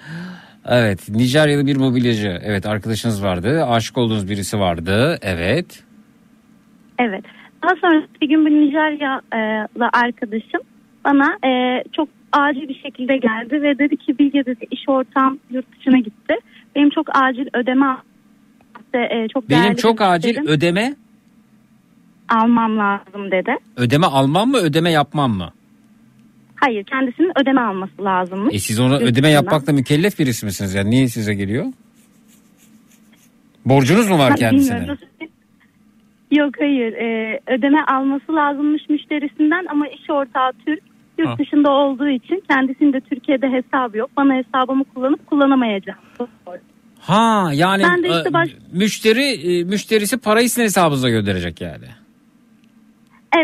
[0.70, 2.40] Evet Nijeryalı bir mobilyacı.
[2.44, 3.66] Evet arkadaşınız vardı.
[3.66, 5.18] Aşık olduğunuz birisi vardı.
[5.22, 5.84] Evet.
[7.00, 7.26] Evet.
[7.64, 10.62] Daha sonra bir gün bir Nijeryalı arkadaşım
[11.06, 15.66] bana e, çok acil bir şekilde geldi ve dedi ki Bilge dedi iş ortağım yurt
[15.80, 16.34] dışına gitti.
[16.76, 17.98] Benim çok acil ödeme
[18.94, 20.48] e, çok Benim çok acil müşterim.
[20.48, 20.96] ödeme.
[22.30, 23.52] Almam lazım dedi.
[23.76, 25.54] Ödeme almam mı ödeme yapmam mı?
[26.56, 28.56] Hayır kendisinin ödeme alması lazımmış.
[28.56, 30.74] E siz ona ödeme yapmakla mükellef birisi misiniz?
[30.74, 31.66] Yani niye size geliyor?
[33.66, 34.76] Borcunuz mu var kendisine?
[34.80, 34.98] bilmiyorum.
[36.32, 40.80] Yok hayır e, ödeme alması lazımmış müşterisinden ama iş ortağı Türk
[41.18, 41.36] yurt Ha.
[41.40, 44.10] dışında olduğu için kendisinde Türkiye'de hesabı yok.
[44.18, 46.00] Bana hesabımı kullanıp kullanamayacağım.
[47.00, 51.86] Ha yani Ben de işte e, baş- müşteri e, müşterisi parayı sizin hesabınıza gönderecek yani.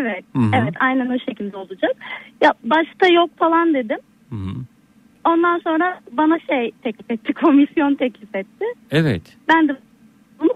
[0.01, 0.51] Evet, Hı hı.
[0.53, 1.91] evet aynen o şekilde olacak.
[2.41, 3.97] Ya başta yok falan dedim.
[4.29, 4.53] Hı hı.
[5.25, 8.65] Ondan sonra bana şey teklif etti, komisyon teklif etti.
[8.91, 9.21] Evet.
[9.49, 9.77] Ben de
[10.39, 10.49] bunu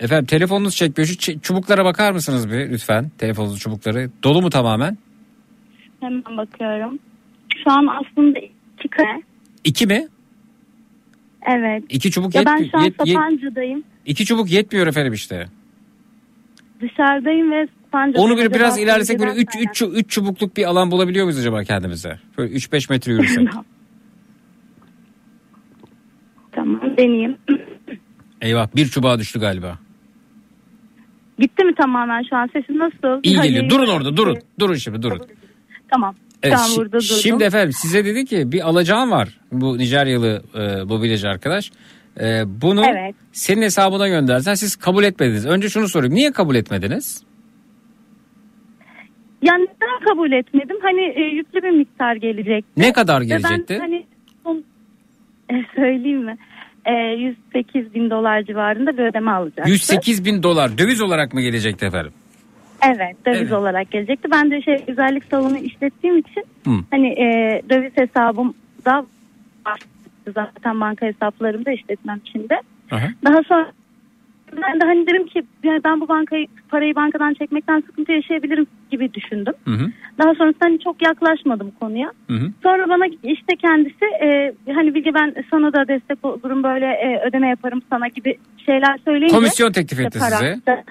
[0.00, 1.08] Efendim telefonunuz çekmiyor.
[1.08, 3.10] Şu çubuklara bakar mısınız bir lütfen?
[3.18, 4.10] Telefonunuzun çubukları.
[4.22, 4.98] Dolu mu tamamen?
[6.00, 6.98] hemen bakıyorum.
[7.64, 9.22] Şu an aslında iki kare.
[9.64, 10.08] İki mi?
[11.46, 11.84] Evet.
[11.88, 13.84] İki çubuk Ya ben yetmi- şu an yet- yet- Sapanca'dayım.
[14.06, 15.46] İki çubuk yetmiyor efendim işte.
[16.80, 18.30] Dışarıdayım ve Sapanca'dayım.
[18.30, 21.64] Onu bir biraz ilerlesek böyle bölgeden 3 üç, üç çubukluk bir alan bulabiliyor muyuz acaba
[21.64, 22.18] kendimize?
[22.38, 23.48] Böyle 3-5 metre yürüsek.
[26.52, 27.36] Tamam deneyeyim.
[28.40, 29.78] Eyvah bir çubuğa düştü galiba.
[31.38, 33.20] Gitti mi tamamen şu an sesim nasıl?
[33.22, 33.70] İyi geliyor.
[33.70, 34.38] Durun orada durun.
[34.58, 35.20] Durun şimdi durun.
[35.90, 36.14] Tamam.
[36.42, 37.00] Evet, burada durdum.
[37.00, 41.72] şimdi efendim size dedi ki bir alacağım var bu Nijeryalı e, mobilyacı arkadaş.
[42.20, 43.14] E, bunu Evet.
[43.32, 45.46] senin hesabına göndersen siz kabul etmediniz.
[45.46, 46.14] Önce şunu sorayım.
[46.14, 47.22] Niye kabul etmediniz?
[49.42, 50.76] Yani neden kabul etmedim?
[50.82, 52.64] Hani e, yüklü bir miktar gelecek.
[52.76, 53.74] Ne kadar Ve gelecekti?
[53.74, 54.06] Ben hani
[54.44, 54.64] son,
[55.50, 56.36] e, söyleyeyim mi?
[56.84, 59.70] E, 108 bin dolar civarında bir ödeme alacaktı.
[59.70, 62.12] 108 bin dolar döviz olarak mı gelecekti efendim?
[62.82, 63.52] Evet döviz Evet.
[63.52, 64.30] olarak gelecekti.
[64.30, 66.70] Ben de şey güzellik salonu işlettiğim için Hı.
[66.90, 68.54] hani e, döviz hesabım
[68.84, 69.06] da
[70.34, 72.60] zaten banka hesaplarımda işletmem içinde.
[72.90, 73.08] Aha.
[73.24, 73.72] Daha sonra
[74.52, 79.14] ben de hani dedim ki yani ben bu bankayı parayı bankadan çekmekten sıkıntı yaşayabilirim gibi
[79.14, 79.54] düşündüm.
[79.64, 79.90] Hı hı.
[80.18, 82.12] Daha sonrasında hani çok yaklaşmadım konuya.
[82.30, 82.52] Hı hı.
[82.62, 87.48] Sonra bana işte kendisi e, hani Bilge ben sana da destek olurum böyle e, ödeme
[87.48, 89.34] yaparım sana gibi şeyler söyleyince.
[89.34, 90.54] Komisyon teklif işte etti para size.
[90.58, 90.84] işte-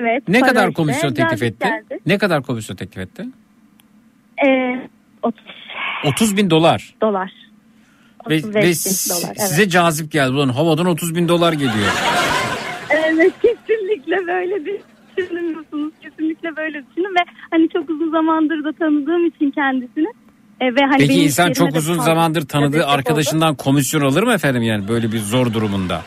[0.00, 0.28] Evet.
[0.28, 1.68] Ne kadar işte komisyon teklif etti?
[1.68, 2.00] geldi.
[2.06, 3.24] Ne kadar komisyon teklif etti?
[4.46, 4.78] E,
[5.22, 5.44] 30
[6.04, 6.94] 30 bin dolar.
[7.02, 7.32] dolar.
[8.30, 9.40] Ve, 35 ve dolar, evet.
[9.40, 10.30] size cazip geldi.
[10.30, 11.92] Ulan havadan 30 bin dolar geliyor.
[13.14, 14.64] Evet kesinlikle böyle
[15.16, 15.92] düşünmüyorsunuz.
[16.02, 20.08] Kesinlikle böyle düşünün ve hani çok uzun zamandır da tanıdığım için kendisini.
[20.60, 22.94] E, ve hani Peki insan çok uzun zamandır tanıdığı destek oldu.
[22.94, 26.02] arkadaşından komisyon alır mı efendim yani böyle bir zor durumunda?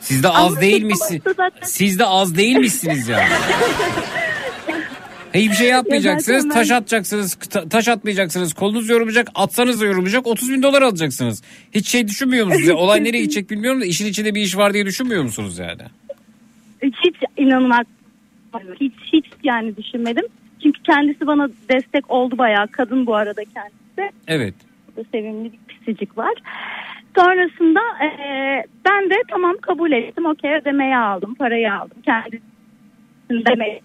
[0.00, 1.16] Siz de az Ama değil çok misin?
[1.26, 3.28] olsa zaten- Siz de az değil misiniz yani?
[5.36, 10.26] Hiçbir şey yapmayacaksınız, Ya ben- taş atacaksınız, ta- taş atmayacaksınız, kolunuz yorulmayacak, atsanız da yorulmayacak,
[10.26, 11.42] 30 bin dolar alacaksınız.
[11.74, 12.68] Hiç şey düşünmüyor musunuz?
[12.68, 12.76] ya?
[12.76, 15.82] Olay nereye gidecek bilmiyorum da işin içinde bir iş var diye düşünmüyor musunuz yani?
[16.82, 17.86] Hiç inanılmaz.
[18.80, 20.24] Hiç hiç yani düşünmedim.
[20.62, 22.68] Çünkü kendisi bana destek oldu bayağı.
[22.68, 24.14] Kadın bu arada kendisi.
[24.28, 24.54] Evet.
[25.12, 26.32] Sevimli bir pisicik var.
[27.16, 28.08] Sonrasında e,
[28.84, 30.26] ben de tamam kabul ettim.
[30.26, 31.34] Okey ödemeyi aldım.
[31.34, 31.96] Parayı aldım.
[32.04, 33.80] Kendisinin demeyi.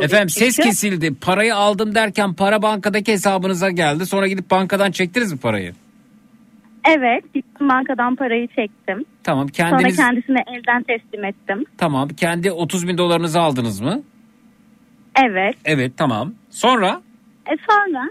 [0.00, 1.14] Efendim ses kesildi.
[1.20, 4.06] Parayı aldım derken para bankadaki hesabınıza geldi.
[4.06, 5.72] Sonra gidip bankadan çektiniz mi parayı?
[6.88, 7.34] Evet.
[7.34, 9.04] Gittim bankadan parayı çektim.
[9.24, 11.64] Tamam kendiniz Sonra kendisine elden teslim ettim.
[11.78, 14.02] tamam kendi 30 bin dolarınızı aldınız mı?
[15.24, 15.54] Evet.
[15.64, 16.34] Evet tamam.
[16.50, 17.00] Sonra
[17.46, 18.08] E sonra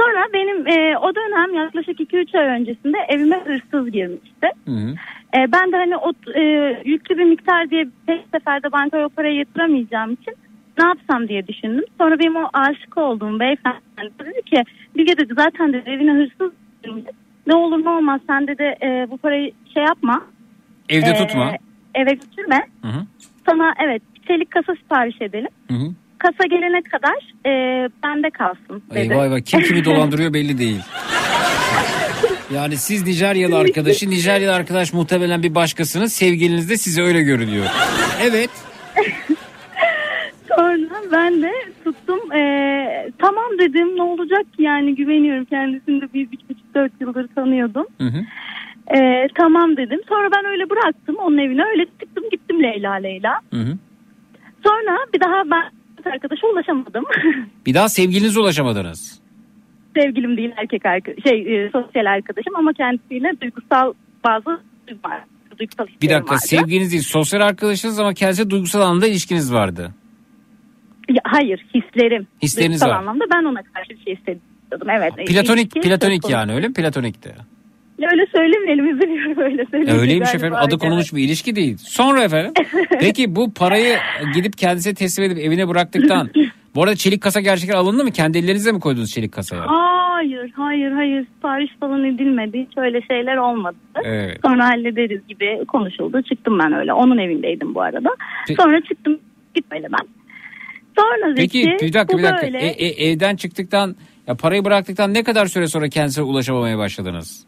[0.00, 4.46] Sonra benim e, o dönem yaklaşık 2-3 ay öncesinde evime hırsız girmişti.
[4.64, 4.94] Hı hı.
[5.38, 6.42] E, ben de hani o e,
[6.84, 10.34] yüklü bir miktar diye tek seferde bankaya o parayı yatıramayacağım için
[10.80, 11.84] ne yapsam diye düşündüm.
[11.98, 13.80] Sonra benim o aşık olduğum beyefendi
[14.24, 14.62] dedi ki
[14.96, 16.52] Bilge dedi zaten dedi evine hırsız.
[17.46, 20.22] Ne olur ne olmaz sen dedi e, bu parayı şey yapma.
[20.88, 21.52] Evde e, tutma.
[21.94, 22.66] Eve götürme.
[22.82, 23.06] Hı hı.
[23.48, 25.50] Sana evet çelik kasa sipariş edelim.
[25.68, 25.94] Hı hı.
[26.18, 27.50] Kasa gelene kadar e,
[28.04, 28.98] bende kalsın dedi.
[28.98, 30.80] Eyvah eyvah kim kimi dolandırıyor belli değil.
[32.54, 36.12] Yani siz Nijeryalı arkadaşı, Nijeryalı arkadaş muhtemelen bir başkasınız.
[36.12, 37.66] Sevgiliniz de size öyle görünüyor.
[38.22, 38.50] Evet.
[40.60, 41.52] Sonra ben de
[41.84, 42.42] tuttum e,
[43.18, 47.86] tamam dedim ne olacak ki yani güveniyorum kendisini de bir, bir buçuk dört yıldır tanıyordum.
[48.00, 48.24] Hı hı.
[48.96, 53.40] E, tamam dedim sonra ben öyle bıraktım onun evine öyle çıktım gittim Leyla Leyla.
[53.50, 53.78] Hı hı.
[54.66, 55.64] Sonra bir daha ben
[56.12, 57.04] arkadaşa ulaşamadım.
[57.66, 59.20] Bir daha sevgilinize ulaşamadınız.
[59.96, 63.92] Sevgilim değil erkek arkadaş şey e, sosyal arkadaşım ama kendisiyle duygusal
[64.24, 64.60] bazı.
[65.58, 66.42] Duygusal Bir dakika vardı.
[66.46, 69.90] sevgiliniz değil sosyal arkadaşınız ama kendisi duygusal anlamda ilişkiniz vardı.
[71.10, 72.26] Ya, hayır hislerim.
[72.42, 73.00] Hisleriniz Duygusal var.
[73.00, 74.90] anlamda ben ona karşı bir şey hissediyordum.
[74.90, 75.12] Evet.
[75.26, 76.74] Platonik İlişki platonik söz yani öyle mi?
[76.74, 77.34] Platonikti.
[78.12, 80.00] Öyle söylemeyelim üzülüyorum öyle söylemeyelim.
[80.02, 81.76] Öyleymiş efendim adı konulmuş bir ilişki değil.
[81.78, 82.52] Sonra efendim
[83.00, 83.96] peki bu parayı
[84.34, 86.30] gidip kendisine teslim edip evine bıraktıktan
[86.74, 88.10] bu arada çelik kasa gerçekten alındı mı?
[88.10, 89.62] Kendi ellerinizle mi koydunuz çelik kasaya?
[89.66, 92.66] Hayır hayır hayır sipariş falan edilmedi.
[92.70, 93.76] Hiç öyle şeyler olmadı.
[94.04, 94.38] Evet.
[94.44, 96.22] Sonra hallederiz gibi konuşuldu.
[96.22, 96.92] Çıktım ben öyle.
[96.92, 98.08] Onun evindeydim bu arada.
[98.48, 99.18] Pe- Sonra çıktım
[99.54, 100.08] gitmeli ben.
[101.00, 103.96] Sonra Peki Zeki bir dakika bir dakika böyle- E- e- evden çıktıktan
[104.26, 107.46] ya parayı bıraktıktan ne kadar süre sonra kendisine ulaşamamaya başladınız?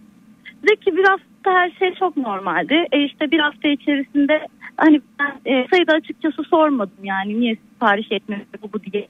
[0.69, 2.75] Zeki bir hafta her şey çok normaldi.
[2.93, 4.47] E işte bir hafta içerisinde
[4.77, 9.07] hani ben e, sayıda açıkçası sormadım yani niye sipariş etmiyor bu, bu diye.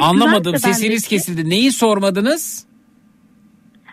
[0.00, 1.50] Anlamadım sesiniz Zeki, kesildi.
[1.50, 2.66] Neyi sormadınız?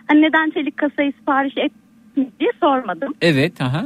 [0.08, 3.14] Hani neden çelik kasayı sipariş etmiyor diye sormadım.
[3.22, 3.86] Evet aha.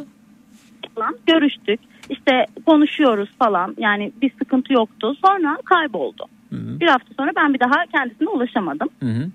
[1.28, 1.80] görüştük.
[2.10, 3.76] İşte konuşuyoruz falan.
[3.78, 5.16] Yani bir sıkıntı yoktu.
[5.26, 6.26] Sonra kayboldu.
[6.52, 8.90] Bir hafta sonra ben bir daha kendisine ulaşamadım.
[9.00, 9.30] Hı hı.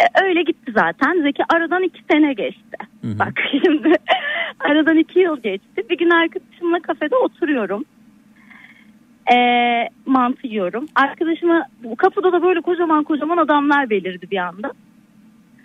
[0.00, 1.22] E, öyle gitti zaten.
[1.22, 2.76] Zeki aradan iki sene geçti.
[3.04, 3.32] Bak
[3.64, 3.92] şimdi
[4.60, 5.82] aradan iki yıl geçti.
[5.90, 7.84] Bir gün arkadaşımla kafede oturuyorum.
[9.34, 9.36] E,
[10.06, 10.86] mantı yiyorum.
[10.94, 11.66] Arkadaşıma
[11.98, 14.72] kapıda da böyle kocaman kocaman adamlar belirdi bir anda.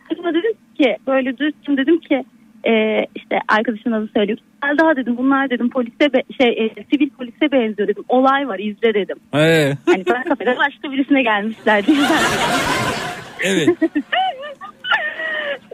[0.01, 2.23] Arkadaşıma dedim ki böyle dürttüm dedim ki
[2.67, 4.37] e, işte arkadaşımın adı söylüyor.
[4.63, 8.03] Gel daha dedim bunlar dedim polise be- şey e, sivil polise benziyor dedim.
[8.09, 9.17] Olay var izle dedim.
[9.35, 11.97] Ee, Hani ben kafede başka birisine gelmişler diye.
[13.43, 13.69] evet.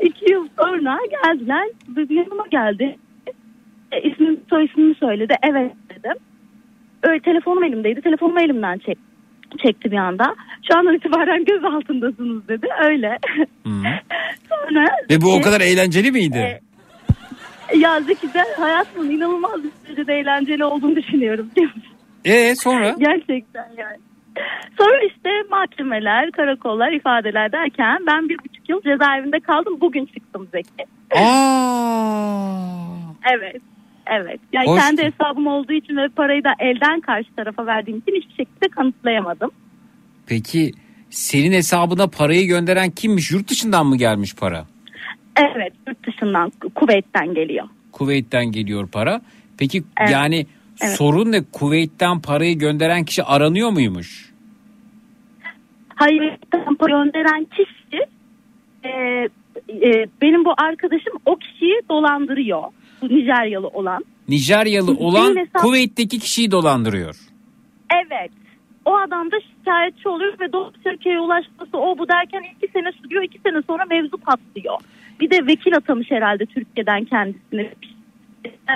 [0.01, 1.67] İki yıl sonra geldiler.
[1.87, 2.95] Bir yanıma geldi.
[3.91, 5.33] E, ismini soy ismini söyledi.
[5.43, 6.17] Evet dedim.
[7.03, 8.01] Öyle telefonum elimdeydi.
[8.01, 8.97] Telefonumu elimden çek,
[9.65, 10.35] çekti bir anda.
[10.71, 12.67] Şu andan itibaren göz altındasınız dedi.
[12.83, 13.17] Öyle.
[14.49, 16.59] sonra Ve bu o Zeki- kadar eğlenceli miydi?
[17.75, 21.49] Ya Zeki de hayatımın inanılmaz bir derecede eğlenceli olduğunu düşünüyorum.
[22.25, 22.95] Ee sonra?
[22.99, 23.97] Gerçekten yani.
[24.77, 29.77] Sonra işte mahkemeler, karakollar, ifadeler derken ben bir buçuk yıl cezaevinde kaldım.
[29.81, 30.85] Bugün çıktım Zeki.
[31.11, 32.69] Aa.
[33.33, 33.61] Evet.
[34.07, 34.39] Evet.
[34.53, 34.81] Yani Hoş.
[34.81, 39.51] kendi hesabım olduğu için ve parayı da elden karşı tarafa verdiğim için hiçbir şekilde kanıtlayamadım.
[40.27, 40.71] Peki
[41.09, 43.31] senin hesabına parayı gönderen kimmiş?
[43.31, 44.65] Yurt dışından mı gelmiş para?
[45.39, 47.67] Evet, yurt dışından, Kuveyt'ten geliyor.
[47.91, 49.21] Kuveyt'ten geliyor para.
[49.57, 50.11] Peki Evet.
[50.11, 50.45] yani
[50.81, 50.93] Evet.
[50.95, 51.43] sorun ne?
[51.53, 54.33] Kuveyt'ten parayı gönderen kişi aranıyor muymuş?
[55.95, 56.37] Hayır,
[56.79, 57.99] para gönderen kişi
[58.83, 58.89] e,
[59.69, 62.63] e, benim bu arkadaşım o kişiyi dolandırıyor.
[63.03, 64.05] Nijeryalı olan.
[64.29, 67.15] Nijeryalı olan hesap- Kuveyt'teki kişiyi dolandırıyor.
[68.05, 68.31] Evet.
[68.85, 73.23] O adam da şikayetçi oluyor ve doğru Türkiye'ye ulaşması o bu derken iki sene sürüyor.
[73.23, 74.77] iki sene sonra mevzu patlıyor.
[75.19, 77.69] Bir de vekil atamış herhalde Türkiye'den kendisine.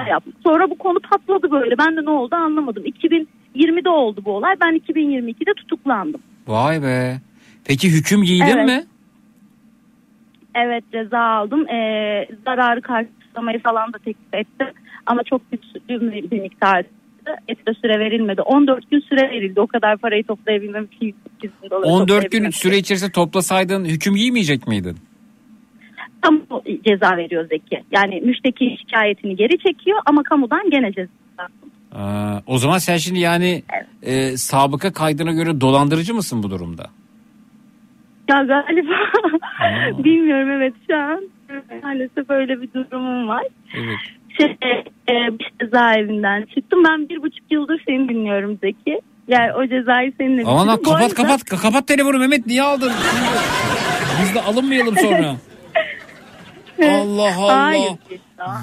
[0.09, 0.35] yapmış.
[0.43, 1.77] Sonra bu konu patladı böyle.
[1.77, 2.83] Ben de ne oldu anlamadım.
[2.85, 4.55] 2020'de oldu bu olay.
[4.61, 6.21] Ben 2022'de tutuklandım.
[6.47, 7.21] Vay be.
[7.65, 8.65] Peki hüküm giydin Evet.
[8.65, 8.83] mi?
[10.55, 11.69] Evet ceza aldım.
[11.69, 14.67] Ee, zararı karşılamayı falan da teklif ettim.
[15.05, 16.87] Ama çok küçük bir, miktardı.
[17.47, 18.41] Ekstra süre verilmedi.
[18.41, 19.61] 14 gün süre verildi.
[19.61, 21.15] O kadar parayı toplayabilmem için.
[21.41, 24.97] 8 bin doları 14 gün süre içerisinde toplasaydın hüküm giymeyecek miydin?
[26.23, 26.41] Kamu
[26.87, 27.83] ceza veriyor Zeki.
[27.91, 31.11] Yani müşteki şikayetini geri çekiyor ama kamudan gene ceza.
[31.95, 33.63] Aa, o zaman sen şimdi yani
[34.03, 36.85] e, sabıka kaydına göre dolandırıcı mısın bu durumda?
[38.29, 38.93] Ya galiba
[40.03, 41.21] bilmiyorum evet şu an
[41.83, 43.43] maalesef öyle bir durumum var.
[43.77, 43.97] Evet.
[44.37, 44.47] Şey,
[45.09, 46.83] e, bir cezaevinden çıktım.
[46.89, 48.99] Ben bir buçuk yıldır seni dinliyorum Zeki.
[49.27, 52.91] Yani o cezayı seninle Aman ha, kapat arada- kapat kapat telefonu Mehmet niye aldın?
[54.21, 55.35] Biz de alınmayalım sonra.
[56.81, 57.63] Allah Allah.
[57.63, 57.91] Hayır.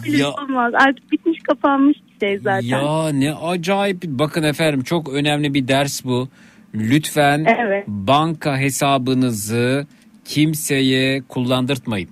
[0.07, 0.73] Öyle Ya- olmaz.
[0.75, 2.67] Artık bitmiş kapanmış bir şey zaten.
[2.69, 4.03] Ya ne acayip.
[4.05, 6.29] Bakın efendim çok önemli bir ders bu.
[6.75, 7.85] Lütfen Evet.
[7.89, 9.87] banka hesabınızı
[10.25, 12.09] kimseye kullandırtmayın.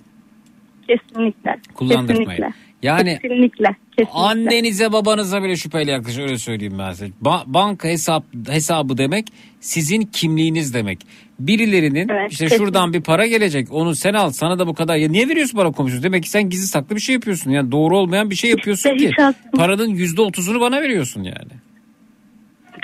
[0.87, 1.55] Kesinlikle.
[1.73, 2.29] Kullandırtmayın.
[2.29, 2.53] Kesinlikle.
[2.83, 3.65] Yani Kesinlikle.
[3.97, 4.19] Kesinlikle.
[4.19, 7.07] annenize babanıza bile şüpheyle yaklaşın öyle söyleyeyim ben size.
[7.23, 9.27] Ba- banka hesap hesabı demek
[9.59, 10.99] sizin kimliğiniz demek.
[11.39, 12.57] Birilerinin Evet, işte kesinlikle.
[12.65, 14.95] şuradan bir para gelecek onu sen al sana da bu kadar.
[14.95, 16.03] Ya niye veriyorsun para komisyonu?
[16.03, 17.51] Demek ki sen gizli saklı bir şey yapıyorsun.
[17.51, 19.15] Yani doğru olmayan bir şey yapıyorsun İşte ki.
[19.55, 21.51] Paranın yüzde otuzunu bana veriyorsun yani.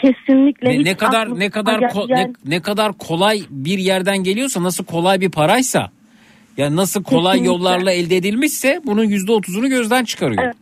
[0.02, 0.70] Kesinlikle.
[0.70, 4.86] Ne, ne kadar ne kadar ko- gel- ne, ne kadar kolay bir yerden geliyorsa nasıl
[4.86, 5.92] kolay bir paraysa
[6.58, 7.54] yani nasıl kolay Kesinlikle.
[7.54, 10.44] yollarla elde edilmişse bunun yüzde otuzunu gözden çıkarıyor.
[10.44, 10.56] Evet.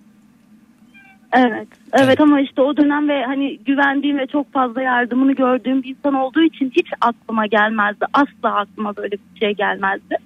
[1.33, 1.67] Evet.
[1.93, 6.13] Evet ama işte o dönem ve hani güvendiğim ve çok fazla yardımını gördüğüm bir insan
[6.13, 8.05] olduğu için hiç aklıma gelmezdi.
[8.13, 10.17] Asla aklıma böyle bir şey gelmezdi.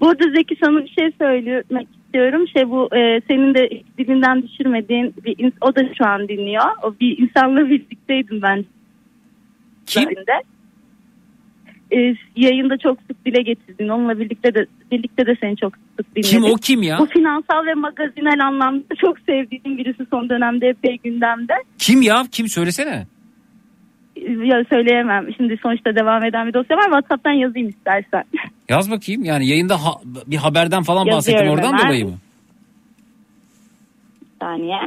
[0.00, 2.48] Bu arada Zeki sana bir şey söylemek istiyorum.
[2.48, 6.64] Şey bu e, senin de dilinden düşürmediğin bir o da şu an dinliyor.
[6.82, 8.64] O bir insanla birlikteydim ben.
[9.86, 10.08] Kim?
[11.92, 13.88] E, yayında çok sık dile getirdin.
[13.88, 16.30] Onunla birlikte de birlikte de seni çok sık dinledik.
[16.30, 16.98] Kim o kim ya?
[16.98, 21.52] Bu finansal ve magazinel anlamda çok sevdiğim birisi son dönemde epey gündemde.
[21.78, 22.24] Kim ya?
[22.32, 23.06] Kim söylesene.
[24.44, 25.26] Ya söyleyemem.
[25.36, 26.84] Şimdi sonuçta devam eden bir dosya var.
[26.84, 28.24] WhatsApp'tan yazayım istersen.
[28.68, 29.24] Yaz bakayım.
[29.24, 31.86] Yani yayında ha- bir haberden falan bahsettim oradan hemen.
[31.86, 32.18] dolayı mı?
[34.22, 34.78] Bir saniye.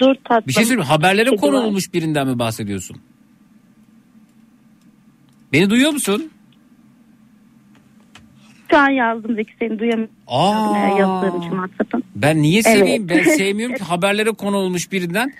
[0.00, 0.48] Dur tatlım.
[0.48, 0.88] Bir şey söyleyeyim.
[0.88, 2.96] Haberlere Kedi konu olmuş birinden mi bahsediyorsun?
[5.52, 6.30] Beni duyuyor musun?
[8.70, 10.14] Şu an yazdım Zeki seni duyamıyorum.
[10.26, 10.98] Aa.
[10.98, 12.02] Yazdığım için WhatsApp'ın.
[12.16, 12.78] Ben niye Evet.
[12.78, 13.08] seveyim?
[13.08, 15.32] Ben sevmiyorum ki haberlere konu olmuş birinden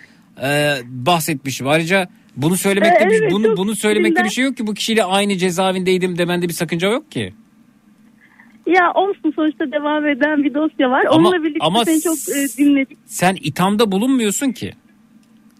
[0.42, 1.68] e, bahsetmişim.
[1.68, 4.74] Ayrıca bunu söylemekte bir, Evet, bunu çok bunu söylemekte sinirlen- bir şey yok ki bu
[4.74, 7.34] kişiyle aynı cezaevindeydim demende bir sakınca yok ki.
[8.66, 11.04] Ya olsun sonuçta devam eden bir dosya var.
[11.04, 12.98] Ama- Onunla birlikte ama seni çok e, dinledik.
[13.06, 14.72] Sen ithamda bulunmuyorsun ki.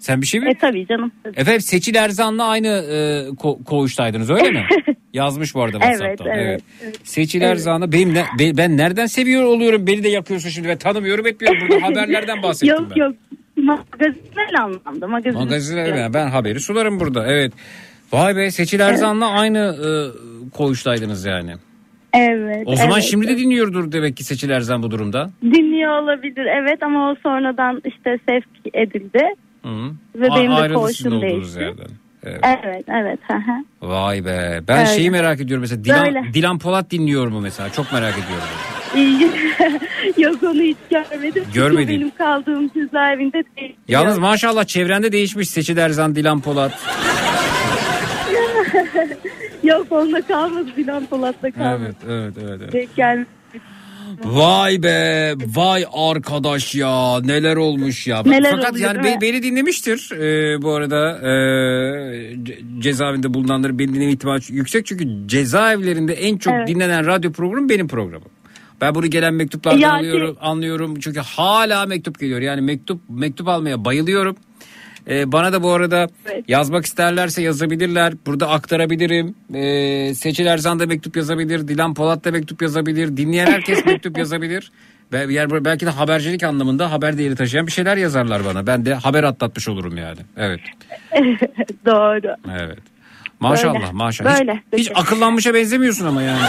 [0.01, 0.51] Sen bir şey mi?
[0.51, 1.13] E tabii canım.
[1.37, 4.67] Efendim Seçil Erzan'la aynı e, ko- koğuştaydınız öyle mi?
[5.13, 6.39] Yazmış bu arada Evet, WhatsApp'tan.
[6.39, 6.95] evet, evet.
[7.05, 7.51] Seçil Evet.
[7.53, 9.87] Erzan'la benim ne- be- ben nereden seviyor oluyorum?
[9.87, 11.69] Beni de yakıyorsun şimdi ve tanımıyorum etmiyorum.
[11.69, 13.01] Burada haberlerden bahsettim yok ben.
[13.01, 13.15] yok.
[13.57, 15.07] Magazinel anlamda.
[15.09, 15.41] Magazin.
[15.41, 17.27] Magazinler ben, ben haberi sularım burada.
[17.27, 17.53] Evet.
[18.13, 19.89] Vay be Seçil Erzan'la aynı e,
[20.51, 21.55] koğuştaydınız yani.
[22.15, 22.63] Evet.
[22.67, 23.03] O zaman evet.
[23.11, 25.31] şimdi de dinliyordur demek ki Seçil Erzan bu durumda.
[25.43, 29.23] Dinliyor olabilir evet ama o sonradan işte sevk edildi.
[29.63, 29.91] Hı.
[30.15, 31.61] Ve benim de koğuşum değişti.
[31.61, 31.87] yerden.
[32.23, 32.41] Evet.
[32.45, 33.19] Evet evet.
[33.29, 33.89] hı.
[33.89, 34.61] Vay be.
[34.69, 34.97] Ben Öyle.
[34.97, 35.85] şeyi merak ediyorum mesela.
[35.85, 36.35] Dilan, Böyle.
[36.35, 37.71] Dilan Polat dinliyor mu mesela?
[37.71, 38.45] Çok merak ediyorum.
[40.19, 41.43] Yok onu hiç görmedim.
[41.45, 41.89] Çünkü Görmedin.
[42.01, 43.77] Benim kaldığım cezaevinde değil.
[43.89, 46.73] Yalnız maşallah çevrende değişmiş Seçil Erzan, Dilan Polat.
[49.63, 51.83] Yok onunla kalmadı Dilan Polat'la kalmadı.
[51.83, 52.61] Evet, evet, evet.
[52.63, 52.73] evet.
[52.73, 53.40] Denk gelmedi.
[54.25, 58.23] Vay be, vay arkadaş ya neler olmuş ya.
[58.23, 61.31] Neler Fakat oluyor, yani be- beni dinlemiştir Ee, bu arada e,
[62.35, 64.87] ce- cezaevinde bulunanları beni dinleme ihtimali yüksek.
[64.87, 66.69] Çünkü cezaevlerinde en çok Evet.
[66.69, 68.29] dinlenen radyo programı benim programım.
[68.81, 71.01] Ben bunu gelen mektuplardan Ya alıyorum, anlıyorum.
[71.01, 72.41] Çünkü hala mektup geliyor.
[72.41, 74.37] Yani mektup mektup almaya bayılıyorum.
[75.11, 76.45] Ee, bana da bu arada Evet.
[76.49, 78.15] yazmak isterlerse yazabilirler.
[78.27, 79.35] Burada aktarabilirim.
[79.55, 81.69] Ee, Seçil Erzan da mektup yazabilir.
[81.69, 83.17] Dilan Polat da mektup yazabilir.
[83.17, 84.73] Dinleyen herkes mektup yazabilir.
[85.29, 88.67] Yani belki de habercilik anlamında haber değeri taşıyan bir şeyler yazarlar bana.
[88.67, 90.19] Ben de haber atlatmış olurum yani.
[90.37, 90.61] Evet.
[91.87, 92.37] Doğru.
[92.59, 92.79] Evet.
[93.41, 93.93] Maşallah Böyle.
[93.93, 94.33] maşallah.
[94.33, 94.63] Hiç- Böyle.
[94.77, 96.41] Hiç, akıllanmışa benzemiyorsun ama yani.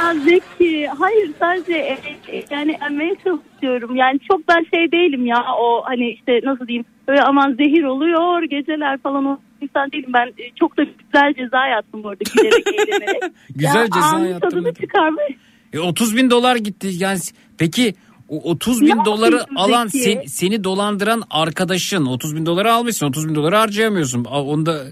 [0.00, 1.98] Ya Zeki hayır sadece e,
[2.28, 3.96] e, yani emmeye çalışıyorum.
[3.96, 8.42] Yani çok ben şey değilim ya o hani işte nasıl diyeyim böyle aman zehir oluyor
[8.42, 10.10] geceler falan o insan değilim.
[10.12, 13.22] Ben e, çok da güzel ceza yattım orada gülerek eğlenerek.
[13.54, 15.28] Güzel ya, ceza yattım tadını çıkarmaya
[15.72, 16.88] E, 30 bin dolar gitti.
[16.98, 17.18] Yani
[17.58, 17.94] peki
[18.28, 23.28] o 30 bin Ne doları alan sen- seni dolandıran arkadaşın 30 bin doları almışsın 30
[23.28, 24.24] bin doları harcayamıyorsun.
[24.24, 24.82] Onda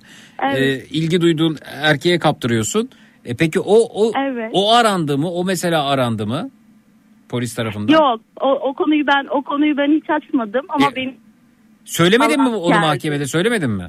[0.43, 0.59] Evet.
[0.59, 2.91] e, ilgi duyduğun erkeğe kaptırıyorsun.
[3.29, 3.77] E peki o
[4.07, 4.51] o Evet.
[4.53, 5.31] o arandı mı?
[5.31, 6.51] O mesela arandı mı?
[7.29, 7.93] Polis tarafından.
[7.93, 11.15] Yok o, o konuyu ben o konuyu ben hiç açmadım ama E, benim
[11.85, 12.81] Söylemedin mi onu geldi.
[12.87, 13.27] mahkemede?
[13.27, 13.89] Söylemedin mi?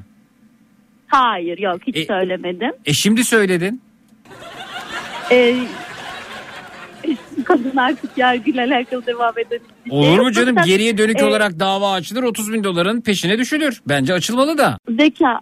[1.07, 2.71] hayır yok hiç E- söylemedim.
[2.85, 3.81] E şimdi söyledin.
[5.31, 5.55] Ee,
[7.45, 10.55] kadın artık yargıyla alakalı devam eden bir şey Olur mu canım?
[10.65, 13.81] Geriye dönük e, olarak dava açılır 30 bin doların peşine düşülür.
[13.87, 14.77] Bence açılmalı da.
[14.89, 15.39] Zeka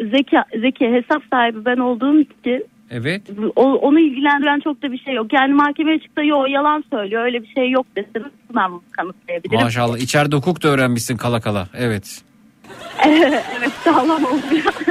[0.00, 3.22] Zeka Zeki hesap sahibi ben olduğum için Evet.
[3.56, 5.32] o, onu ilgilendiren çok da bir şey yok.
[5.32, 7.86] Yani mahkemeye çıktı yok yalan söylüyor öyle bir şey yok
[8.54, 9.60] ben bunu kanıtlayabilirim.
[9.60, 11.68] Maşallah içeride hukuk da öğrenmişsin kala kala.
[11.74, 12.22] Evet.
[13.06, 14.74] evet sağlam oluyor.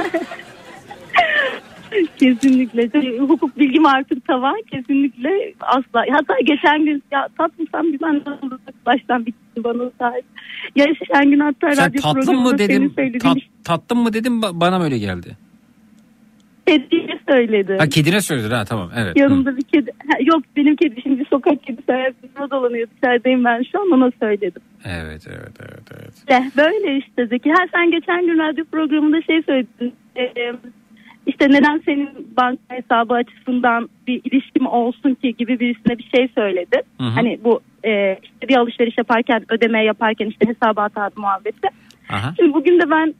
[2.18, 3.18] Kesinlikle.
[3.18, 4.62] Hukuk bilgim artık tavan.
[4.70, 6.04] Kesinlikle asla.
[6.10, 8.22] Hatta geçen gün ya tatlım sen bir ben
[8.86, 10.24] baştan bitti bana sahip.
[10.76, 12.94] Ya geçen gün hatta Sen radyo tatlım mı dedim?
[13.22, 15.36] Tat, tatlım mı dedim ba- bana mı öyle geldi?
[16.66, 17.76] Kediye söyledi.
[17.78, 19.16] Ha kedine söyledin ha tamam evet.
[19.16, 19.20] Hı.
[19.20, 19.90] Yanımda bir kedi.
[20.08, 22.88] Ha, yok benim kedi şimdi sokak kedisi hayatımda dolanıyor.
[22.96, 24.62] Dışarıdayım ben şu an ona söyledim.
[24.84, 26.14] Evet evet evet evet.
[26.16, 27.50] İşte böyle işte Zeki.
[27.50, 29.92] Ha sen geçen gün radyo programında şey söyledin.
[30.16, 30.52] Ee,
[31.26, 36.82] işte neden senin banka hesabı açısından bir ilişkim olsun ki gibi birisine bir şey söyledi.
[37.00, 37.08] Hı hı.
[37.08, 41.68] Hani bu e, işte bir alışveriş yaparken ödeme yaparken işte hesabı at muhabbeti.
[42.10, 42.34] Aha.
[42.36, 43.14] Şimdi bugün de ben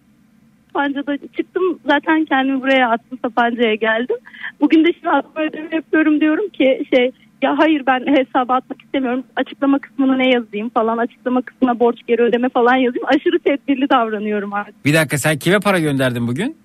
[0.75, 4.17] Sapanca'da çıktım zaten kendimi buraya attım Sapanca'ya geldim.
[4.61, 7.11] Bugün de şimdi atma ödeme yapıyorum diyorum ki şey
[7.43, 9.25] ya hayır ben hesaba atmak istemiyorum.
[9.37, 10.99] Açıklama kısmına ne yazayım falan.
[10.99, 13.07] Açıklama kısmına borç geri ödeme falan yazayım.
[13.07, 14.85] Aşırı tedbirli davranıyorum artık.
[14.85, 16.57] Bir dakika sen kime para gönderdin bugün?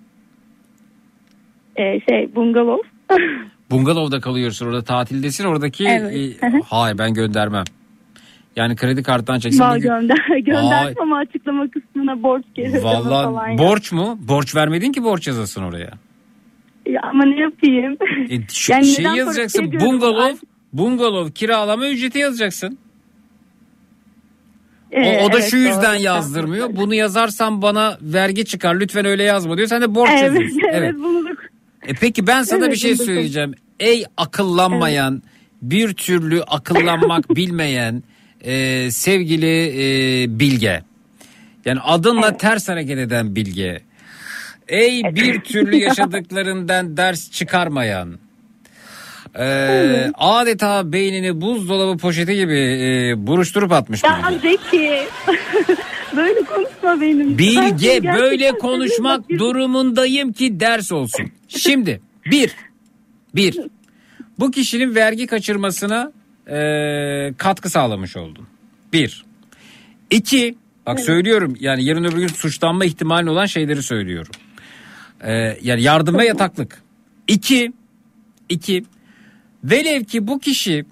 [1.76, 2.80] Ee, şey bungalov.
[3.72, 5.88] Bungalov'da kalıyorsun orada tatildesin oradaki.
[5.88, 6.15] Evet.
[6.44, 7.64] e, hayır ben göndermem.
[8.55, 9.59] Yani kredi kartından çeksin.
[9.59, 12.43] Var gönder, gönderdim ama açıklama kısmına borç.
[12.57, 13.59] Vallahi yaz.
[13.59, 14.17] borç mu?
[14.21, 15.89] Borç vermedin ki borç yazasın oraya.
[16.85, 17.97] Ya ama ne yapayım?
[18.30, 19.71] E, şu Yani şey neden yazacaksın.
[19.80, 20.34] bungalov,
[20.73, 22.77] bungalov kiralama ücreti yazacaksın.
[24.93, 26.03] O, Ee, o da evet, şu yüzden doğru.
[26.03, 26.76] yazdırmıyor.
[26.76, 28.76] Bunu yazarsan bana vergi çıkar.
[28.76, 29.67] Lütfen öyle yazma diyor.
[29.67, 30.59] Sen de borç Evet, yazıyorsun.
[30.71, 31.30] evet, bunu da
[31.88, 33.53] E peki ben sana Evet, bir şey bunu söyleyeceğim.
[33.80, 35.21] Ey akıllanmayan,
[35.61, 38.03] bir türlü akıllanmak bilmeyen
[38.41, 39.68] e, sevgili
[40.24, 40.82] e, Bilge.
[41.66, 43.82] Yani adınla ters hareket eden Bilge.
[44.68, 48.20] Ey bir türlü yaşadıklarından ders çıkarmayan.
[49.40, 54.03] e, adeta beynini buzdolabı poşeti gibi e, buruşturup atmış.
[54.03, 55.02] Ya Zeki.
[56.16, 57.20] böyle konuşma benim.
[57.30, 61.32] Ben Bilge gerçekten böyle konuşmak bir- durumundayım ki ders olsun.
[61.48, 62.52] Şimdi bir,
[63.36, 63.60] bir
[64.40, 66.11] bu kişinin vergi kaçırmasına
[66.51, 68.47] e, katkı sağlamış oldun.
[68.93, 69.26] Bir.
[70.09, 70.55] İki,
[70.85, 74.31] bak söylüyorum yani yarın öbür gün suçlanma ihtimali olan şeyleri söylüyorum.
[75.21, 76.84] E, yani yardım ve yataklık.
[77.27, 77.73] İki,
[78.49, 78.85] iki,
[79.63, 80.85] velev ki bu kişi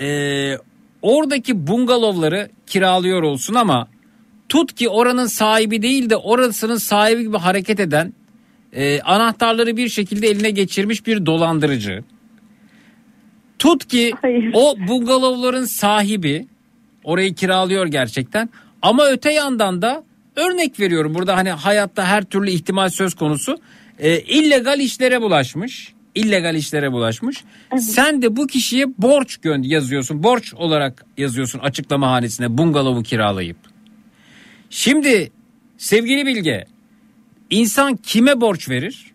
[0.00, 0.58] e,
[1.02, 3.88] oradaki bungalovları kiralıyor olsun ama
[4.48, 8.12] tut ki oranın sahibi değil de orasının sahibi gibi hareket eden
[8.72, 12.04] e, anahtarları bir şekilde eline geçirmiş bir dolandırıcı.
[13.64, 14.12] Tut ki
[14.52, 16.46] o bungalovların sahibi
[17.04, 18.48] orayı kiralıyor gerçekten
[18.82, 20.04] ama öte yandan da
[20.36, 23.58] örnek veriyorum burada hani hayatta her türlü ihtimal söz konusu
[23.98, 27.44] e, illegal işlere bulaşmış illegal işlere bulaşmış.
[27.78, 30.22] Sen de bu kişiye borç yazıyorsun.
[30.22, 33.56] Borç olarak yazıyorsun açıklama hanesine bungalovu kiralayıp.
[34.70, 35.32] Şimdi
[35.78, 36.64] sevgili Bilge
[37.50, 39.12] insan kime borç verir?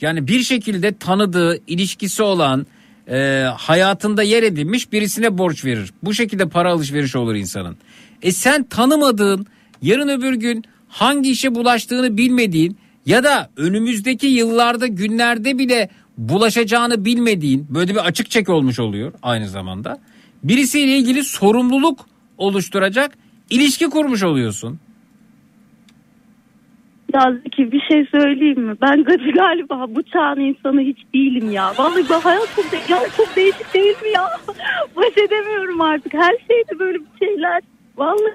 [0.00, 2.66] Yani bir şekilde tanıdığı, ilişkisi olan,
[3.10, 5.92] e, hayatında yer edinmiş birisine borç verir.
[6.02, 7.76] Bu şekilde para alışverişi olur insanın.
[8.22, 9.46] E sen tanımadığın,
[9.82, 15.88] yarın öbür gün hangi işe bulaştığını bilmediğin ya da önümüzdeki yıllarda, günlerde bile
[16.18, 19.98] bulaşacağını bilmediğin böyle bir açık çek olmuş oluyor aynı zamanda.
[20.44, 22.06] Birisiyle ilgili sorumluluk
[22.38, 23.18] oluşturacak
[23.50, 24.80] ilişki kurmuş oluyorsun.
[27.14, 28.76] Ya Zeki bir şey söyleyeyim mi?
[28.82, 29.04] Ben
[29.34, 31.72] galiba- bu çağın insanı hiç değilim ya.
[31.78, 34.28] Vallahi bu hayat çok, de- ya çok değişik değil mi ya?
[34.96, 36.14] Baş edemiyorum artık.
[36.14, 37.60] Her şeyde böyle bir şeyler.
[37.96, 38.34] Vallahi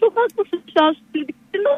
[0.00, 1.68] çok haklısın şu an söylediklerine.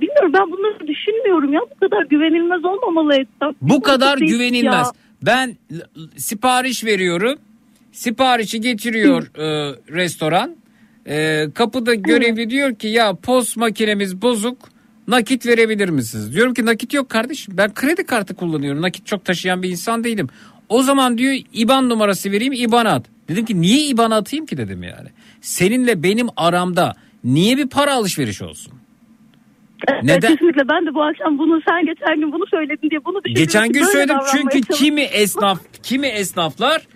[0.00, 1.60] Bilmiyorum ben bunları düşünmüyorum ya.
[1.76, 3.54] Bu kadar güvenilmez olmamalı etraf.
[3.62, 4.62] Bu kadar güvenilmez.
[4.86, 4.92] ya.
[5.22, 5.56] Ben
[6.16, 7.38] sipariş veriyorum.
[7.92, 10.56] Siparişi getiriyor e, restoran.
[11.08, 14.58] E, kapıda görevli diyor ki ya post makinemiz bozuk.
[15.08, 16.34] Nakit verebilir misiniz?
[16.34, 17.54] Diyorum ki nakit yok kardeşim.
[17.56, 18.82] Ben kredi kartı kullanıyorum.
[18.82, 20.28] Nakit çok taşıyan bir insan değilim.
[20.68, 23.06] O zaman diyor IBAN numarası vereyim IBAN at.
[23.28, 25.08] Dedim ki niye IBAN atayım ki dedim yani.
[25.40, 28.72] Seninle benim aramda niye bir para alışveriş olsun?
[30.02, 30.32] Neden?
[30.32, 33.42] Kesinlikle ben de bu akşam bunu sen geçen gün bunu söyledin diye bunu düşündüm.
[33.42, 36.86] Geçen gün söyledim çünkü kimi esnaf kimi esnaflar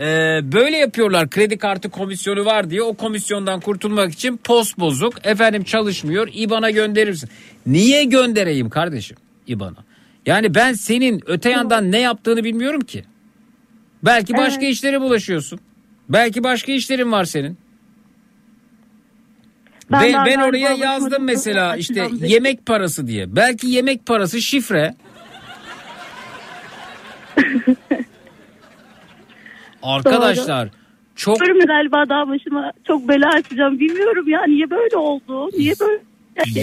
[0.00, 5.64] e, böyle yapıyorlar kredi kartı komisyonu var diye o komisyondan kurtulmak için post bozuk efendim
[5.64, 7.30] çalışmıyor IBAN'a gönderirsin.
[7.66, 9.16] Niye göndereyim kardeşim
[9.46, 9.84] IBAN'a?
[10.26, 13.04] Yani ben senin öte yandan ne yaptığını bilmiyorum ki.
[14.04, 14.72] Belki başka Evet.
[14.74, 15.60] işlere bulaşıyorsun.
[16.08, 17.58] Belki başka işlerin var senin.
[19.90, 23.36] Ben Ben, ben, oraya yazdım mesela işte yemek parası diye.
[23.36, 24.94] Belki yemek parası şifre.
[29.86, 30.68] Arkadaşlar
[31.16, 35.72] çok Böyle mi galiba daha başıma çok bela açacağım bilmiyorum ya niye böyle oldu niye
[35.80, 36.02] böyle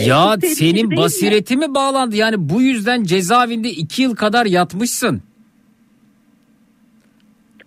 [0.06, 0.98] Ya Çok senin mi?
[0.98, 2.16] basireti mi bağlandı?
[2.16, 5.22] Yani bu yüzden cezaevinde iki yıl kadar yatmışsın.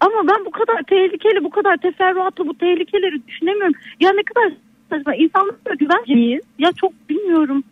[0.01, 3.74] Ama ben bu kadar tehlikeli, bu kadar teferruatlı bu tehlikeleri düşünemiyorum.
[4.01, 4.53] Ya ne kadar
[4.91, 5.15] saçma.
[5.15, 6.43] İnsanlara güvenci miyiz?
[6.59, 7.65] Ya çok bilmiyorum.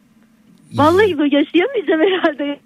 [0.74, 2.60] Vallahi böyle yaşayamayacağım herhalde.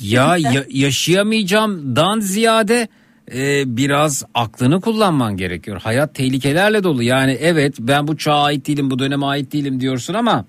[0.00, 2.88] Ya, ya yaşayamayacağımdan ziyade
[3.32, 5.80] e, biraz aklını kullanman gerekiyor.
[5.80, 7.02] Hayat tehlikelerle dolu.
[7.02, 10.44] Yani evet ben bu çağa ait değilim, bu döneme ait değilim diyorsun ama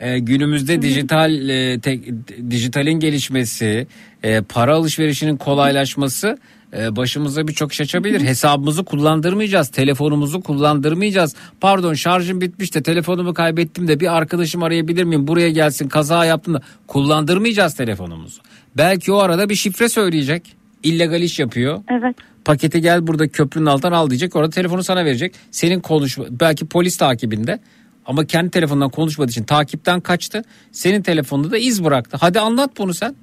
[0.00, 2.12] e, günümüzde dijital e, tek-
[2.50, 3.86] dijitalin gelişmesi,
[4.22, 6.38] e, para alışverişinin kolaylaşması
[6.78, 8.20] e, başımıza birçok iş açabilir.
[8.20, 11.34] Hesabımızı kullandırmayacağız, telefonumuzu kullandırmayacağız.
[11.60, 15.26] Pardon şarjım bitmiş de telefonumu kaybettim de bir arkadaşım arayabilir miyim?
[15.28, 18.40] Buraya gelsin kaza yaptım da kullandırmayacağız telefonumuzu.
[18.76, 20.61] Belki o arada bir şifre söyleyecek.
[20.82, 21.82] İllegal iş yapıyor.
[21.88, 22.16] Evet.
[22.44, 24.36] Paketi gel burada köprünün altından al diyecek.
[24.36, 25.34] Orada telefonu sana verecek.
[25.50, 27.58] Senin konuşma belki polis takibinde
[28.06, 30.42] ama kendi telefonundan konuşmadığı için takipten kaçtı.
[30.72, 32.16] Senin telefonunda da iz bıraktı.
[32.20, 33.14] Hadi anlat bunu sen.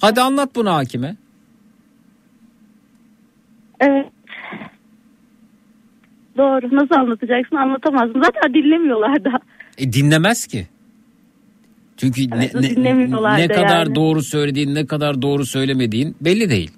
[0.00, 1.16] Hadi anlat bunu hakime.
[3.80, 4.06] Evet.
[6.36, 6.76] Doğru.
[6.76, 7.56] Nasıl anlatacaksın?
[7.56, 8.22] Anlatamazsın.
[8.22, 9.30] Zaten dinlemiyorlar da.
[9.78, 10.68] E dinlemez ki.
[11.96, 13.08] Çünkü Evet, ne, ne,
[13.38, 13.94] ne da kadar yani.
[13.94, 16.70] doğru söylediğin ne kadar doğru söylemediğin belli değil.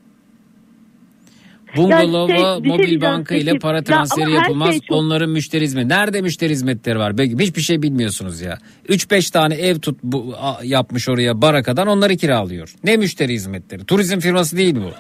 [1.77, 3.01] Bungalova şey, bir şey mobil diyeceğim.
[3.03, 4.71] banka ile Peki, para ya transferi her yapılmaz.
[4.71, 5.89] şey çok- Onların müşteri hizmeti.
[5.89, 7.19] Nerede müşteri hizmetleri var?
[7.19, 7.39] Begüm?
[7.39, 8.59] Hiçbir şey bilmiyorsunuz ya.
[8.89, 12.75] 3-5 tane ev tut bu, yapmış oraya barakadan onları kiralıyor.
[12.85, 13.85] Ne müşteri hizmetleri?
[13.85, 14.91] Turizm firması değil bu.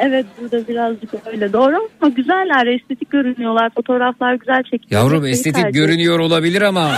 [0.00, 1.52] Evet burada birazcık öyle.
[1.52, 2.66] Doğru ama güzeller.
[2.66, 3.70] Estetik görünüyorlar.
[3.74, 5.02] Fotoğraflar güzel çekiyor.
[5.02, 6.92] Yavrum estetik tercih görünüyor olabilir ama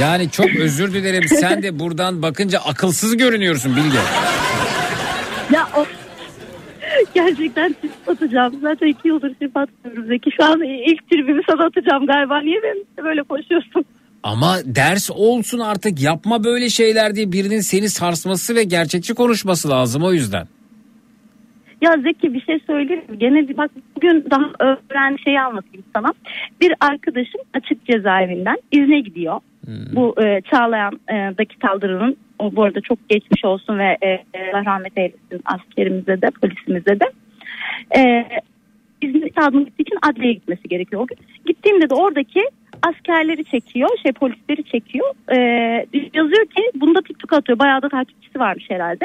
[0.00, 3.98] yani çok özür dilerim sen de buradan bakınca akılsız görünüyorsun Bilge.
[5.54, 5.86] Ya o
[7.14, 8.54] gerçekten trip atacağım.
[8.62, 10.30] Zaten iki yıldır trip atmıyorum Zeki.
[10.36, 12.40] Şu an ilk tribimi sana atacağım galiba.
[12.40, 13.84] Niye benimle böyle koşuyorsun?
[14.22, 20.02] Ama ders olsun artık yapma böyle şeyler diye birinin seni sarsması ve gerçekçi konuşması lazım
[20.04, 20.48] o yüzden.
[21.80, 23.18] Ya Zeki bir şey söyleyeyim mi?
[23.18, 26.08] Gene bak bugün daha öğren şeyi anlatayım sana.
[26.60, 29.40] Bir arkadaşım açık cezaevinden izne gidiyor.
[29.92, 34.24] Bu e, Çağlayan'daki saldırının o bu arada çok geçmiş olsun ve e, e,
[34.54, 37.04] Allah rahmet eylesin askerimize de polisimize de.
[37.96, 38.24] E,
[39.02, 41.18] izni kağıdını gittiği için adliyeye gitmesi gerekiyor o gün.
[41.46, 42.40] Gittiğimde de oradaki
[42.82, 45.06] askerleri çekiyor, şey polisleri çekiyor.
[45.32, 45.38] E,
[46.14, 47.58] yazıyor ki bunda TikTok atıyor.
[47.58, 49.04] Bayağı da takipçisi varmış herhalde.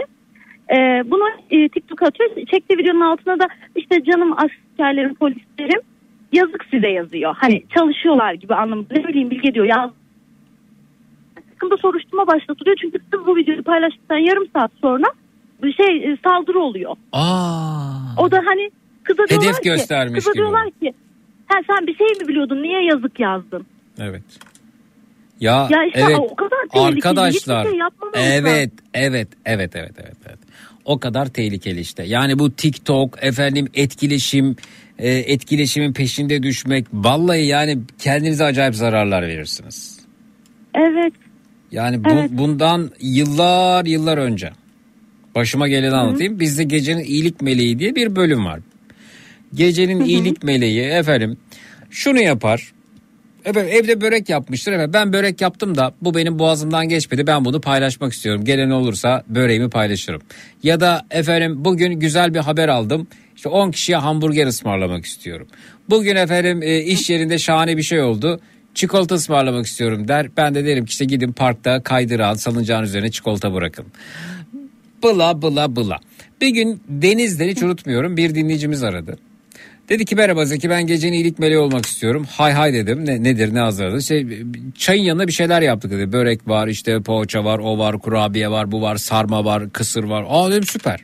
[0.74, 0.78] E,
[1.12, 2.30] bunu e, TikTok atıyor.
[2.36, 5.82] Çektiği videonun altına da işte canım askerlerim, polislerim
[6.32, 7.36] yazık size yazıyor.
[7.40, 8.94] Hani çalışıyorlar gibi anlamında.
[8.94, 9.92] Ne bileyim Bilge diyor ya
[11.64, 12.78] hakkında soruşturma başlatılıyor.
[12.82, 15.06] Çünkü kız bu videoyu paylaştıktan yarım saat sonra
[15.64, 16.96] bir şey e, saldırı oluyor.
[17.12, 17.90] Aa.
[18.18, 18.72] O da hani
[19.04, 20.38] kıza Hedef diyorlar ki, göstermiş kıza gibi.
[20.38, 20.94] diyorlar ki
[21.48, 23.66] ha sen bir şey mi biliyordun niye yazık yazdın?
[24.00, 24.24] Evet.
[25.40, 27.80] Ya, Ya işte evet o kadar tehlikeli, arkadaşlar şey
[28.14, 30.40] evet evet evet evet evet evet
[30.86, 34.56] o kadar tehlikeli işte yani bu TikTok efendim etkileşim
[35.00, 40.00] e, etkileşimin peşinde düşmek vallahi yani kendinize acayip zararlar verirsiniz.
[40.76, 41.14] Evet.
[41.72, 42.32] Yani bu, Evet.
[42.34, 44.52] bundan yıllar yıllar önce
[45.36, 46.40] başıma geleni anlatayım.
[46.40, 48.60] Bizde gecenin iyilik meleği diye bir bölüm var.
[49.54, 51.38] Gecenin iyilik meleği efendim
[51.90, 52.73] şunu yapar.
[53.46, 54.72] Efendim, evde börek yapmıştır.
[54.72, 57.28] Efendim, ben börek yaptım da bu benim boğazımdan geçmedi.
[57.28, 58.46] Ben bunu paylaşmak istiyorum.
[58.46, 60.22] Gelen olursa böreğimi paylaşırım.
[60.64, 63.08] Ya da efendim bugün güzel bir haber aldım.
[63.36, 65.48] İşte 10 kişiye hamburger ısmarlamak istiyorum.
[65.90, 68.40] Bugün efendim e, iş yerinde şahane bir şey oldu.
[68.74, 70.28] Çikolata ısmarlamak istiyorum der.
[70.38, 73.86] Ben de derim ki işte gidin parkta kaydırağın salıncağın üzerine çikolata bırakın.
[75.04, 76.00] Bıla bıla bıla.
[76.42, 79.18] Bir gün Deniz'den hiç unutmuyorum bir dinleyicimiz aradı.
[79.90, 82.26] Dedi ki merhaba Zeki ben gecenin iyilik meleği olmak istiyorum.
[82.30, 83.06] Hay hay dedim.
[83.06, 84.00] Ne, nedir ne hazırladın?
[84.00, 84.28] Şey,
[84.78, 86.12] çayın yanına bir şeyler yaptık dedi.
[86.12, 90.26] Börek var işte poğaça var o var kurabiye var bu var sarma var kısır var.
[90.30, 91.04] Aa dedim süper.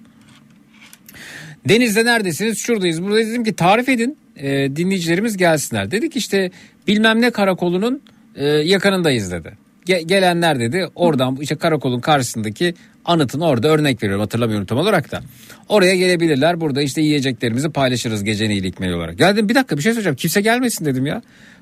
[1.69, 2.57] Deniz'de neredesiniz?
[2.59, 3.03] Şuradayız.
[3.03, 3.29] Buradayız.
[3.29, 4.17] Dedim ki tarif edin.
[4.37, 5.91] Ee, dinleyicilerimiz gelsinler.
[5.91, 6.51] Dedik işte
[6.87, 8.01] bilmem ne karakolunun
[8.35, 9.57] e, yakınındayız dedi.
[9.85, 12.73] Ge- gelenler dedi oradan işte karakolun karşısındaki
[13.05, 15.21] anıtın orada örnek veriyorum hatırlamıyorum tam olarak da.
[15.69, 16.61] Oraya gelebilirler.
[16.61, 19.19] Burada işte yiyeceklerimizi paylaşırız gecenin iyilik meleği olarak.
[19.19, 20.15] Dedim bir dakika bir şey söyleyeceğim.
[20.15, 21.21] Kimse gelmesin dedim ya.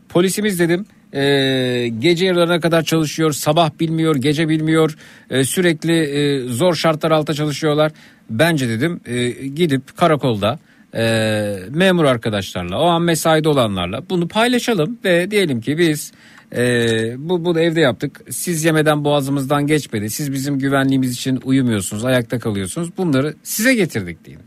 [0.09, 3.31] Polisimiz dedim e, gece yarılarına kadar çalışıyor.
[3.31, 4.97] Sabah bilmiyor, gece bilmiyor.
[5.29, 7.91] E, sürekli e, zor şartlar altında çalışıyorlar.
[8.29, 10.59] Bence dedim e, gidip karakolda
[10.95, 16.11] e, memur arkadaşlarla o an mesaide olanlarla bunu paylaşalım ve diyelim ki biz
[16.55, 18.21] e, bu bunu evde yaptık.
[18.29, 20.09] Siz yemeden boğazımızdan geçmedi.
[20.09, 22.89] Siz bizim güvenliğimiz için uyumuyorsunuz, ayakta kalıyorsunuz.
[22.97, 24.39] Bunları size getirdik deyin.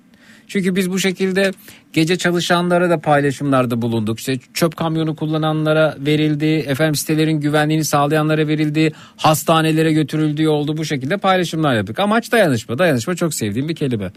[0.46, 1.52] Çünkü biz bu şekilde
[1.92, 4.18] Gece çalışanlara da paylaşımlarda bulunduk.
[4.18, 6.44] İşte çöp kamyonu kullananlara verildi.
[6.44, 8.92] Efendim sitelerin güvenliğini sağlayanlara verildi.
[9.16, 10.76] Hastanelere götürüldüğü oldu.
[10.76, 11.98] Bu şekilde paylaşımlar yaptık.
[11.98, 12.78] Amaç dayanışma.
[12.78, 14.10] Dayanışma çok sevdiğim bir kelime.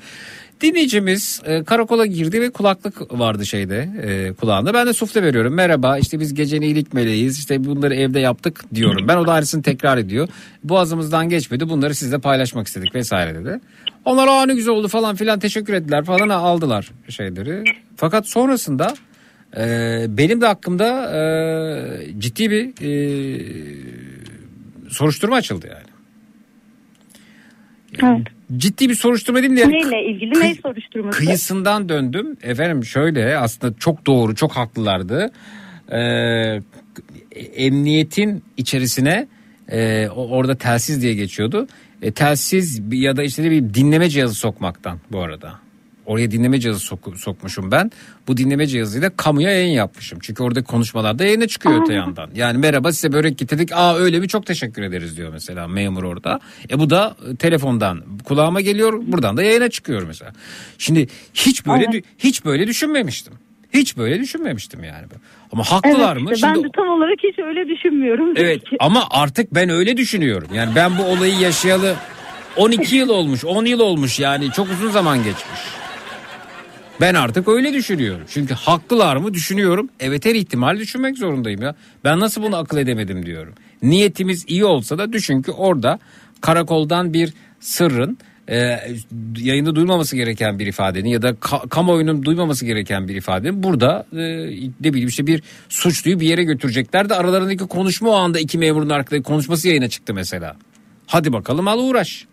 [0.64, 4.73] Dinleyicimiz e, karakola girdi ve kulaklık vardı şeyde e, kulağında.
[4.73, 5.53] Ben de sufle veriyorum.
[5.53, 7.40] Merhaba işte biz gecenin iyilik meleğiz.
[7.40, 9.07] İşte bunları evde yaptık diyorum.
[9.07, 10.27] Ben o da aynısını tekrar ediyor.
[10.64, 11.69] Boğazımızdan geçmedi.
[11.69, 13.60] Bunları sizle paylaşmak istedik vesaire dedi.
[14.06, 17.64] Onlar aa ne güzel oldu falan filan teşekkür ettiler falan aldılar şeyleri.
[17.95, 18.94] Fakat sonrasında
[19.57, 22.91] e, benim de hakkımda e, ciddi bir e,
[24.90, 25.94] soruşturma açıldı yani.
[28.03, 28.27] Evet.
[28.57, 29.59] Ciddi bir soruşturma değil mi?
[29.59, 31.17] Yani Neyle ilgili ne soruşturması?
[31.17, 32.38] kıyısından döndüm.
[32.43, 35.31] Efendim şöyle aslında çok doğru çok haklılardı.
[35.91, 36.59] Ee,
[37.55, 39.27] emniyetin içerisine
[39.71, 41.67] e, orada telsiz diye geçiyordu.
[42.01, 45.62] E, telsiz ya da işte bir dinleme cihazı sokmaktan bu arada.
[46.05, 47.91] Oraya dinleme cihazı sok- sokmuşum ben.
[48.27, 50.19] Bu dinleme cihazıyla kamuya yayın yapmışım.
[50.21, 52.30] Çünkü orada konuşmalarda yayına çıkıyor öte yandan.
[52.35, 53.71] Yani merhaba size börek getirdik.
[53.71, 56.39] Aa öyle mi çok teşekkür ederiz diyor mesela memur orada.
[56.69, 59.01] E bu da e, telefondan kulağıma geliyor.
[59.07, 60.31] Buradan da yayına çıkıyor mesela.
[60.77, 63.34] Şimdi hiç böyle dü- hiç böyle düşünmemiştim.
[63.73, 65.07] Hiç böyle düşünmemiştim yani.
[65.51, 66.34] Ama haklılar evet, mı?
[66.34, 68.34] işte Şimdi ben de tam olarak hiç öyle düşünmüyorum.
[68.35, 70.47] Evet ama artık ben öyle düşünüyorum.
[70.53, 71.95] Yani ben bu olayı yaşayalı
[72.57, 75.59] 12 yıl olmuş 10 yıl olmuş yani çok uzun zaman geçmiş.
[77.01, 78.25] Ben artık öyle düşünüyorum.
[78.29, 79.89] Çünkü haklılar mı düşünüyorum.
[79.99, 81.75] Evet her ihtimal düşünmek zorundayım ya.
[82.03, 83.53] Ben nasıl bunu akıl edemedim diyorum.
[83.81, 85.99] Niyetimiz iyi olsa da düşün ki orada
[86.41, 88.17] karakoldan bir sırrın
[88.49, 88.79] e,
[89.37, 94.17] yayında duymaması gereken bir ifadenin ya da ka- kamuoyunun duymaması gereken bir ifadenin burada e,
[94.81, 98.89] ne bileyim işte bir suçluyu bir yere götürecekler de aralarındaki konuşma o anda iki memurun
[98.89, 100.55] arkadaki konuşması yayına çıktı mesela.
[101.07, 102.25] Hadi bakalım al uğraş.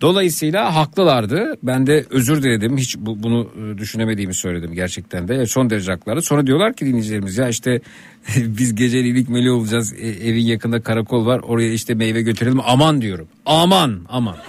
[0.00, 1.54] Dolayısıyla haklılardı.
[1.62, 2.76] Ben de özür diledim.
[2.78, 5.46] Hiç bu, bunu e, düşünemediğimi söyledim gerçekten de.
[5.46, 6.22] Son derece haklılardı.
[6.22, 7.80] Sonra diyorlar ki dinleyicilerimiz ya işte
[8.36, 9.92] biz gecelilik meli olacağız.
[9.92, 11.38] E, evin yakında karakol var.
[11.40, 12.60] Oraya işte meyve götürelim.
[12.66, 13.28] Aman diyorum.
[13.46, 14.36] Aman aman.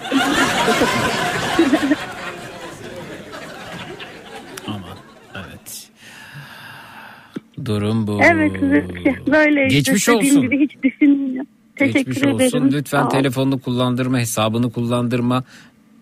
[4.66, 4.96] aman
[5.34, 5.88] evet.
[7.64, 8.20] Durum bu.
[8.22, 8.52] Evet.
[9.26, 10.42] Böyle işte Geçmiş dediğim olsun.
[10.42, 11.46] gibi hiç düşünmüyorum.
[11.76, 12.34] Teşekkür Geçmiş ederim.
[12.34, 12.70] olsun.
[12.72, 15.44] Lütfen telefonunu kullandırma, hesabını kullandırma.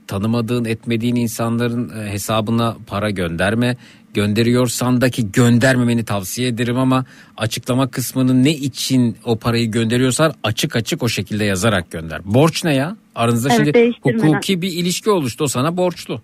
[0.06, 3.76] Tanımadığın, etmediğin insanların e, hesabına para gönderme.
[4.14, 7.04] Gönderiyorsan da ki göndermemeni tavsiye ederim ama
[7.36, 12.20] açıklama kısmını ne için o parayı gönderiyorsan açık açık o şekilde yazarak gönder.
[12.24, 12.96] Borç ne ya?
[13.14, 15.44] Aranızda Evet, şimdi hukuki bir ilişki oluştu.
[15.44, 16.20] O sana borçlu.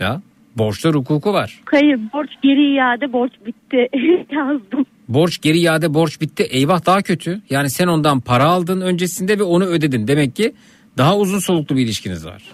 [0.00, 0.22] Ya
[0.56, 1.60] borçlar hukuku var.
[1.64, 3.88] Hayır borç geri iade borç bitti
[4.32, 4.86] yazdım.
[5.14, 6.42] Borç geri iade borç bitti.
[6.42, 7.42] Eyvah daha kötü.
[7.50, 10.08] Yani sen ondan para aldın öncesinde ve onu ödedin.
[10.08, 10.54] Demek ki
[10.98, 12.42] daha uzun soluklu bir ilişkiniz var.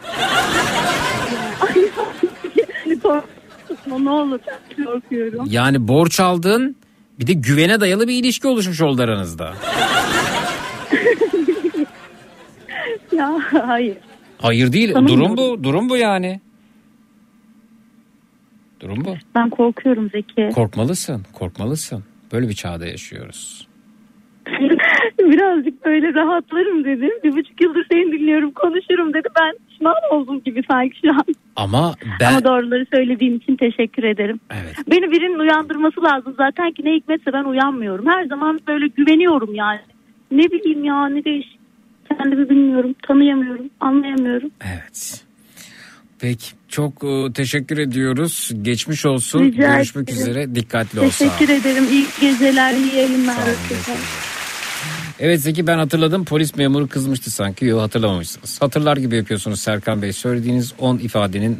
[3.98, 4.38] Ne olur
[4.84, 5.46] korkuyorum.
[5.50, 6.76] Yani borç aldın
[7.18, 9.54] bir de güvene dayalı bir ilişki oluşmuş oldu aranızda.
[13.12, 13.96] Ya hayır.
[14.38, 14.92] Hayır değil.
[14.92, 15.36] Tanımıyorum.
[15.36, 15.64] Durum bu.
[15.64, 16.40] Durum bu yani.
[18.80, 19.16] Durum bu.
[19.34, 20.48] Ben korkuyorum Zeki.
[20.54, 21.26] Korkmalısın.
[21.32, 22.04] Korkmalısın.
[22.32, 23.68] Böyle bir çağda yaşıyoruz.
[25.18, 27.10] Birazcık böyle rahatlarım dedim.
[27.24, 29.28] Bir buçuk yıldır seni dinliyorum konuşurum dedi.
[29.40, 31.24] Ben pişman oldum gibi sanki şu an.
[31.56, 34.40] Ama ben Ama doğruları söylediğin için teşekkür ederim.
[34.50, 34.76] Evet.
[34.90, 36.34] Beni birinin uyandırması lazım.
[36.36, 38.06] Zaten ki ne hikmetse ben uyanmıyorum.
[38.06, 39.80] Her zaman böyle güveniyorum yani.
[40.30, 41.46] Ne bileyim ya ne değiş.
[42.08, 44.50] Kendimi bilmiyorum, tanıyamıyorum, anlayamıyorum.
[44.66, 45.24] Evet.
[46.20, 48.50] Peki çok e, teşekkür ediyoruz.
[48.62, 49.42] Geçmiş olsun.
[49.42, 50.22] Rica Görüşmek ederim.
[50.22, 50.54] üzere.
[50.54, 51.04] Dikkatli ol.
[51.04, 51.84] Teşekkür ederim.
[51.92, 53.36] İyi geceler, iyi yayınlar.
[55.20, 57.64] Evet Zeki ben hatırladım polis memuru kızmıştı sanki.
[57.64, 58.62] Yok hatırlamamışsınız.
[58.62, 60.12] Hatırlar gibi yapıyorsunuz Serkan Bey.
[60.12, 61.58] Söylediğiniz 10 ifadenin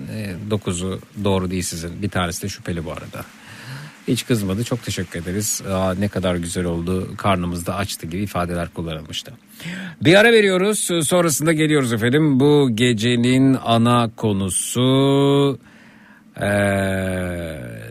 [0.51, 2.03] 9'u doğru değil sizin.
[2.03, 3.25] Bir tanesi de şüpheli bu arada.
[4.09, 4.65] Hiç kızmadı.
[4.65, 5.63] Çok teşekkür ederiz.
[5.71, 7.17] Aa, ne kadar güzel oldu.
[7.17, 9.33] Karnımızda açtı gibi ifadeler kullanılmıştı.
[10.05, 10.79] Bir ara veriyoruz.
[11.09, 12.41] Sonrasında geliyoruz efendim.
[12.41, 15.59] Bu gecenin ana konusu
[16.41, 16.47] ee,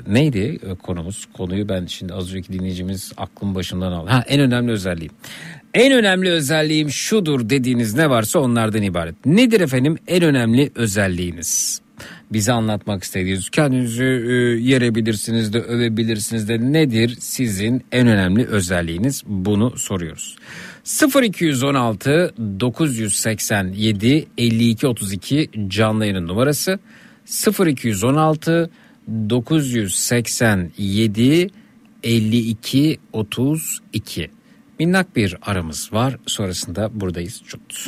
[0.08, 1.28] neydi konumuz?
[1.34, 4.10] Konuyu ben şimdi az önceki dinleyicimiz aklım başından aldı.
[4.10, 5.14] Ha en önemli özelliğim.
[5.74, 9.26] En önemli özelliğim şudur dediğiniz ne varsa onlardan ibaret.
[9.26, 11.82] Nedir efendim en önemli özelliğiniz?
[12.32, 19.24] Bize anlatmak istediğiniz kendinizi e, yerebilirsiniz de övebilirsiniz de nedir sizin en önemli özelliğiniz?
[19.27, 20.35] Bunu soruyoruz.
[21.24, 26.80] 0216 987 52 32 canlı yayının numarası.
[27.66, 28.69] 0216
[29.30, 31.50] 987
[32.03, 34.30] 52 32
[34.80, 36.17] minnak bir aramız var.
[36.26, 37.42] Sonrasında buradayız.
[37.48, 37.88] Çut.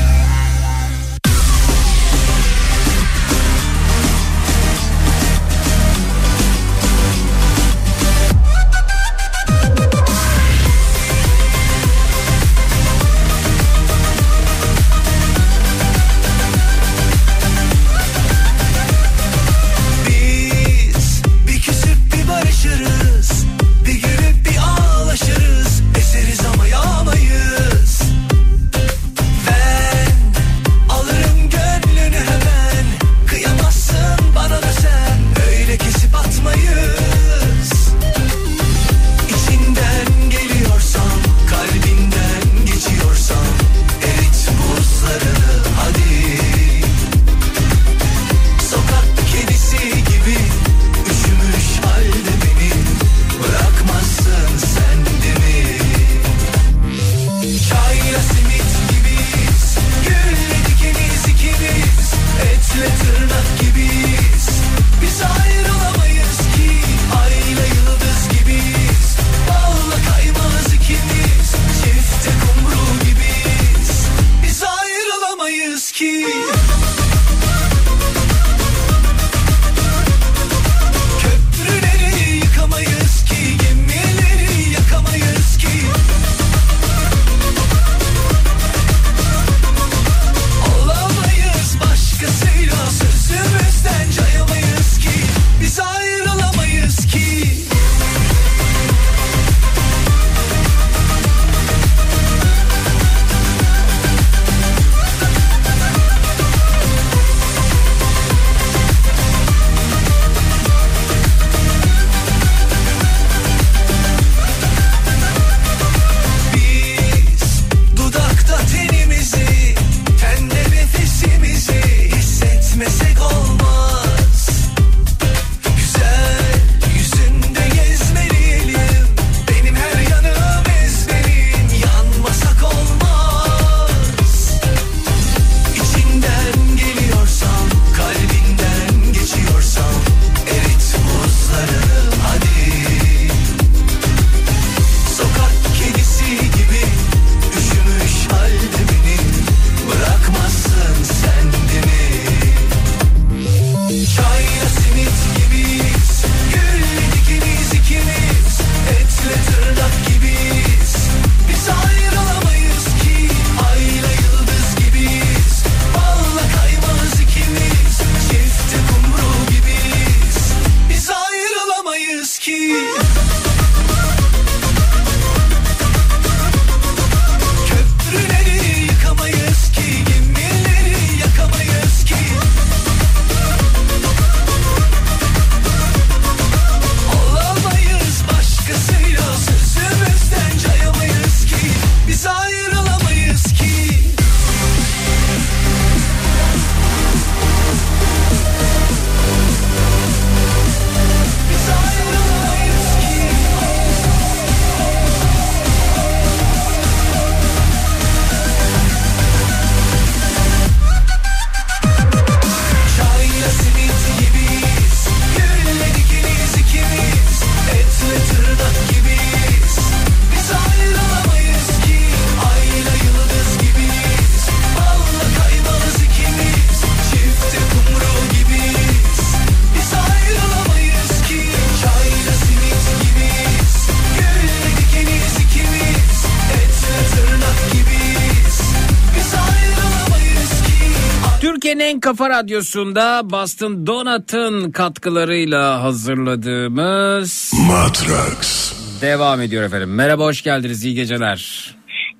[242.11, 248.73] Kafa radyosunda Boston Donat'ın katkılarıyla hazırladığımız Matrax.
[249.01, 249.95] devam ediyor efendim.
[249.95, 251.71] Merhaba hoş geldiniz iyi geceler.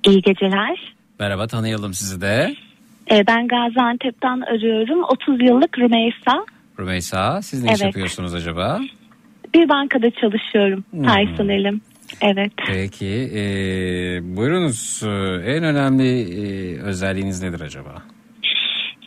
[0.06, 0.94] İyi geceler.
[1.20, 2.54] Merhaba tanıyalım sizi de.
[3.10, 5.04] Ee, ben Gaziantep'ten arıyorum.
[5.04, 6.44] 30 yıllık Rümeysa.
[6.80, 7.84] Rümeysa siz ne iş Evet.
[7.94, 8.80] yapıyorsunuz acaba?
[9.54, 10.84] Bir bankada çalışıyorum.
[10.90, 11.02] Hmm.
[11.02, 11.80] Personelim.
[12.20, 12.52] Evet.
[12.66, 13.42] Peki e,
[14.36, 15.08] buyurunuz E,
[15.56, 18.02] en önemli e, özelliğiniz nedir acaba?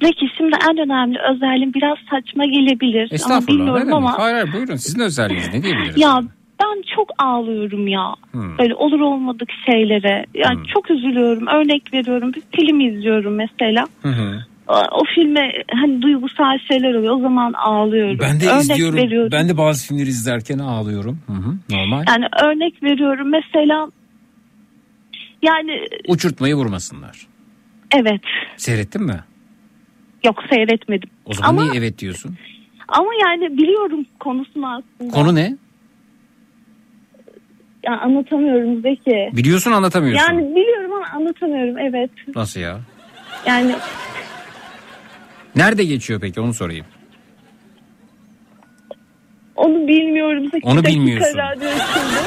[0.06, 3.11] Zeki şimdi en önemli özelliğim biraz saçma gelebilir.
[3.25, 5.98] Ama bilmiyorum ama Hayır hayır buyurun sizin özelliğiniz ne diyebiliriz?
[5.98, 6.22] ya
[6.64, 8.14] ben çok ağlıyorum ya.
[8.32, 8.58] Hmm.
[8.58, 10.25] Böyle olur olmadık şeylere.
[10.34, 11.48] Yani çok üzülüyorum.
[11.48, 12.34] Örnek veriyorum.
[12.34, 13.85] Bir film izliyorum mesela.
[14.01, 14.40] Hı hı.
[14.67, 15.51] O, o filme
[15.82, 17.16] hani duygusal şeyler oluyor.
[17.17, 18.17] O zaman ağlıyorum.
[18.22, 18.98] Ben de Örnek izliyorum.
[18.98, 19.32] veriyorum.
[19.32, 21.19] Ben de bazı filmleri izlerken ağlıyorum.
[21.27, 22.03] Hı hı, normal.
[22.08, 23.88] Yani örnek veriyorum mesela
[25.42, 27.27] Yani Uçurtmayı vurmasınlar.
[27.95, 28.22] evet.
[28.58, 29.19] Seyrettin mi?
[30.26, 31.10] Yok seyretmedim.
[31.26, 32.36] O zaman ama, niye evet diyorsun?
[32.88, 35.12] ama yani biliyorum konusunu aslında.
[35.14, 35.58] Konu ne?
[37.84, 39.30] Ya anlatamıyorum Zeki.
[39.34, 40.34] Biliyorsun anlatamıyorsun.
[40.34, 42.10] Yani biliyorum ama anlatamıyorum evet.
[42.36, 42.80] Nasıl ya?
[43.48, 43.76] Yani
[45.56, 46.86] Nerede geçiyor peki onu sorayım.
[49.56, 50.44] onu bilmiyorum.
[50.52, 50.68] Zeki.
[50.68, 51.40] Onu bilmiyorsun.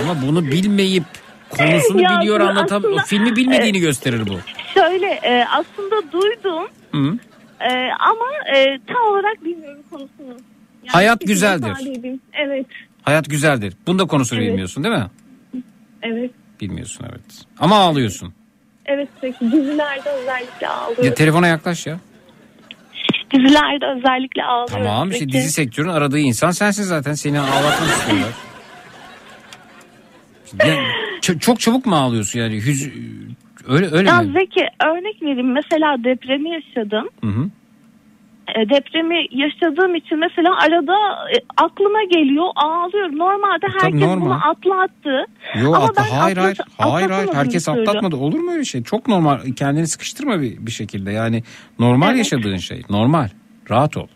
[0.02, 1.05] Ama bunu bilmeyip
[1.51, 4.39] konusunu Ya biliyor anlatam aslında- filmi bilmediğini gösterir bu.
[4.75, 7.18] Şöyle e, aslında duydum Hı.
[7.61, 10.28] E, ama e, tam olarak bilmiyorum konusunu.
[10.28, 10.39] Yani
[10.89, 11.73] Hayat güzeldir.
[12.33, 12.67] Evet.
[13.03, 13.75] Hayat güzeldir.
[13.87, 14.49] Bunda konusunu Evet.
[14.49, 15.07] bilmiyorsun değil mi?
[16.03, 16.31] Evet.
[16.61, 17.45] Bilmiyorsun evet.
[17.59, 18.35] Ama ağlıyorsun.
[18.87, 21.05] Evet peki dizilerde özellikle ağlıyorum.
[21.05, 21.99] Ya telefona yaklaş ya.
[23.35, 24.85] Dizilerde özellikle ağlıyorum.
[24.85, 27.12] Tamam işte dizi sektörün aradığı insan sensin zaten.
[27.15, 28.28] Seni ağlatmak istiyorlar.
[30.67, 30.81] Yani
[31.41, 32.55] çok çabuk mu ağlıyorsun yani?
[32.55, 32.91] Hüz
[33.69, 34.33] öyle öyle Ya mi?
[34.33, 37.09] Zeki örnek vereyim mesela depremi yaşadım.
[37.25, 37.51] Hı hı.
[38.57, 40.95] E, depremi yaşadığım için mesela arada
[41.33, 43.19] e, aklıma geliyor ağlıyorum.
[43.19, 44.27] Normalde herkes normal.
[44.27, 45.25] bunu atlattı.
[45.63, 47.81] Yo Ama atla, ben hayır atlat- hayır hayır herkes türlü.
[47.81, 51.43] atlatmadı olur mu öyle şey çok normal kendini sıkıştırma bir, bir şekilde yani
[51.79, 52.19] normal Evet.
[52.19, 53.29] yaşadığın şey normal
[53.71, 54.07] rahat ol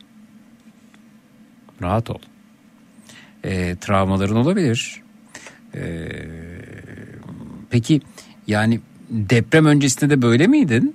[1.83, 2.19] rahat ol
[3.45, 5.03] Ee, travmaların olabilir
[5.75, 6.09] Ee,
[7.71, 8.01] peki
[8.47, 8.81] yani
[9.12, 10.94] deprem öncesinde de böyle miydin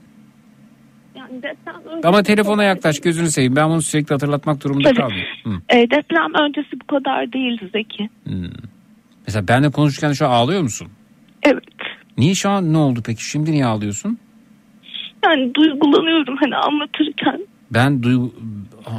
[1.16, 4.98] Yani deprem ama telefona yaklaş gözünü seveyim ben bunu sürekli hatırlatmak durumunda Tabii.
[5.00, 5.78] kaldım Hı.
[5.78, 8.10] E, deprem öncesi bu kadar değildi Zeki.
[9.28, 10.88] mesela benle konuşurken şu an ağlıyor musun
[11.44, 11.64] Evet.
[12.18, 14.18] niye şu an ne oldu peki şimdi niye ağlıyorsun
[15.26, 17.40] Yani duygulanıyorum hani anlatırken.
[17.74, 18.34] Ben duygu...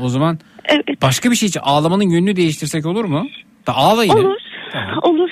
[0.02, 1.02] O zaman Evet.
[1.02, 3.26] başka bir şey için ağlamanın yönünü değiştirsek olur mu?
[3.66, 4.14] Da ağla yine.
[4.14, 4.36] Olur.
[5.02, 5.28] Olur.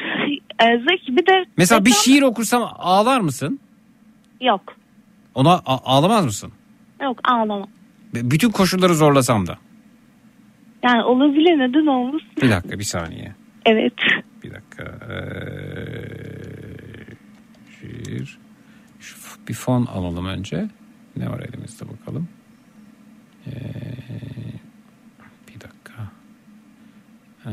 [0.62, 3.60] E, Zeki bir de Mesela bir deprem- şiir okursam ağlar mısın?
[4.40, 4.76] Yok.
[5.34, 6.52] Ona a- ağlamaz mısın?
[7.02, 7.68] Yok ağlamam.
[8.15, 9.58] B- Bütün koşulları zorlasam da.
[10.82, 12.28] Yani olabilir neden olmasın?
[12.42, 13.34] Bir dakika bir saniye.
[13.66, 13.92] Evet.
[14.42, 14.82] Bir dakika.
[14.82, 15.16] Ee,
[17.81, 18.39] şiir.
[19.00, 19.16] Şu
[19.48, 20.68] bir fon alalım önce.
[21.16, 22.28] Ne var elimizde bakalım.
[23.47, 23.50] Ee,
[25.48, 26.08] bir dakika.
[27.47, 27.50] Ee,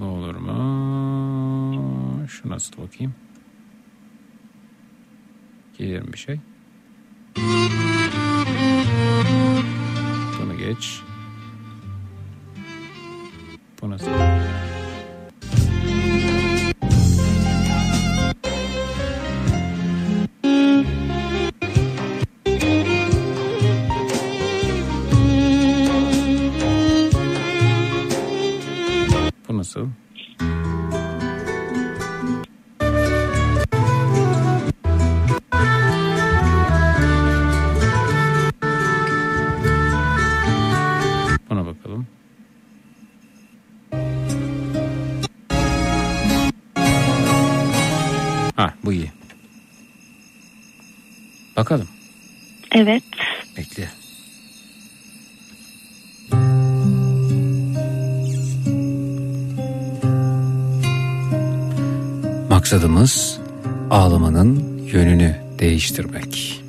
[0.00, 2.26] bu olur mu?
[2.28, 3.14] Şu nasıl bakayım?
[5.78, 6.40] Gelir mi bir şey?
[10.42, 11.00] Bunu geç.
[13.82, 14.10] Bu nasıl?
[29.48, 29.88] Bu nasıl?
[48.58, 49.12] Ha bu iyi.
[51.56, 51.88] Bakalım.
[52.72, 53.02] Evet.
[53.56, 53.88] Bekle.
[62.50, 63.40] Maksadımız
[63.90, 66.64] ağlamanın yönünü değiştirmek.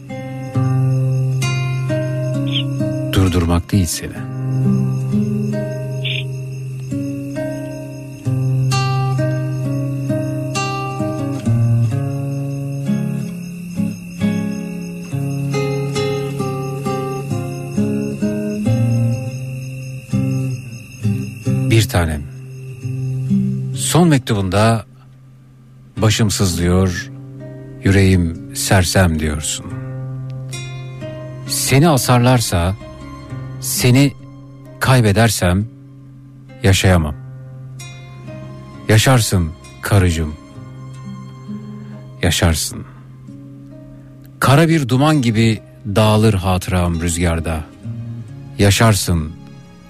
[3.14, 4.29] Durdurmak değil seni.
[21.92, 22.24] Tanem.
[23.76, 24.86] Son mektubunda
[25.98, 27.12] başım sızlıyor,
[27.84, 29.66] yüreğim sersem diyorsun.
[31.48, 32.76] Seni asarlarsa,
[33.62, 34.14] seni
[34.80, 35.66] kaybedersem
[36.64, 37.16] yaşayamam.
[38.90, 39.52] Yaşarsın
[39.82, 40.36] karıcığım.
[42.22, 42.86] Yaşarsın.
[44.40, 47.64] Kara bir duman gibi dağılır hatıram rüzgarda.
[48.60, 49.32] Yaşarsın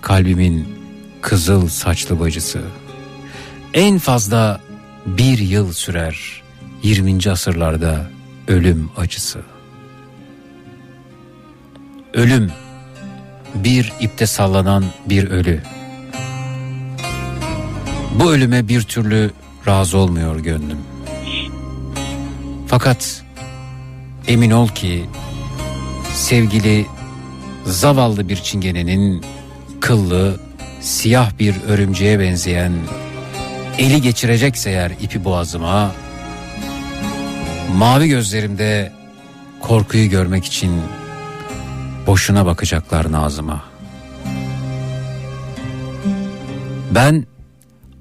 [0.01, 0.78] kalbimin
[1.22, 2.61] kızıl saçlı bacısı.
[3.73, 4.61] En fazla
[5.06, 6.41] bir yıl sürer
[6.83, 7.31] 20.
[7.31, 8.09] asırlarda
[8.48, 9.39] ölüm acısı.
[12.14, 12.51] Ölüm
[13.56, 15.61] bir ipte sallanan bir ölü.
[18.19, 19.31] Bu ölüme bir türlü
[19.67, 20.80] razı olmuyor gönlüm.
[22.67, 23.23] Fakat
[24.27, 25.06] emin ol ki
[26.14, 26.85] sevgili
[27.65, 29.25] zavallı bir çingenenin
[29.80, 30.48] kıllı
[30.82, 32.74] siyah bir örümceğe benzeyen
[33.77, 35.91] eli geçirecekse eğer ipi boğazıma
[37.77, 38.91] Mavi gözlerimde
[39.59, 40.82] korkuyu görmek için
[42.08, 43.64] boşuna bakacaklar Nazım'a.
[46.91, 47.25] Ben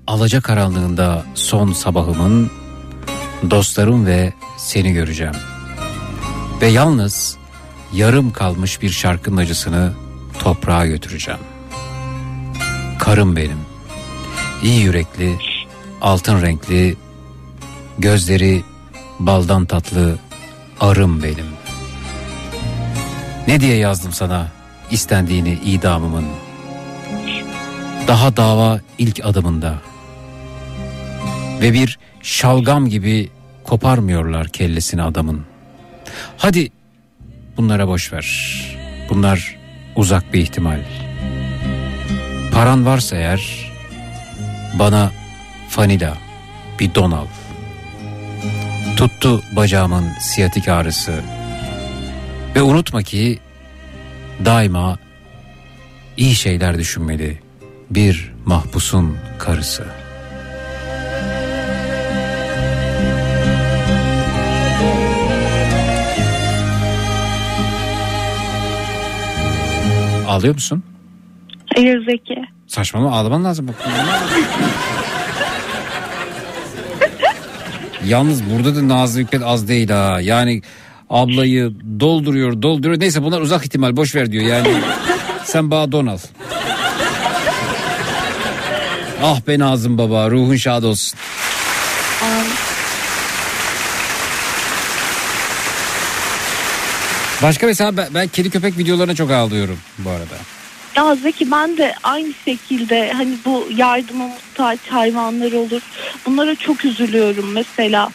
[0.07, 2.51] alaca karanlığında son sabahımın
[3.51, 5.35] dostlarım ve seni göreceğim.
[6.61, 7.37] Ve yalnız
[7.93, 9.93] yarım kalmış bir şarkının acısını
[10.39, 11.41] toprağa götüreceğim.
[13.09, 13.59] Karım benim.
[14.63, 15.39] İyi yürekli,
[16.01, 16.97] altın renkli,
[17.99, 18.63] gözleri
[19.19, 20.19] baldan tatlı
[20.81, 21.47] arım benim.
[23.47, 24.49] Ne diye yazdım sana
[24.91, 26.25] istendiğini idamımın.
[28.09, 29.75] Daha dava ilk adımında.
[31.61, 33.31] Ve bir şalgam gibi
[33.65, 35.45] koparmıyorlar kellesini adamın.
[36.37, 36.71] Hadi
[37.57, 38.27] bunlara boş ver.
[39.11, 39.57] Bunlar
[39.97, 41.08] uzak bir ihtimal.
[42.59, 43.73] Paran varsa eğer
[44.79, 45.13] bana
[45.69, 46.19] fanila
[46.81, 47.27] bir don al.
[48.97, 51.21] Tuttu bacağımın siyatik ağrısı.
[52.55, 53.39] Ve unutma ki
[54.45, 54.99] daima
[56.17, 57.39] iyi şeyler düşünmeli
[57.91, 59.85] bir mahpusun karısı.
[70.29, 70.85] Ağlıyor musun?
[71.79, 72.35] Hayır Zeki.
[72.67, 73.71] Saçmalama ağlaman lazım.
[78.07, 80.19] Yalnız burada da Nazlı Hikmet az değil ha.
[80.23, 80.63] Yani
[81.11, 83.01] ablayı dolduruyor dolduruyor.
[83.01, 84.45] Neyse bunlar uzak ihtimal boş ver diyor.
[84.45, 84.69] Yani
[85.45, 86.19] sen bana don al.
[89.23, 91.19] Ah be Nazım baba ruhun şad olsun.
[97.43, 100.58] Başka mesela ben, ben kedi köpek videolarına çok ağlıyorum bu arada.
[100.99, 105.83] Ya Zeki ben de aynı şekilde hani bu yardıma muhtaç hayvanlar olur.
[106.27, 108.09] Bunlara çok üzülüyorum mesela.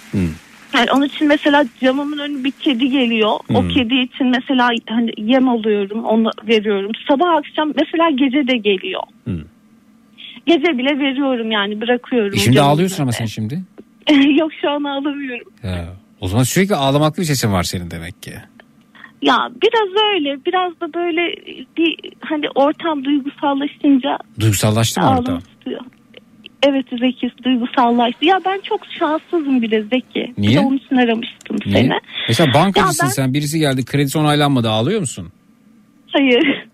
[0.75, 3.29] Yani onun için mesela camımın önü bir kedi geliyor.
[3.53, 3.69] O Hmm.
[3.69, 6.91] kedi için mesela hani yem alıyorum, onu veriyorum.
[7.07, 9.01] Sabah akşam mesela gece de geliyor.
[10.45, 12.33] Gece bile veriyorum yani bırakıyorum.
[12.33, 13.61] E şimdi ağlıyorsun ama sen şimdi.
[14.39, 15.47] Yok şu an ağlamıyorum.
[15.63, 15.85] Ya,
[16.19, 18.33] o zaman sürekli ağlamaklı bir sesin var senin demek ki.
[19.23, 21.35] Ya biraz öyle, biraz da böyle
[21.77, 25.81] bir hani ortam duygusallaşınca Duygusallaştı mı istiyor.
[26.63, 28.25] Evet Zeki duygusallaştı.
[28.25, 30.33] Ya ben çok şanssızım bile Zeki.
[30.37, 30.55] Bir Niye?
[30.55, 31.77] de onun için aramıştım Niye?
[31.77, 31.99] seni.
[32.27, 35.31] Mesela bankacısın ben- sen birisi geldi kredisi onaylanmadı ağlıyor musun?
[36.11, 36.65] Hayır.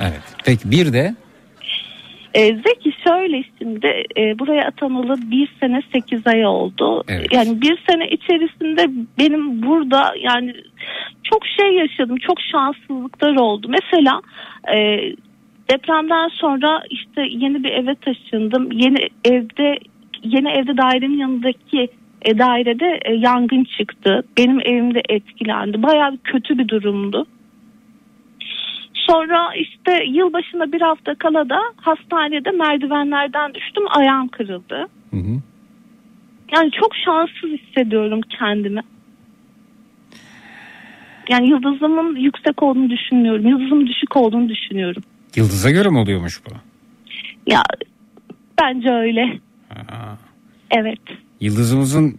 [0.00, 0.22] Evet.
[0.44, 1.14] Peki bir de
[2.34, 7.04] E, Zeki şöyle şimdi e, buraya atanalı bir sene sekiz ay oldu.
[7.08, 7.32] Evet.
[7.32, 8.86] Yani bir sene içerisinde
[9.18, 10.54] benim burada yani
[11.22, 12.16] çok şey yaşadım.
[12.16, 13.66] Çok şanssızlıklar oldu.
[13.68, 14.20] Mesela
[14.74, 14.76] e,
[15.70, 18.72] depremden sonra işte yeni bir eve taşındım.
[18.72, 19.78] Yeni evde
[20.22, 21.88] yeni evde dairenin yanındaki
[22.22, 24.22] e, dairede e, yangın çıktı.
[24.38, 25.82] Benim evim de etkilendi.
[25.82, 27.26] Bayağı kötü bir durumdu.
[29.06, 34.86] Sonra işte yılbaşında bir hafta kala da hastanede merdivenlerden düştüm ayağım kırıldı.
[36.56, 38.80] Yani çok şanssız hissediyorum kendimi.
[41.28, 43.46] Yani yıldızımın yüksek olduğunu düşünmüyorum.
[43.46, 45.02] Yıldızımın düşük olduğunu düşünüyorum.
[45.36, 46.50] yıldıza göre mi oluyormuş bu?
[47.46, 47.62] Ya
[48.60, 49.38] bence öyle.
[50.70, 51.00] Evet.
[51.40, 52.18] Yıldızımızın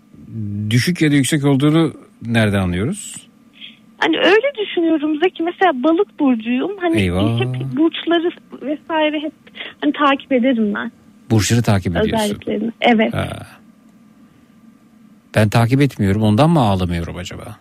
[0.70, 1.94] düşük ya da yüksek olduğunu
[2.26, 3.28] nereden anlıyoruz?
[4.02, 5.44] Hani öyle düşünüyorum Zeki.
[5.44, 6.72] Mesela balık burcuyum.
[6.82, 7.40] Hani Eyvah.
[7.40, 8.32] hep burçları
[8.62, 9.34] vesaire hep
[9.82, 10.92] hani takip ederim ben.
[11.30, 12.26] Burçları takip ediyorsun.
[12.26, 12.72] Özelliklerini.
[12.82, 13.14] Evet.
[13.14, 13.28] Ha.
[15.36, 17.58] Ben takip etmiyorum ondan mı ağlamıyorum acaba?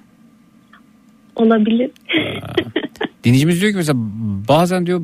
[1.37, 1.91] Olabilir.
[3.25, 3.99] Dinleyicimiz diyor ki mesela
[4.49, 5.01] bazen diyor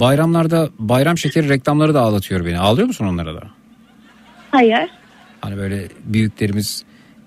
[0.00, 2.58] bayramlarda bayram şekeri reklamları da ağlatıyor beni.
[2.58, 3.42] Ağlıyor musun onlara da?
[4.50, 4.88] Hayır.
[5.40, 6.84] Hani böyle büyüklerimiz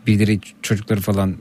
[0.07, 1.35] birileri çocukları falan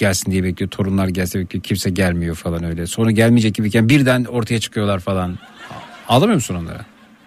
[0.00, 0.70] gelsin diye bekliyor.
[0.70, 1.62] Torunlar gelse bekliyor.
[1.62, 2.86] Kimse gelmiyor falan öyle.
[2.86, 5.38] Sonra gelmeyecek gibiyken birden ortaya çıkıyorlar falan.
[6.08, 6.80] Ağlamıyor musun onlara?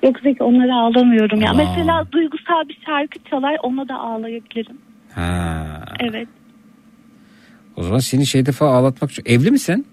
[0.03, 1.52] Yok Zeki onlara ağlamıyorum ya.
[1.52, 1.53] Aa.
[1.53, 4.77] Mesela duygusal bir şarkı çalar ona da ağlayabilirim.
[5.16, 5.66] Ha.
[6.00, 6.27] Evet.
[7.76, 9.24] O zaman seni şeyde falan ağlatmak için.
[9.26, 9.88] Evli misin?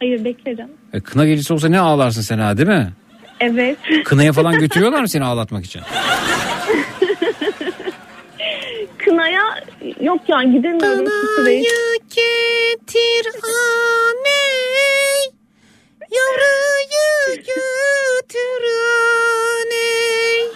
[0.00, 0.68] Hayır beklerim.
[0.92, 2.92] E, kına gecesi olsa ne ağlarsın sen ha değil mi?
[3.40, 3.78] Evet.
[4.04, 5.82] Kınaya falan götürüyorlar mı seni ağlatmak için?
[9.04, 9.42] Kınaya
[10.00, 11.62] yok ya gidemiyorum şu süreyi.
[12.08, 15.32] getir aney
[16.00, 18.64] Yavruyu götür
[19.62, 20.48] aney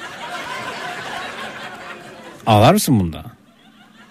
[2.46, 3.24] Ağlar mısın bunda?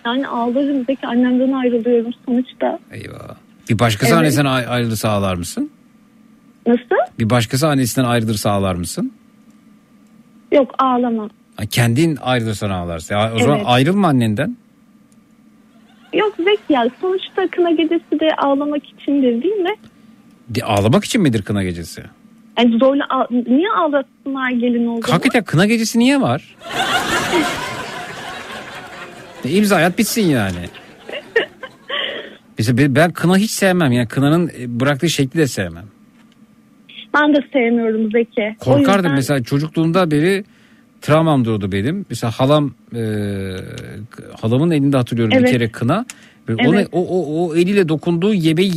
[0.05, 2.79] Yani ağlarım peki annemden ayrılıyorum sonuçta.
[2.91, 3.35] Eyvah.
[3.69, 4.19] Bir başkası Evet.
[4.19, 5.71] annesinden ay- ayrılırsa ağlar mısın?
[6.67, 6.95] Nasıl?
[7.19, 9.13] Bir başkası annesinden ayrılırsa ağlar mısın?
[10.51, 11.29] Yok ağlamam.
[11.65, 13.15] Kendin ayrılırsan ağlarsın.
[13.15, 13.65] Ya, o zaman Evet.
[13.69, 14.57] ayrılma annenden.
[16.13, 19.75] Yok Zeki ya sonuçta kına gecesi de ağlamak içindir değil mi?
[20.49, 22.03] De, ağlamak için midir kına gecesi?
[22.59, 25.13] Yani zorla niye ağlatsınlar gelin olduğunu?
[25.13, 26.55] Hakikaten kına gecesi niye var?
[29.45, 30.57] E, İmza hayat bitsin yani.
[32.57, 33.91] Mesela ben- kına hiç sevmem.
[33.91, 35.85] Yani kınanın e, bıraktığı şekli de sevmem.
[37.13, 38.55] Ben de sevmiyorum Zeki.
[38.59, 40.43] Korkardım yüzden- mesela çocukluğumda beri
[41.01, 42.05] travmam durdu benim.
[42.09, 43.01] Mesela halam e,
[44.41, 45.51] halamın elinde hatırlıyorum bir Evet.
[45.51, 46.05] kere kına.
[46.49, 46.67] Evet.
[46.67, 48.71] Ona, o, o, o eliyle dokunduğu yemeği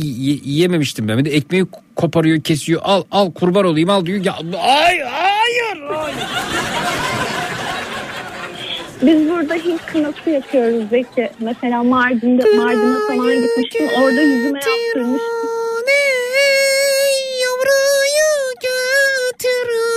[0.45, 1.17] yiyememiştim ben.
[1.17, 4.25] Bir de ekmeği koparıyor kesiyor al al kurban olayım al diyor.
[4.25, 4.33] Ya,
[4.63, 6.17] ay hayır hayır.
[9.01, 11.29] Biz burada Hint kınası yapıyoruz Zeki.
[11.39, 13.87] Mesela Mardin'de Mardin'e falan gitmiştim.
[14.01, 15.21] Orada yüzüme yaptırmış.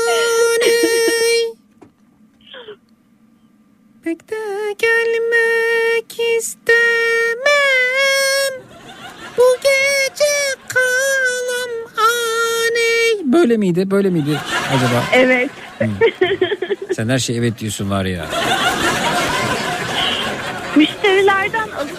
[0.06, 0.33] Pek
[4.04, 7.44] de gelmek istemem
[9.38, 10.34] Bu gece
[10.68, 14.38] kalam aney Böyle miydi böyle miydi
[14.76, 15.02] acaba?
[15.14, 15.50] Evet.
[16.92, 18.26] Sen her şey evet diyorsun var ya.
[20.76, 21.98] Müşterilerden alıp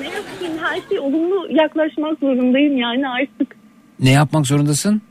[0.00, 3.56] ne yapayım her şey olumlu yaklaşmak zorundayım yani artık.
[4.00, 5.02] Ne yapmak zorundasın?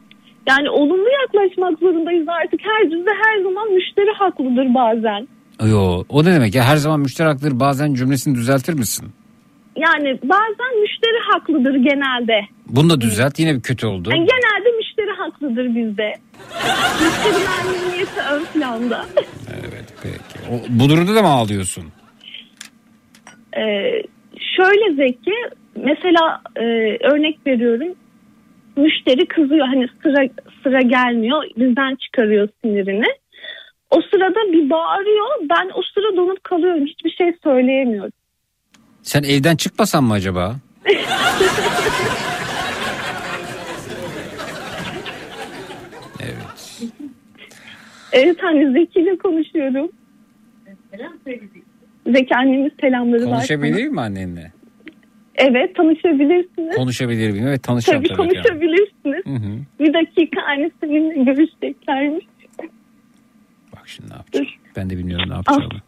[0.49, 2.59] Yani olumlu yaklaşmak zorundayız artık.
[2.63, 5.27] Her cümle her zaman müşteri haklıdır bazen.
[5.65, 9.11] Yo, o ne demek ya her zaman müşteri haklıdır bazen cümlesini düzeltir misin?
[9.75, 12.41] Yani bazen müşteri haklıdır genelde.
[12.65, 14.09] Bunu da düzelt yine bir kötü oldu.
[14.09, 16.13] Yani genelde müşteri haklıdır bizde.
[17.01, 19.05] Müşteri memnuniyeti ön planda.
[20.51, 21.83] O, bu durumda da mı ağlıyorsun?
[23.57, 23.61] Ee,
[24.55, 25.33] şöyle Zeki
[25.75, 26.63] mesela e,
[27.07, 27.95] örnek veriyorum
[28.75, 30.27] müşteri kızıyor hani sıra
[30.63, 33.07] sıra gelmiyor bizden çıkarıyor sinirini.
[33.89, 38.11] O sırada bir bağırıyor ben o sıra donup kalıyorum hiçbir şey söyleyemiyorum.
[39.01, 40.55] Sen evden çıkmasan mı acaba?
[46.19, 46.83] evet.
[48.11, 49.89] Evet hani Zeki ile konuşuyorum.
[52.07, 53.31] Zeki annemiz selamları var.
[53.33, 54.51] Konuşabilir mi annenle?
[55.35, 56.75] Evet tanışabilirsiniz.
[56.75, 57.47] Konuşabilir miyim?
[57.47, 58.17] Evet tanışalım Tabii tabii.
[58.17, 59.25] konuşabilirsiniz.
[59.25, 59.59] Hı.
[59.79, 62.25] Bir dakika anne seninle görüşeceklermiş.
[63.97, 64.47] Şimdi ne yapacağım.
[64.75, 65.81] Ben de bilmiyorum ne yapacağımı.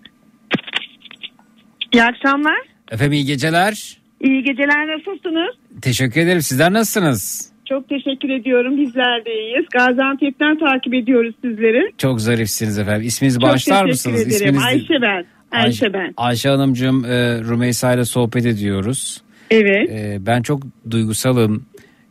[1.94, 2.58] İyi akşamlar.
[2.92, 3.98] Efendim iyi geceler.
[4.22, 5.56] İyi geceler nasılsınız?
[5.82, 6.42] Teşekkür ederim.
[6.42, 7.52] Sizler nasılsınız?
[7.70, 8.78] Çok teşekkür ediyorum.
[8.78, 9.66] Bizler de iyiyiz.
[9.74, 11.92] Gaziantep'ten takip ediyoruz sizleri.
[11.98, 13.08] Çok zarifsiniz efendim.
[13.08, 14.22] İsminizi Çok bağışlar mısınız?
[14.22, 14.56] ederim.
[14.56, 15.26] İsminiz- Ayşe ben.
[15.52, 16.14] Ayşe, ben.
[16.18, 19.22] Ayşe Hanımcığım e, Rümeysa ile sohbet ediyoruz.
[19.52, 19.90] Evet.
[19.92, 21.66] E, ben çok duygusalım.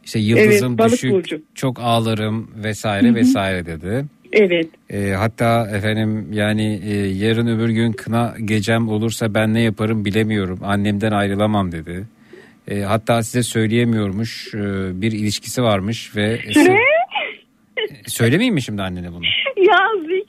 [0.05, 1.43] İşte yıldızım Evet, balık düşük, burcu.
[1.55, 3.15] çok ağlarım vesaire Hı hı.
[3.15, 4.05] vesaire dedi.
[4.39, 4.69] Evet.
[4.91, 10.59] E, hatta efendim yani e, yarın öbür gün kına gecem olursa ben ne yaparım bilemiyorum.
[10.63, 12.05] Annemden ayrılamam dedi.
[12.71, 14.55] E, hatta size söyleyemiyormuş.
[14.55, 14.59] e,
[15.03, 16.79] bir ilişkisi varmış ve Ne?
[18.07, 19.25] söylemeyeyim mi şimdi annene bunu?
[19.57, 20.29] Yazık.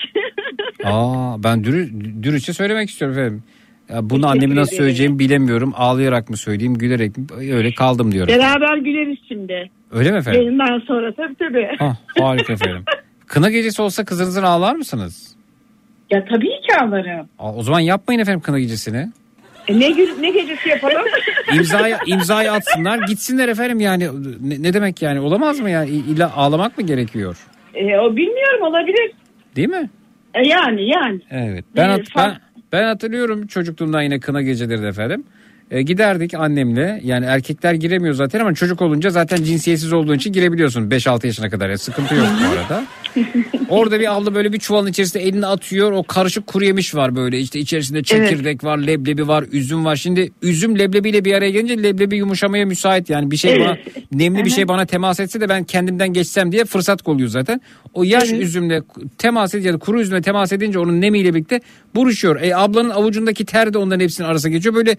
[0.84, 1.90] Aa ben dürü,
[2.24, 3.44] dürüstçe söylemek istiyorum efendim.
[3.90, 5.74] Ya bunu anneme nasıl söyleyeceğimi bilemiyorum.
[5.76, 7.26] Ağlayarak mı söyleyeyim, gülerek mi?
[7.54, 8.34] Öyle kaldım diyorum.
[8.34, 9.70] Beraber güleriz şimdi.
[9.92, 10.42] Öyle mi efendim?
[10.42, 11.68] Yayından sonra tabii tabii.
[11.80, 12.84] Ah, harika efendim.
[13.30, 15.36] Kına gecesi olsa kızınızın ağlar mısınız?
[16.10, 17.30] Ya tabii ki ağlarım.
[17.40, 19.10] Aa, O zaman yapmayın efendim kına gecesini.
[19.68, 21.02] E ne, gü- ne gecesi yapalım?
[21.56, 24.08] İmzayı, imzayı atsınlar gitsinler efendim yani.
[24.42, 25.90] Ne, ne demek yani olamaz mı yani?
[25.90, 27.38] İlla ağlamak mı gerekiyor?
[27.74, 29.12] e, o bilmiyorum olabilir.
[29.56, 29.90] Değil mi?
[30.34, 31.22] E, yani yani.
[31.32, 31.66] Evet.
[31.76, 32.38] Ben, Ee, hat- ben,
[32.72, 35.24] ben hatırlıyorum çocukluğumdan yine kına geceleri de efendim.
[35.72, 40.90] E, giderdik annemle yani erkekler giremiyor zaten ama çocuk olunca zaten cinsiyetsiz olduğun için girebiliyorsun
[40.90, 42.86] 5-6 yaşına kadar ya sıkıntı yok bu arada.
[43.70, 47.40] Orada bir abla böyle bir çuvalın içerisinde elini atıyor o karışık kuru yemiş var böyle
[47.40, 49.96] işte içerisinde çekirdek var leblebi var üzüm var.
[49.96, 53.68] Şimdi üzüm leblebiyle bir araya gelince leblebi yumuşamaya müsait yani bir şey Evet.
[53.68, 53.78] bana
[54.12, 57.62] nemli bir şey bana temas etse de ben kendimden geçsem diye fırsat kolluyor zaten.
[57.94, 58.82] O yaş üzümle
[59.18, 61.62] temas edince kuru üzümle temas edince onun nemiyle birlikte
[61.96, 62.42] buruşuyor.
[62.42, 64.76] E ablanın avucundaki ter de onların hepsinin arasına geçiyor.
[64.76, 64.98] Böyle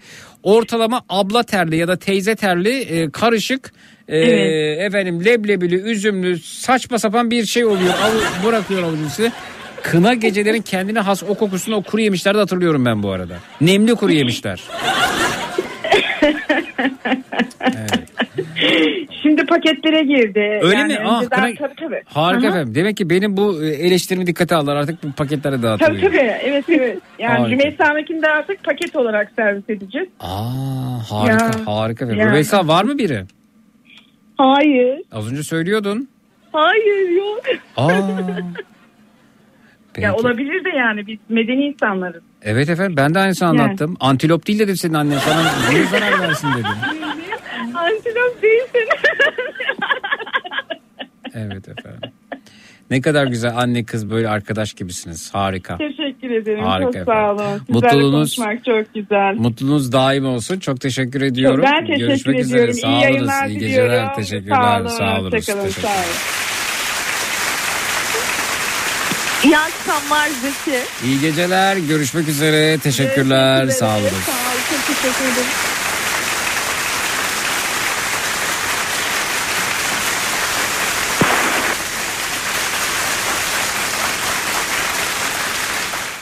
[0.61, 3.73] ortalama abla terli ya da teyze terli e, karışık
[4.07, 4.81] e, Evet.
[4.81, 7.93] efendim leblebili üzümlü saçma sapan bir şey oluyor.
[7.93, 9.31] Av, bırakıyor avucun üstüne.
[9.83, 13.35] Kına gecelerin kendine has o kokusunu o kuru yemişlerde hatırlıyorum ben bu arada.
[13.61, 14.61] Nemli kuru yemişler.
[19.21, 20.59] Şimdi paketlere girdi.
[20.61, 20.99] Öyle Yani mi?
[21.05, 22.01] Ah, önceden- kına- tabii tabii.
[22.05, 22.55] Harika Aha.
[22.55, 22.75] efendim.
[22.75, 24.75] Demek ki benim bu e, eleştirimi dikkate aldılar.
[24.75, 26.01] Artık paketlere Tabii dağıtılıyor.
[26.01, 26.97] tabii evet evet.
[27.19, 27.49] Yani Harika.
[27.63, 30.07] Rümeysa'nınkini de artık paket olarak servis edeceğiz.
[30.19, 31.51] Aa, harika Ya.
[31.75, 32.21] harika efendim.
[32.21, 32.27] Ya.
[32.27, 33.23] Rümeysa var mı biri?
[34.37, 35.01] Hayır.
[35.11, 36.07] Az önce söylüyordun.
[36.51, 37.41] Hayır yok.
[37.77, 37.91] Aa.
[39.97, 42.23] Ya olabilir de yani biz medeni insanlarız.
[42.41, 43.61] Evet efendim ben de aynısını Yani.
[43.61, 43.97] anlattım.
[43.99, 46.65] Antilop değil dedim senin annen sana niye zarar versin dedim.
[47.75, 48.87] Antilop değilsin.
[51.33, 52.11] Evet efendim.
[52.89, 55.33] Ne kadar güzel anne kız böyle arkadaş gibisiniz.
[55.33, 55.77] Harika.
[55.77, 56.63] Teşekkür ederim.
[56.63, 57.37] Harika çok sağ olun.
[57.57, 59.35] Sizlerle Mutluluğunuz- konuşmak çok güzel.
[59.35, 60.59] Mutluluğunuz daim olsun.
[60.59, 61.63] Çok teşekkür ediyorum.
[61.63, 62.69] Ben teşekkür Görüşmek ediyorum.
[62.69, 62.73] üzere.
[62.81, 63.03] Sağ İyi olunuz.
[63.03, 63.91] yayınlar İyi diliyorum.
[63.91, 64.15] geceler.
[64.15, 64.55] Teşekkürler.
[64.55, 64.87] Sağ olun.
[64.87, 65.31] Sağ olun.
[65.31, 65.63] Hoşçakalın.
[65.65, 66.50] Teşekkür- Sağ olun.
[69.43, 70.83] İyi akşamlar Zeki.
[71.05, 71.77] İyi geceler.
[71.77, 72.77] Görüşmek üzere.
[72.77, 73.67] Teşekkürler.
[73.67, 74.09] Sağ olun.
[74.09, 74.61] Sağ olun.
[74.69, 75.47] Çok teşekkür ederim.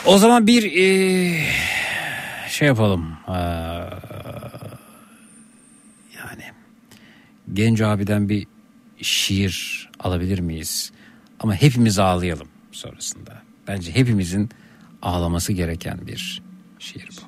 [0.06, 1.46] O zaman bir eee,
[2.50, 3.18] şey yapalım.
[3.28, 3.34] Eee,
[6.18, 6.44] yani
[7.54, 8.48] genç abiden bir
[9.02, 10.92] şiir alabilir miyiz?
[11.40, 12.48] Ama hepimiz ağlayalım
[12.80, 13.42] sonrasında.
[13.68, 14.50] Bence hepimizin
[15.02, 16.42] ağlaması gereken bir
[16.80, 17.22] şiir bu.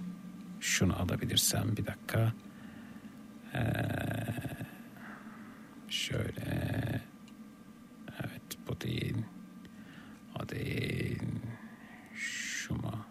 [0.62, 2.34] Şunu alabilirsem bir dakika.
[3.54, 3.62] Eee,
[5.90, 7.02] şöyle.
[8.20, 9.18] Evet bu değil.
[10.40, 11.22] O değil.
[12.16, 13.06] Şu mu?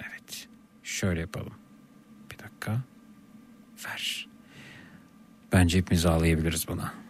[0.00, 0.48] Evet.
[0.82, 1.54] Şöyle yapalım.
[2.30, 2.80] Bir dakika.
[3.86, 4.28] Ver.
[5.52, 7.05] Bence hepimiz ağlayabiliriz buna.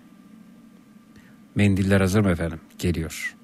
[1.56, 2.60] Mendiller hazır mı efendim?
[2.78, 3.36] Geliyor.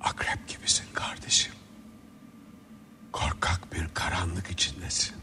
[0.00, 1.52] Akrep gibisin kardeşim.
[3.12, 5.14] Korkak bir karanlık içindesin.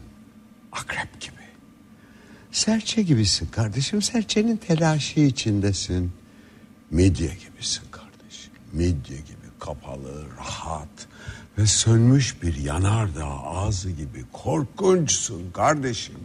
[0.72, 1.34] Akrep gibi.
[2.52, 4.02] Serçe gibisin kardeşim.
[4.02, 6.12] Serçenin telaşı içindesin.
[6.90, 8.52] Midye gibisin kardeşim.
[8.72, 11.06] Midye gibi kapalı, rahat
[11.58, 16.16] ve sönmüş bir yanardağ ağzı gibi korkunçsun kardeşim.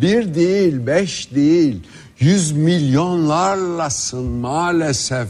[0.00, 1.82] Bir değil, beş değil,
[2.20, 5.28] yüz milyonlarlasın maalesef.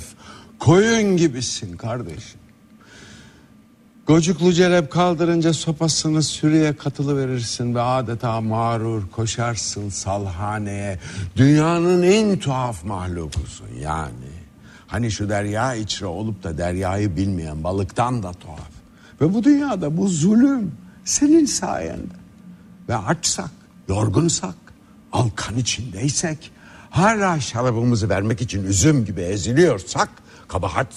[0.59, 2.41] Koyun gibisin kardeşim.
[4.07, 10.99] Gocuklu celep kaldırınca sopasını sürüye katılı verirsin ve adeta mağrur koşarsın salhaneye.
[11.37, 14.31] Dünyanın en tuhaf mahlukusun yani.
[14.87, 18.71] Hani şu derya içre olup da deryayı bilmeyen balıktan da tuhaf.
[19.21, 20.73] Ve bu dünyada bu zulüm
[21.05, 22.15] senin sayende.
[22.89, 23.51] Ve açsak,
[23.89, 24.55] yorgunsak,
[25.13, 26.53] alkan içindeysek,
[26.91, 30.09] hala şarabımızı vermek için üzüm gibi eziliyorsak,
[30.49, 30.89] kabahat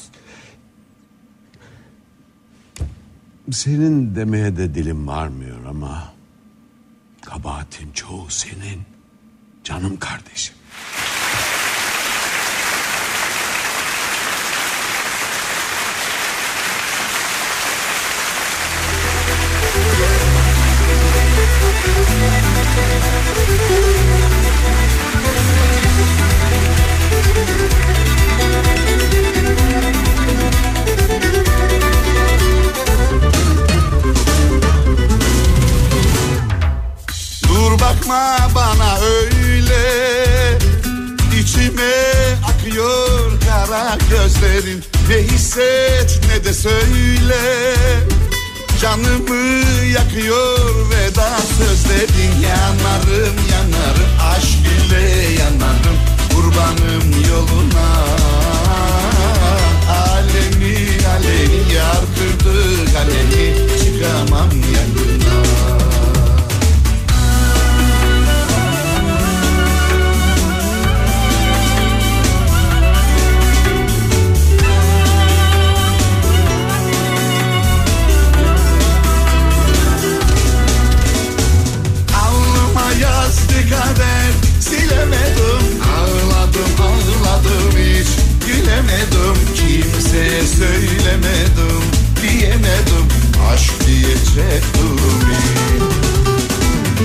[3.52, 6.14] senin demeye de dilim varmıyor ama
[7.22, 8.82] kabahatin çoğu senin
[9.64, 10.56] canım kardeşim.
[44.54, 47.76] Gözlerin Ne hisset ne de söyle.
[48.82, 52.42] Canımı yakıyor veda sözlerin.
[52.42, 55.02] Yanarım yanarım aşk ile
[55.42, 55.98] yanarım.
[56.34, 57.94] Kurbanım yoluna.
[59.90, 60.78] Alemi
[61.16, 65.23] alemi yar kırdı kalemi Çıkamam yanına
[83.70, 85.64] kader Silemedim.
[85.96, 88.08] Ağladım ağladım hiç.
[88.48, 92.04] Gülemedim Kimseye söylemedim.
[92.24, 93.08] Diyemedim
[93.54, 95.00] Aşk diyecektim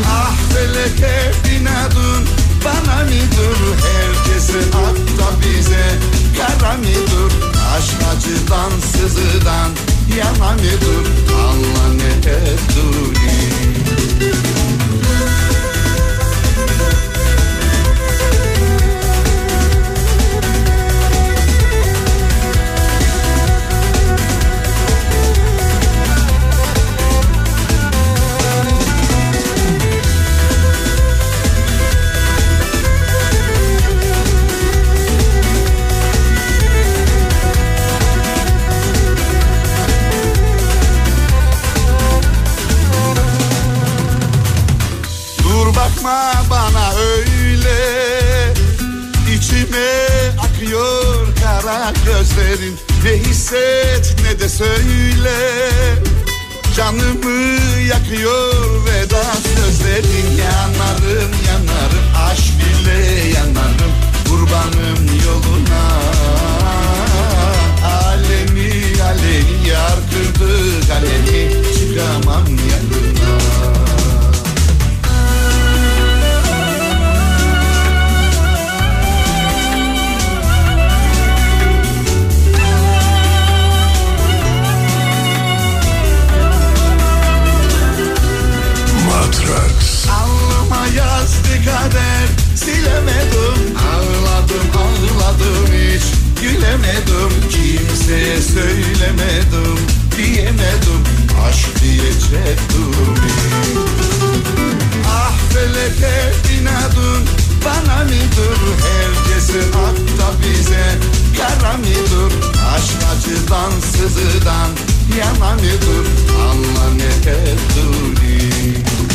[0.07, 2.29] Ah feleke binadın
[2.65, 5.99] Bana midir Herkese hatta bize
[6.39, 7.33] Kara midir
[7.77, 9.71] Aşk acıdan sızıdan
[10.19, 13.19] Yana midir Allah ne ettin
[52.29, 55.39] gözlerin Ne hisset ne de söyle.
[56.77, 57.59] Canımı
[57.89, 59.23] yakıyor veda
[59.57, 60.37] sözlerin.
[60.39, 63.93] Yanarım yanarım aşk ile yanarım
[64.29, 65.89] Kurbanım yoluna.
[67.85, 73.88] Alemi alemi yar kırdı kalemi Çıkamam yanına
[91.89, 93.77] kader Silemedim.
[93.89, 96.03] Ağladım ağladım hiç
[96.43, 97.51] Gülemedim.
[97.51, 99.79] Kimseye söylemedim
[100.17, 101.03] Diyemedim.
[101.49, 103.15] Aşk diyecektim
[105.07, 107.29] Ah feleke inadın
[107.65, 108.59] Bana mıdır?
[108.89, 110.99] Herkesi akta bize
[111.39, 112.33] Kara mıdır?
[112.75, 114.71] Aşk acıdan sızıdan
[115.19, 116.07] Yana mıdır?
[116.51, 119.08] Anla ne ettiğini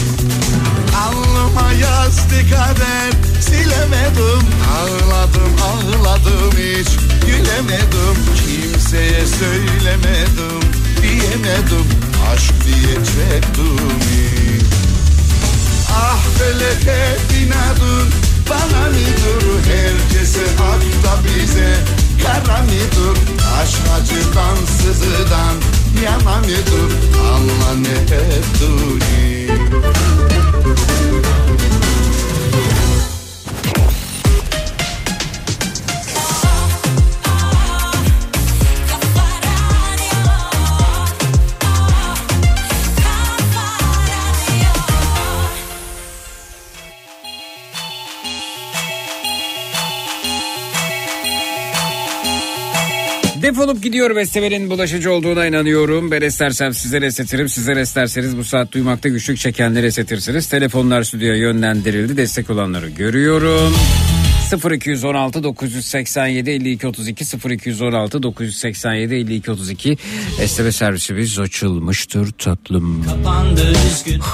[0.96, 4.48] Alnıma yazdı kader Silemedim.
[4.78, 6.90] Ağladım ağladım hiç
[7.26, 8.18] Gülemedim.
[8.46, 10.70] Kimseye söylemedim
[11.02, 11.86] Diyemedim.
[12.34, 14.04] Aşk diyecektim
[15.92, 18.10] Ah feleke inadın
[18.50, 19.70] Bana mıdır?
[19.70, 20.44] Herkese
[21.04, 21.76] akta bize
[22.24, 23.20] Kara mıdır?
[23.62, 25.56] Aşk acıdan sızıdan
[26.04, 26.96] Yana mıdır?
[27.34, 29.48] Anla ne ettiğini
[53.54, 56.12] Defolup gidiyor besteverin bulaşıcı olduğuna inanıyorum.
[56.12, 57.50] Ben istersem size resetirim.
[57.50, 60.50] Sizler isterseniz bu saat duymakta güçlük çekenleri resetirsiniz.
[60.50, 62.18] Telefonlar stüdyoya yönlendirildi.
[62.18, 63.74] Destek olanları görüyorum.
[64.72, 69.98] 0216 987 52 32 0216 987 52 32
[70.48, 73.04] STV servisimiz açılmıştır tatlım.
[73.04, 74.22] Kapandı üzgün.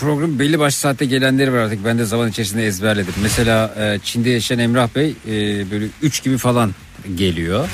[0.00, 1.84] Program belli başlı saatte gelenleri var artık.
[1.84, 3.14] Ben de zaman içerisinde ezberledim.
[3.22, 5.30] Mesela e, Çin'de yaşayan Emrah Bey e,
[5.70, 6.74] böyle 3 gibi falan
[7.14, 7.68] geliyor.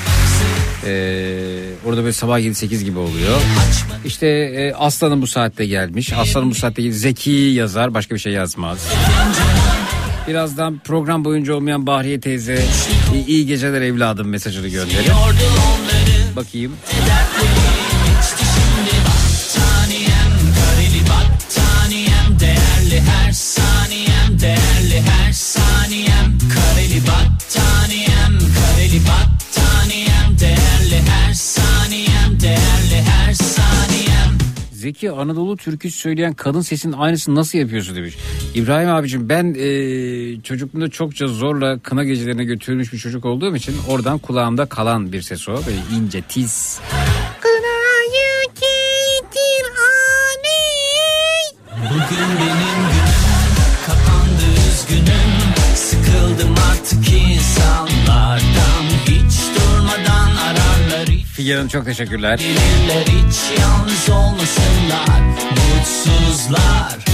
[0.85, 0.91] E,
[1.85, 3.41] orada böyle sabah 7-8 gibi oluyor.
[4.05, 6.13] İşte e, Aslan'ın bu saatte gelmiş.
[6.13, 6.97] Aslan'ın bu saatte gelmiş.
[6.97, 8.77] Zeki yazar başka bir şey yazmaz.
[10.27, 12.65] Birazdan program boyunca olmayan Bahriye teyze
[13.27, 15.11] iyi, geceler evladım mesajını gönderir.
[16.35, 16.71] Bakayım.
[34.95, 38.17] Zeki Anadolu türküsü söyleyen kadın sesinin aynısını nasıl yapıyorsun demiş.
[38.55, 44.17] İbrahim abicim ben e, çocukluğumda çokça zorla kına gecelerine götürülmüş bir çocuk olduğum için oradan
[44.17, 45.53] kulağımda kalan bir ses o.
[45.53, 46.79] Böyle ince tiz.
[61.45, 62.37] Figen Hanım çok teşekkürler.
[62.39, 65.19] Gelirler hiç yalnız olmasınlar
[65.51, 67.05] Mutsuzlar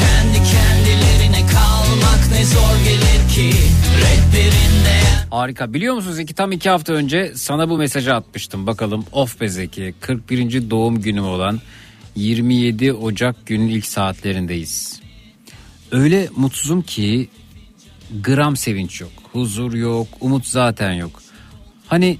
[0.00, 3.58] Kendi kendilerine kalmak ne zor gelir ki
[4.00, 5.74] Rehberinde Harika.
[5.74, 8.66] Biliyor musunuz Zeki tam iki hafta önce sana bu mesajı atmıştım.
[8.66, 10.70] Bakalım of be Zeki 41.
[10.70, 11.60] doğum günüm olan
[12.16, 15.00] 27 Ocak günün ilk saatlerindeyiz.
[15.92, 17.28] Öyle mutsuzum ki
[18.22, 19.12] gram sevinç yok.
[19.32, 20.08] Huzur yok.
[20.20, 21.22] Umut zaten yok.
[21.88, 22.18] Hani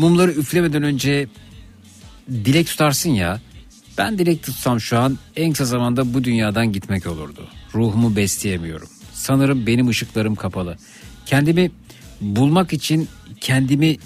[0.00, 1.28] mumları üflemeden önce
[2.30, 3.40] dilek tutarsın ya.
[3.98, 7.48] Ben dilek tutsam şu an en kısa zamanda bu dünyadan gitmek olurdu.
[7.74, 8.88] Ruhumu besleyemiyorum.
[9.12, 10.76] Sanırım benim ışıklarım kapalı.
[11.26, 11.70] Kendimi
[12.20, 13.08] bulmak için
[13.40, 13.96] kendimi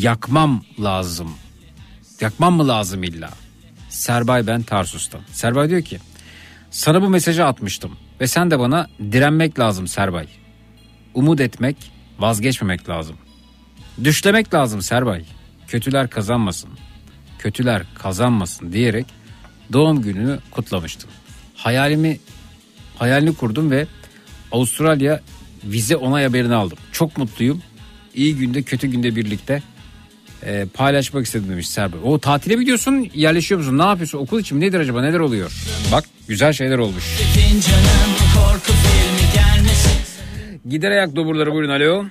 [0.00, 1.30] yakmam lazım.
[2.20, 3.30] Yakmam mı lazım illa?
[3.88, 5.20] Serbay ben Tarsus'tan.
[5.32, 5.98] Serbay diyor ki
[6.70, 10.26] sana bu mesajı atmıştım ve sen de bana direnmek lazım Serbay.
[11.14, 11.76] Umut etmek,
[12.18, 13.16] vazgeçmemek lazım.
[14.04, 15.24] Düşlemek lazım Serbay.
[15.68, 16.70] Kötüler kazanmasın.
[17.38, 19.06] Kötüler kazanmasın diyerek
[19.72, 21.10] doğum gününü kutlamıştım.
[21.54, 22.18] Hayalimi
[22.98, 23.86] hayalini kurdum ve
[24.52, 25.20] Avustralya
[25.64, 26.78] vize onay haberini aldım.
[26.92, 27.62] Çok mutluyum.
[28.14, 29.62] İyi günde kötü günde birlikte
[30.44, 31.98] Ee, paylaşmak istedim demiş Serber.
[32.04, 35.52] O tatile mi gidiyorsun yerleşiyor musun ne yapıyorsun okul için mi nedir acaba neler oluyor?
[35.92, 37.04] Bak güzel şeyler olmuş.
[40.68, 42.04] Gider ayak doburları buyurun alo.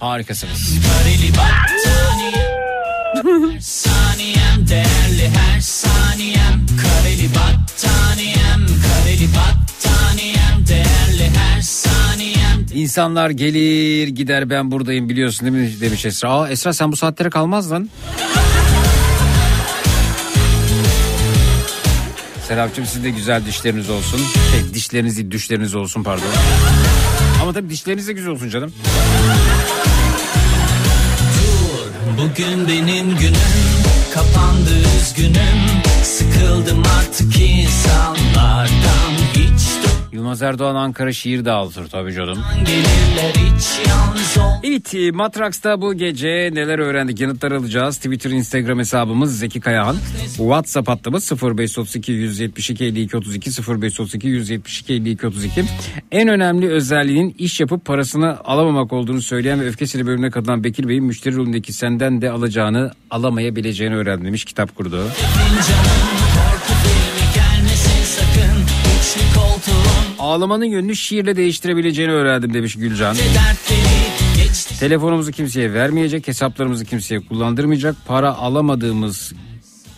[0.00, 0.78] Harikasınız.
[12.74, 16.30] İnsanlar gelir gider ben buradayım biliyorsun değil mi demiş Esra.
[16.30, 17.90] Aa, Esra sen bu saatlere kalmazdın.
[22.48, 24.20] Serapcığım sizin de güzel dişleriniz olsun.
[24.52, 26.24] Şey, dişleriniz değil düşleriniz olsun pardon.
[27.42, 28.72] Ama tabii dişleriniz de güzel olsun canım.
[32.18, 33.76] Bugün benim günüm
[34.14, 35.82] Kapandı üzgünüm.
[36.02, 39.12] Sıkıldım artık insanlardan.
[39.34, 39.85] Hiç
[40.16, 42.38] Yılmaz Erdoğan Ankara şiir dağıtır tabii canım.
[44.62, 47.96] Evet Matraks'ta bu gece neler öğrendik yanıtlar alacağız.
[47.96, 49.96] Twitter Instagram hesabımız Zeki Kayahan.
[50.36, 55.64] WhatsApp hattımız 0532 172 52 32 0532 172 52 32.
[56.12, 61.04] En önemli özelliğinin iş yapıp parasını alamamak olduğunu söyleyen ve öfkesiyle bölümüne katılan Bekir Bey'in
[61.04, 65.08] müşteri rolündeki senden de alacağını alamayabileceğini öğrendim demiş kitap kurdu.
[65.14, 68.62] Fincanın korku filmi gelmesin sakın
[69.00, 73.16] Üçlü koltuğun Ağlamanın yönünü şiirle değiştirebileceğini öğrendim demiş Gülcan.
[74.80, 79.32] Telefonumuzu kimseye vermeyecek, hesaplarımızı kimseye kullandırmayacak, para alamadığımız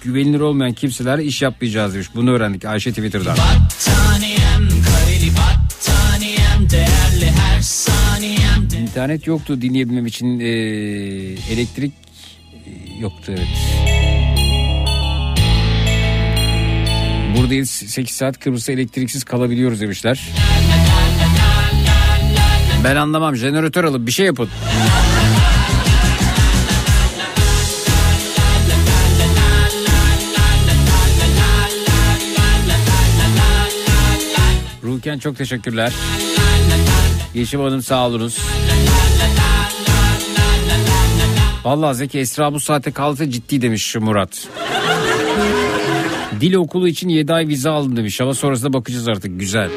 [0.04, 2.08] güvenilir olmayan kimselerle iş yapmayacağız demiş.
[2.14, 3.36] Bunu öğrendik Ayşe Twitter'dan.
[3.36, 10.48] Battaniyem kareli battaniyem Değerli her saniyem İnternet yoktu dinleyebilmem için eee,
[11.52, 11.92] elektrik
[13.00, 13.46] yoktu evet.
[17.36, 20.28] Buradayız 8 saat Kıbrıs'ta elektriksiz kalabiliyoruz demişler.
[22.84, 24.48] Ben anlamam jeneratör alıp bir şey yapın.
[34.82, 35.92] Ruken çok teşekkürler.
[37.34, 38.38] Yeşim Hanım sağ olunuz.
[41.64, 44.48] Vallahi Zeki Esra bu saate kalsa ciddi demiş Murat.
[46.40, 48.20] Dil okulu için 7 ay vize aldım demiş.
[48.20, 49.70] Ama sonrasında bakacağız artık güzel.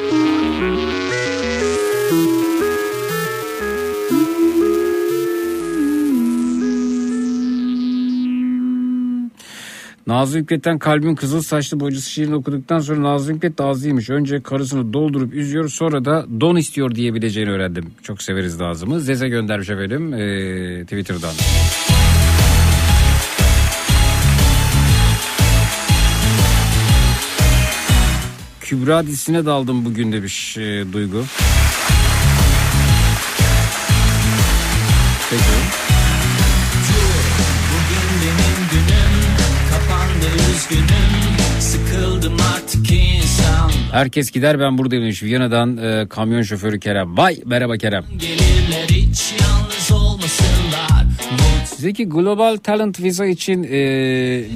[10.06, 14.10] Nazlı Hikmet'ten kalbin kızıl saçlı bocası şiirini okuduktan sonra Nazlı Hikmet de ağzıymış.
[14.10, 17.90] Önce karısını doldurup üzüyor sonra da don istiyor diyebileceğini öğrendim.
[18.02, 19.00] Çok severiz Nazım'ı.
[19.00, 21.32] Zeze göndermiş efendim ee, Twitter'dan.
[28.72, 31.24] Kübra dizisine daldım bugün demiş e, Duygu.
[35.30, 35.42] Peki.
[37.72, 39.36] Bugün benim günüm
[39.70, 45.22] Kapandı üzgünüm Sıkıldım artık insan Herkes gider ben buradayım demiş.
[45.22, 47.16] Viyana'dan e, kamyon şoförü Kerem.
[47.16, 48.04] Vay merhaba Kerem.
[48.18, 51.06] Gelirler hiç yalnız olmasınlar
[51.76, 53.70] Zeki Global Talent Visa için e,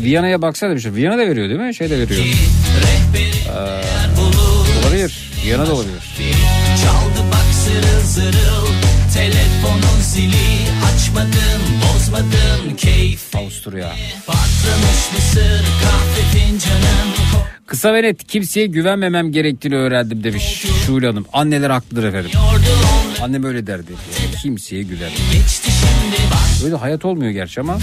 [0.02, 0.86] Viyana'ya baksana demiş.
[0.86, 1.74] Viyana da veriyor değil mi?
[1.74, 2.24] Şey de veriyor.
[3.20, 5.30] Ee, olabilir.
[5.44, 6.02] Viyana da olabilir.
[6.82, 8.66] Çaldı bak zırıl zırıl
[9.14, 13.88] Telefonun zili Açmadın bozmadın Keyif Avusturya.
[14.26, 17.14] patlamış mısır Kahve fincanın
[17.66, 21.26] Kısa ve net kimseye güvenmemem gerektiğini öğrendim demiş Şule Hanım.
[21.32, 22.30] Anneler haklıdır efendim.
[23.22, 23.92] Annem öyle derdi.
[24.42, 25.10] Kimseye güven.
[25.32, 27.78] Geçti şimdi bak Öyle hayat olmuyor gerçi ama.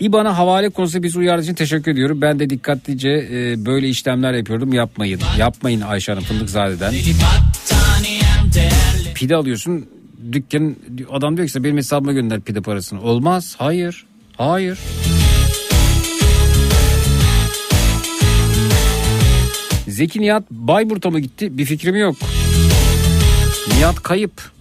[0.00, 2.20] İBAN'a havale konusunda bizi uyardığı için teşekkür ediyorum.
[2.20, 4.72] Ben de dikkatlice e, böyle işlemler yapıyordum.
[4.72, 5.20] Yapmayın.
[5.38, 6.94] Yapmayın Ayşe Hanım Fındıkzade'den.
[9.14, 9.86] Pide alıyorsun.
[10.32, 10.76] Dükkan
[11.10, 13.02] adam diyor ki benim hesabıma gönder pide parasını.
[13.02, 13.54] Olmaz.
[13.58, 14.06] Hayır.
[14.36, 14.78] Hayır.
[19.88, 21.58] Zeki Nihat Bayburt'a mı gitti?
[21.58, 22.16] Bir fikrim yok.
[23.76, 24.53] Nihat kayıp.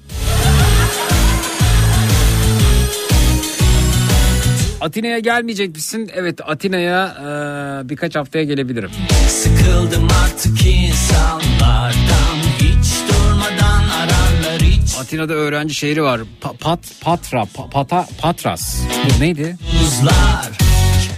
[4.83, 6.09] Atina'ya gelmeyecek misin?
[6.15, 8.89] Evet Atina'ya e, birkaç haftaya gelebilirim.
[9.27, 16.21] Sıkıldım artık insanlardan Hiç durmadan ararlar hiç Atina'da öğrenci şehri var.
[16.41, 18.77] Pa- pat, Patra, pa- Pata, Patras.
[19.17, 19.57] Bu neydi?
[19.81, 20.49] Buzlar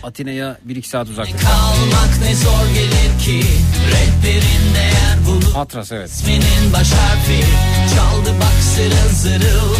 [0.03, 1.37] Atina'ya 1-2 saat uzakta.
[1.37, 3.47] Kalmak ne zor gelir ki
[3.91, 6.09] Rehberin değer bulur Patras evet.
[6.09, 7.43] İsminin baş harfi
[7.95, 9.75] Çaldı bak zırıl zırıl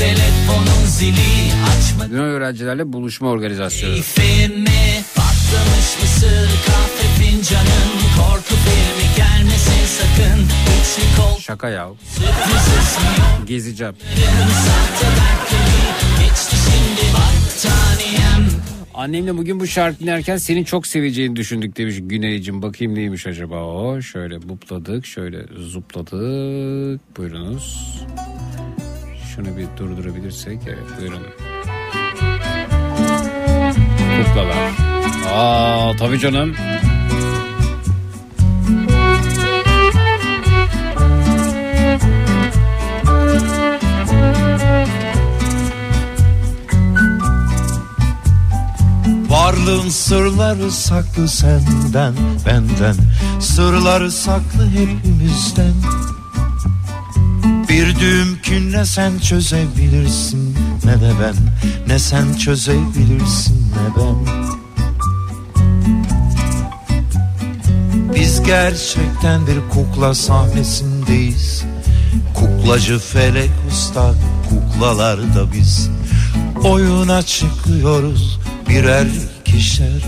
[0.00, 3.94] Telefonun zili Açma Yunan öğrencilerle buluşma organizasyonu.
[3.94, 11.88] keyfimi Patlamış mısır kahve fincanın Korku filmi gelmesin sakın Üçlü kol şaka ya.
[13.46, 13.94] Gezeceğim.
[18.94, 22.62] Annemle bugün bu şarkı dinlerken senin çok seveceğini düşündük demiş Güneycim.
[22.62, 24.02] Bakayım neymiş acaba o.
[24.02, 27.16] Şöyle bupladık, şöyle zupladık.
[27.16, 27.90] Buyurunuz.
[29.44, 30.58] Şunu bir durdurabilirsek.
[30.66, 31.22] Evet buyurun.
[34.24, 34.56] Kuklalar.
[35.34, 36.54] Aa tabii canım.
[49.28, 52.14] Varlığın sırları saklı senden
[52.46, 52.94] benden
[53.40, 55.74] Sırları saklı hepimizden
[57.70, 58.38] Bir düğüm
[58.72, 60.56] ne sen çözebilirsin.
[60.84, 61.34] Ne de ben
[61.86, 64.16] Ne sen çözebilirsin ne ben.
[68.14, 71.64] Biz gerçekten bir kukla sahnesindeyiz.
[72.34, 74.14] Kuklacı felek usta
[74.48, 75.90] kuklalar da biz.
[76.64, 79.06] Oyuna çıkıyoruz birer
[79.40, 80.04] ikişer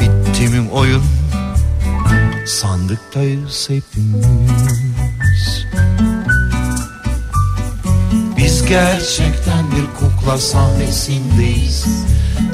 [0.00, 1.02] Bitti mi oyun?
[2.46, 4.68] Sandıktayız hepimiz
[8.68, 11.86] gerçekten bir kukla sahnesindeyiz.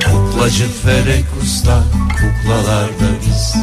[0.05, 3.55] Kuklacı felek usta kuklalar da biz.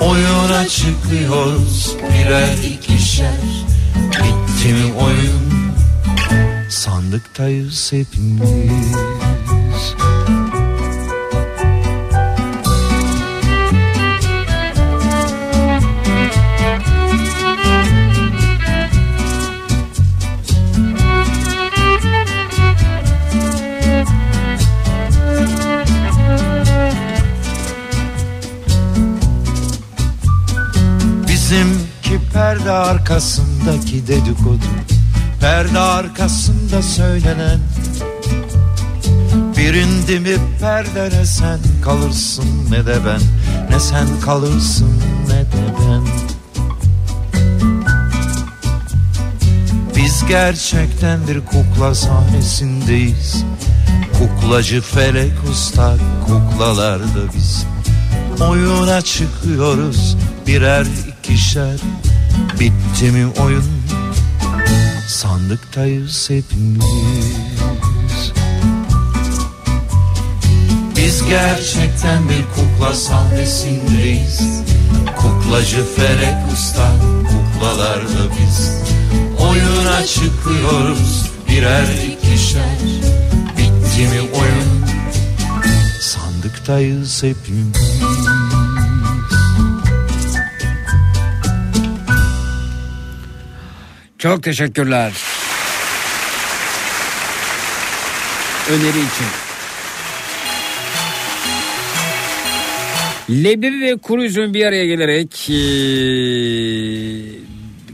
[0.00, 3.66] Oyuna çıkıyoruz birer ikişer.
[3.96, 5.72] Bitti mi oyun?
[6.70, 8.96] Sandıktayız hepimiz
[31.56, 34.64] Bizimki perde arkasındaki dedikodu
[35.40, 37.58] Perde arkasında söylenen.
[39.56, 43.20] Birindi mi perdene sen kalırsın ne de ben.
[43.70, 46.02] Ne sen kalırsın ne de ben.
[49.96, 53.44] Biz gerçekten bir kukla sahnesindeyiz.
[54.18, 55.94] Kuklacı felek usta
[56.26, 57.66] kuklalar da biz.
[58.40, 60.86] Oyuna çıkıyoruz birer
[61.26, 61.76] ikişer
[62.60, 63.64] Bitti mi oyun?
[65.08, 66.84] Sandıktayız hepimiz.
[70.96, 74.40] Biz gerçekten bir kukla sahnesindeyiz.
[75.16, 76.92] Kuklacı felek usta
[77.28, 78.70] kuklalar da biz.
[79.40, 82.78] Oyuna çıkıyoruz birer ikişer.
[83.58, 84.86] Bitti mi oyun?
[86.00, 88.65] Sandıktayız hepimiz
[94.18, 95.12] Çok teşekkürler.
[98.70, 99.26] Öneri için.
[103.30, 107.36] Leblebi ve kuru üzüm bir araya gelerek eee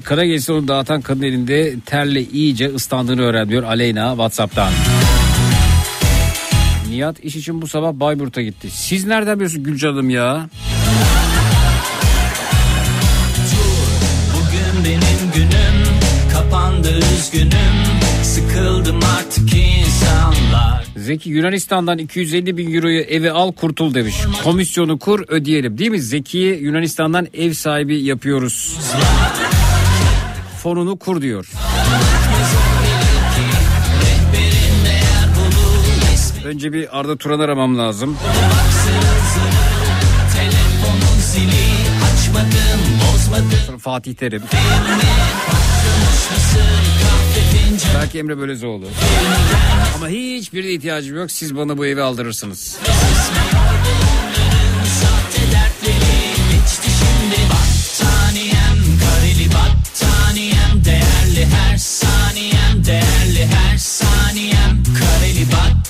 [0.05, 4.73] kara onu dağıtan kadın elinde terle iyice ıslandığını öğreniyor Aleyna Whatsapp'tan.
[6.91, 8.71] Nihat iş için bu sabah Bayburt'a gitti.
[8.71, 10.49] Siz nereden biliyorsunuz Gülcan'ım ya?
[16.63, 17.53] Kapandı üzgünüm
[18.23, 24.15] Sıkıldım artık insanlar Zeki Yunanistan'dan 250 bin euroyu eve al kurtul demiş.
[24.45, 26.01] Komisyonu kur ödeyelim değil mi?
[26.01, 28.79] Zeki'ye Yunanistan'dan ev sahibi yapıyoruz.
[30.63, 31.51] Fonunu kur diyor.
[36.45, 38.17] Önce bir Arda Turan aramam lazım.
[43.67, 44.43] Sonra Fatih Terim.
[47.95, 48.89] Belki Emre Bölezoğlu.
[49.97, 51.31] Ama hiçbirine ihtiyacım yok.
[51.31, 52.79] Siz bana bu evi aldırırsınız.
[61.43, 65.82] Her saniyem değerli her saniyem Kareli battaniyem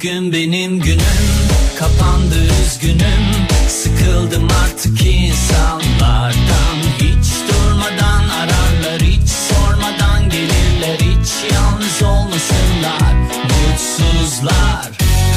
[0.00, 1.00] Bugün benim günüm
[1.78, 3.24] kapandı üzgünüm.
[3.68, 6.76] Sıkıldım artık insanlardan.
[6.98, 10.98] Hiç durmadan ararlar hiç sormadan gelirler.
[10.98, 13.12] Hiç yalnız olmasınlar
[13.42, 14.90] mutsuzlar.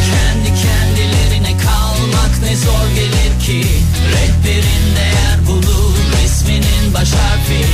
[0.09, 3.67] Kendi kendilerine kalmak ne zor gelir ki.
[4.11, 7.65] Redberin değer bulur resminin baş harfi.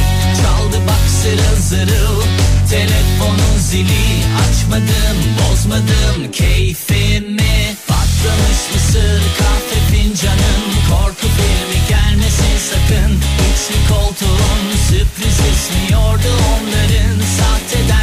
[0.41, 2.21] Çaldı bak zırıl zırıl
[2.69, 4.23] Telefonun zili.
[4.43, 7.75] Açmadım bozmadım keyfimi.
[7.87, 10.63] Patlamış mısır kahve fincanım.
[10.89, 13.11] Korku filmi gelmesin sakın.
[13.49, 17.19] Üçlü koltuğun sürpriz esmiyordu onların.
[17.37, 17.93] Sahte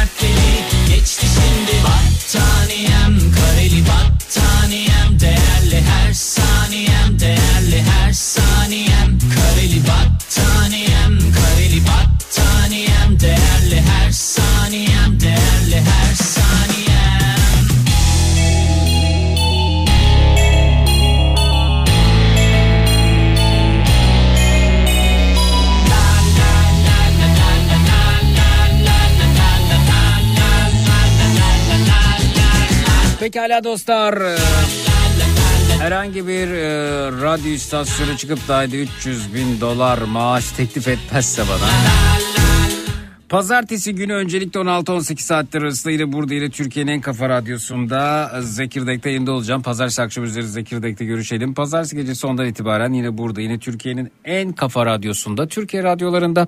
[33.47, 34.39] Pekala dostlar.
[35.79, 41.69] Herhangi bir e, radyo istasyonu çıkıp da ayda 300 bin dolar maaş teklif etmezse bana.
[43.29, 49.09] Pazartesi günü öncelikle 16-18 saatler arasında yine burada yine Türkiye'nin en kafa radyosunda e, Zekirdek'te
[49.09, 49.61] yayında olacağım.
[49.61, 51.53] Pazartesi akşam üzeri Zekirdek'te görüşelim.
[51.53, 55.47] Pazartesi gecesi ondan itibaren yine burada yine Türkiye'nin en kafa radyosunda.
[55.47, 56.47] Türkiye radyolarında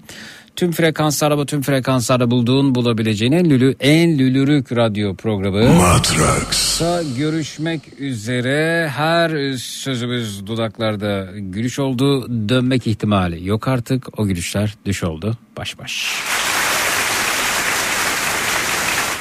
[0.60, 5.74] tüm frekanslarda tüm frekanslarda bulduğun bulabileceğin en lülü en lülürük radyo programı.
[5.74, 6.82] Matrax.
[6.82, 15.04] Da görüşmek üzere her sözümüz dudaklarda gülüş oldu dönmek ihtimali yok artık o gülüşler düş
[15.04, 16.14] oldu baş baş.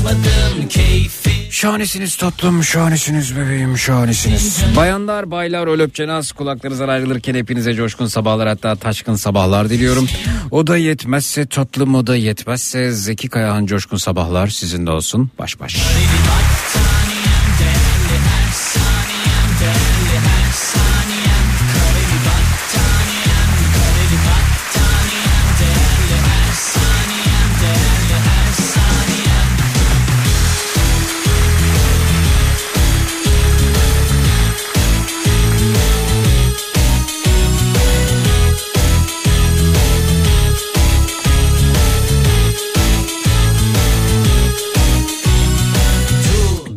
[0.00, 4.62] bozmadım keyfi Şahanesiniz tatlım, şahanesiniz bebeğim, şahanesiniz.
[4.76, 10.08] Bayanlar, baylar, öl öpçenaz, kulaklarınızdan ayrılırken hepinize coşkun sabahlar hatta taşkın sabahlar diliyorum.
[10.50, 15.30] O da yetmezse tatlım, o da yetmezse Zeki Kayahan coşkun sabahlar sizin de olsun.
[15.38, 15.76] Baş baş.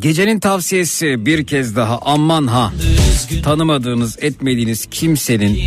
[0.03, 2.71] Gecenin tavsiyesi bir kez daha aman ha
[3.43, 5.59] tanımadığınız etmediğiniz kimsenin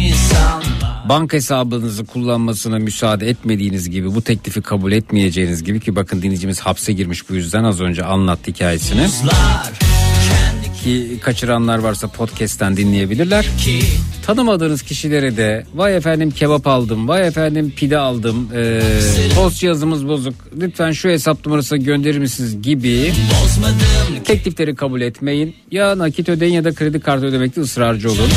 [1.09, 6.93] banka hesabınızı kullanmasına müsaade etmediğiniz gibi bu teklifi kabul etmeyeceğiniz gibi ki bakın dinleyicimiz hapse
[6.93, 9.07] girmiş bu yüzden az önce anlattı hikayesini.
[10.87, 13.47] Ki kaçıranlar varsa podcast'ten dinleyebilirler.
[14.27, 18.81] Tanımadığınız kişilere de vay efendim kebap aldım, vay efendim pide aldım, ee,
[19.35, 23.13] post cihazımız bozuk, lütfen şu hesap numarasına gönderir misiniz gibi
[24.25, 25.55] teklifleri kabul etmeyin.
[25.71, 28.29] Ya nakit ödeyin ya da kredi kartı ödemekte ısrarcı olun.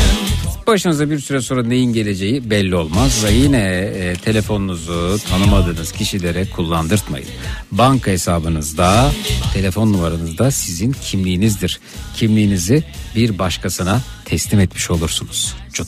[0.69, 7.27] Başınıza bir süre sonra neyin geleceği belli olmaz ve yine e, telefonunuzu tanımadığınız kişilere kullandırtmayın.
[7.71, 9.11] Banka hesabınızda,
[9.53, 11.79] telefon numaranızda sizin kimliğinizdir.
[12.15, 12.83] Kimliğinizi
[13.15, 15.55] bir başkasına teslim etmiş olursunuz.
[15.73, 15.87] Cut.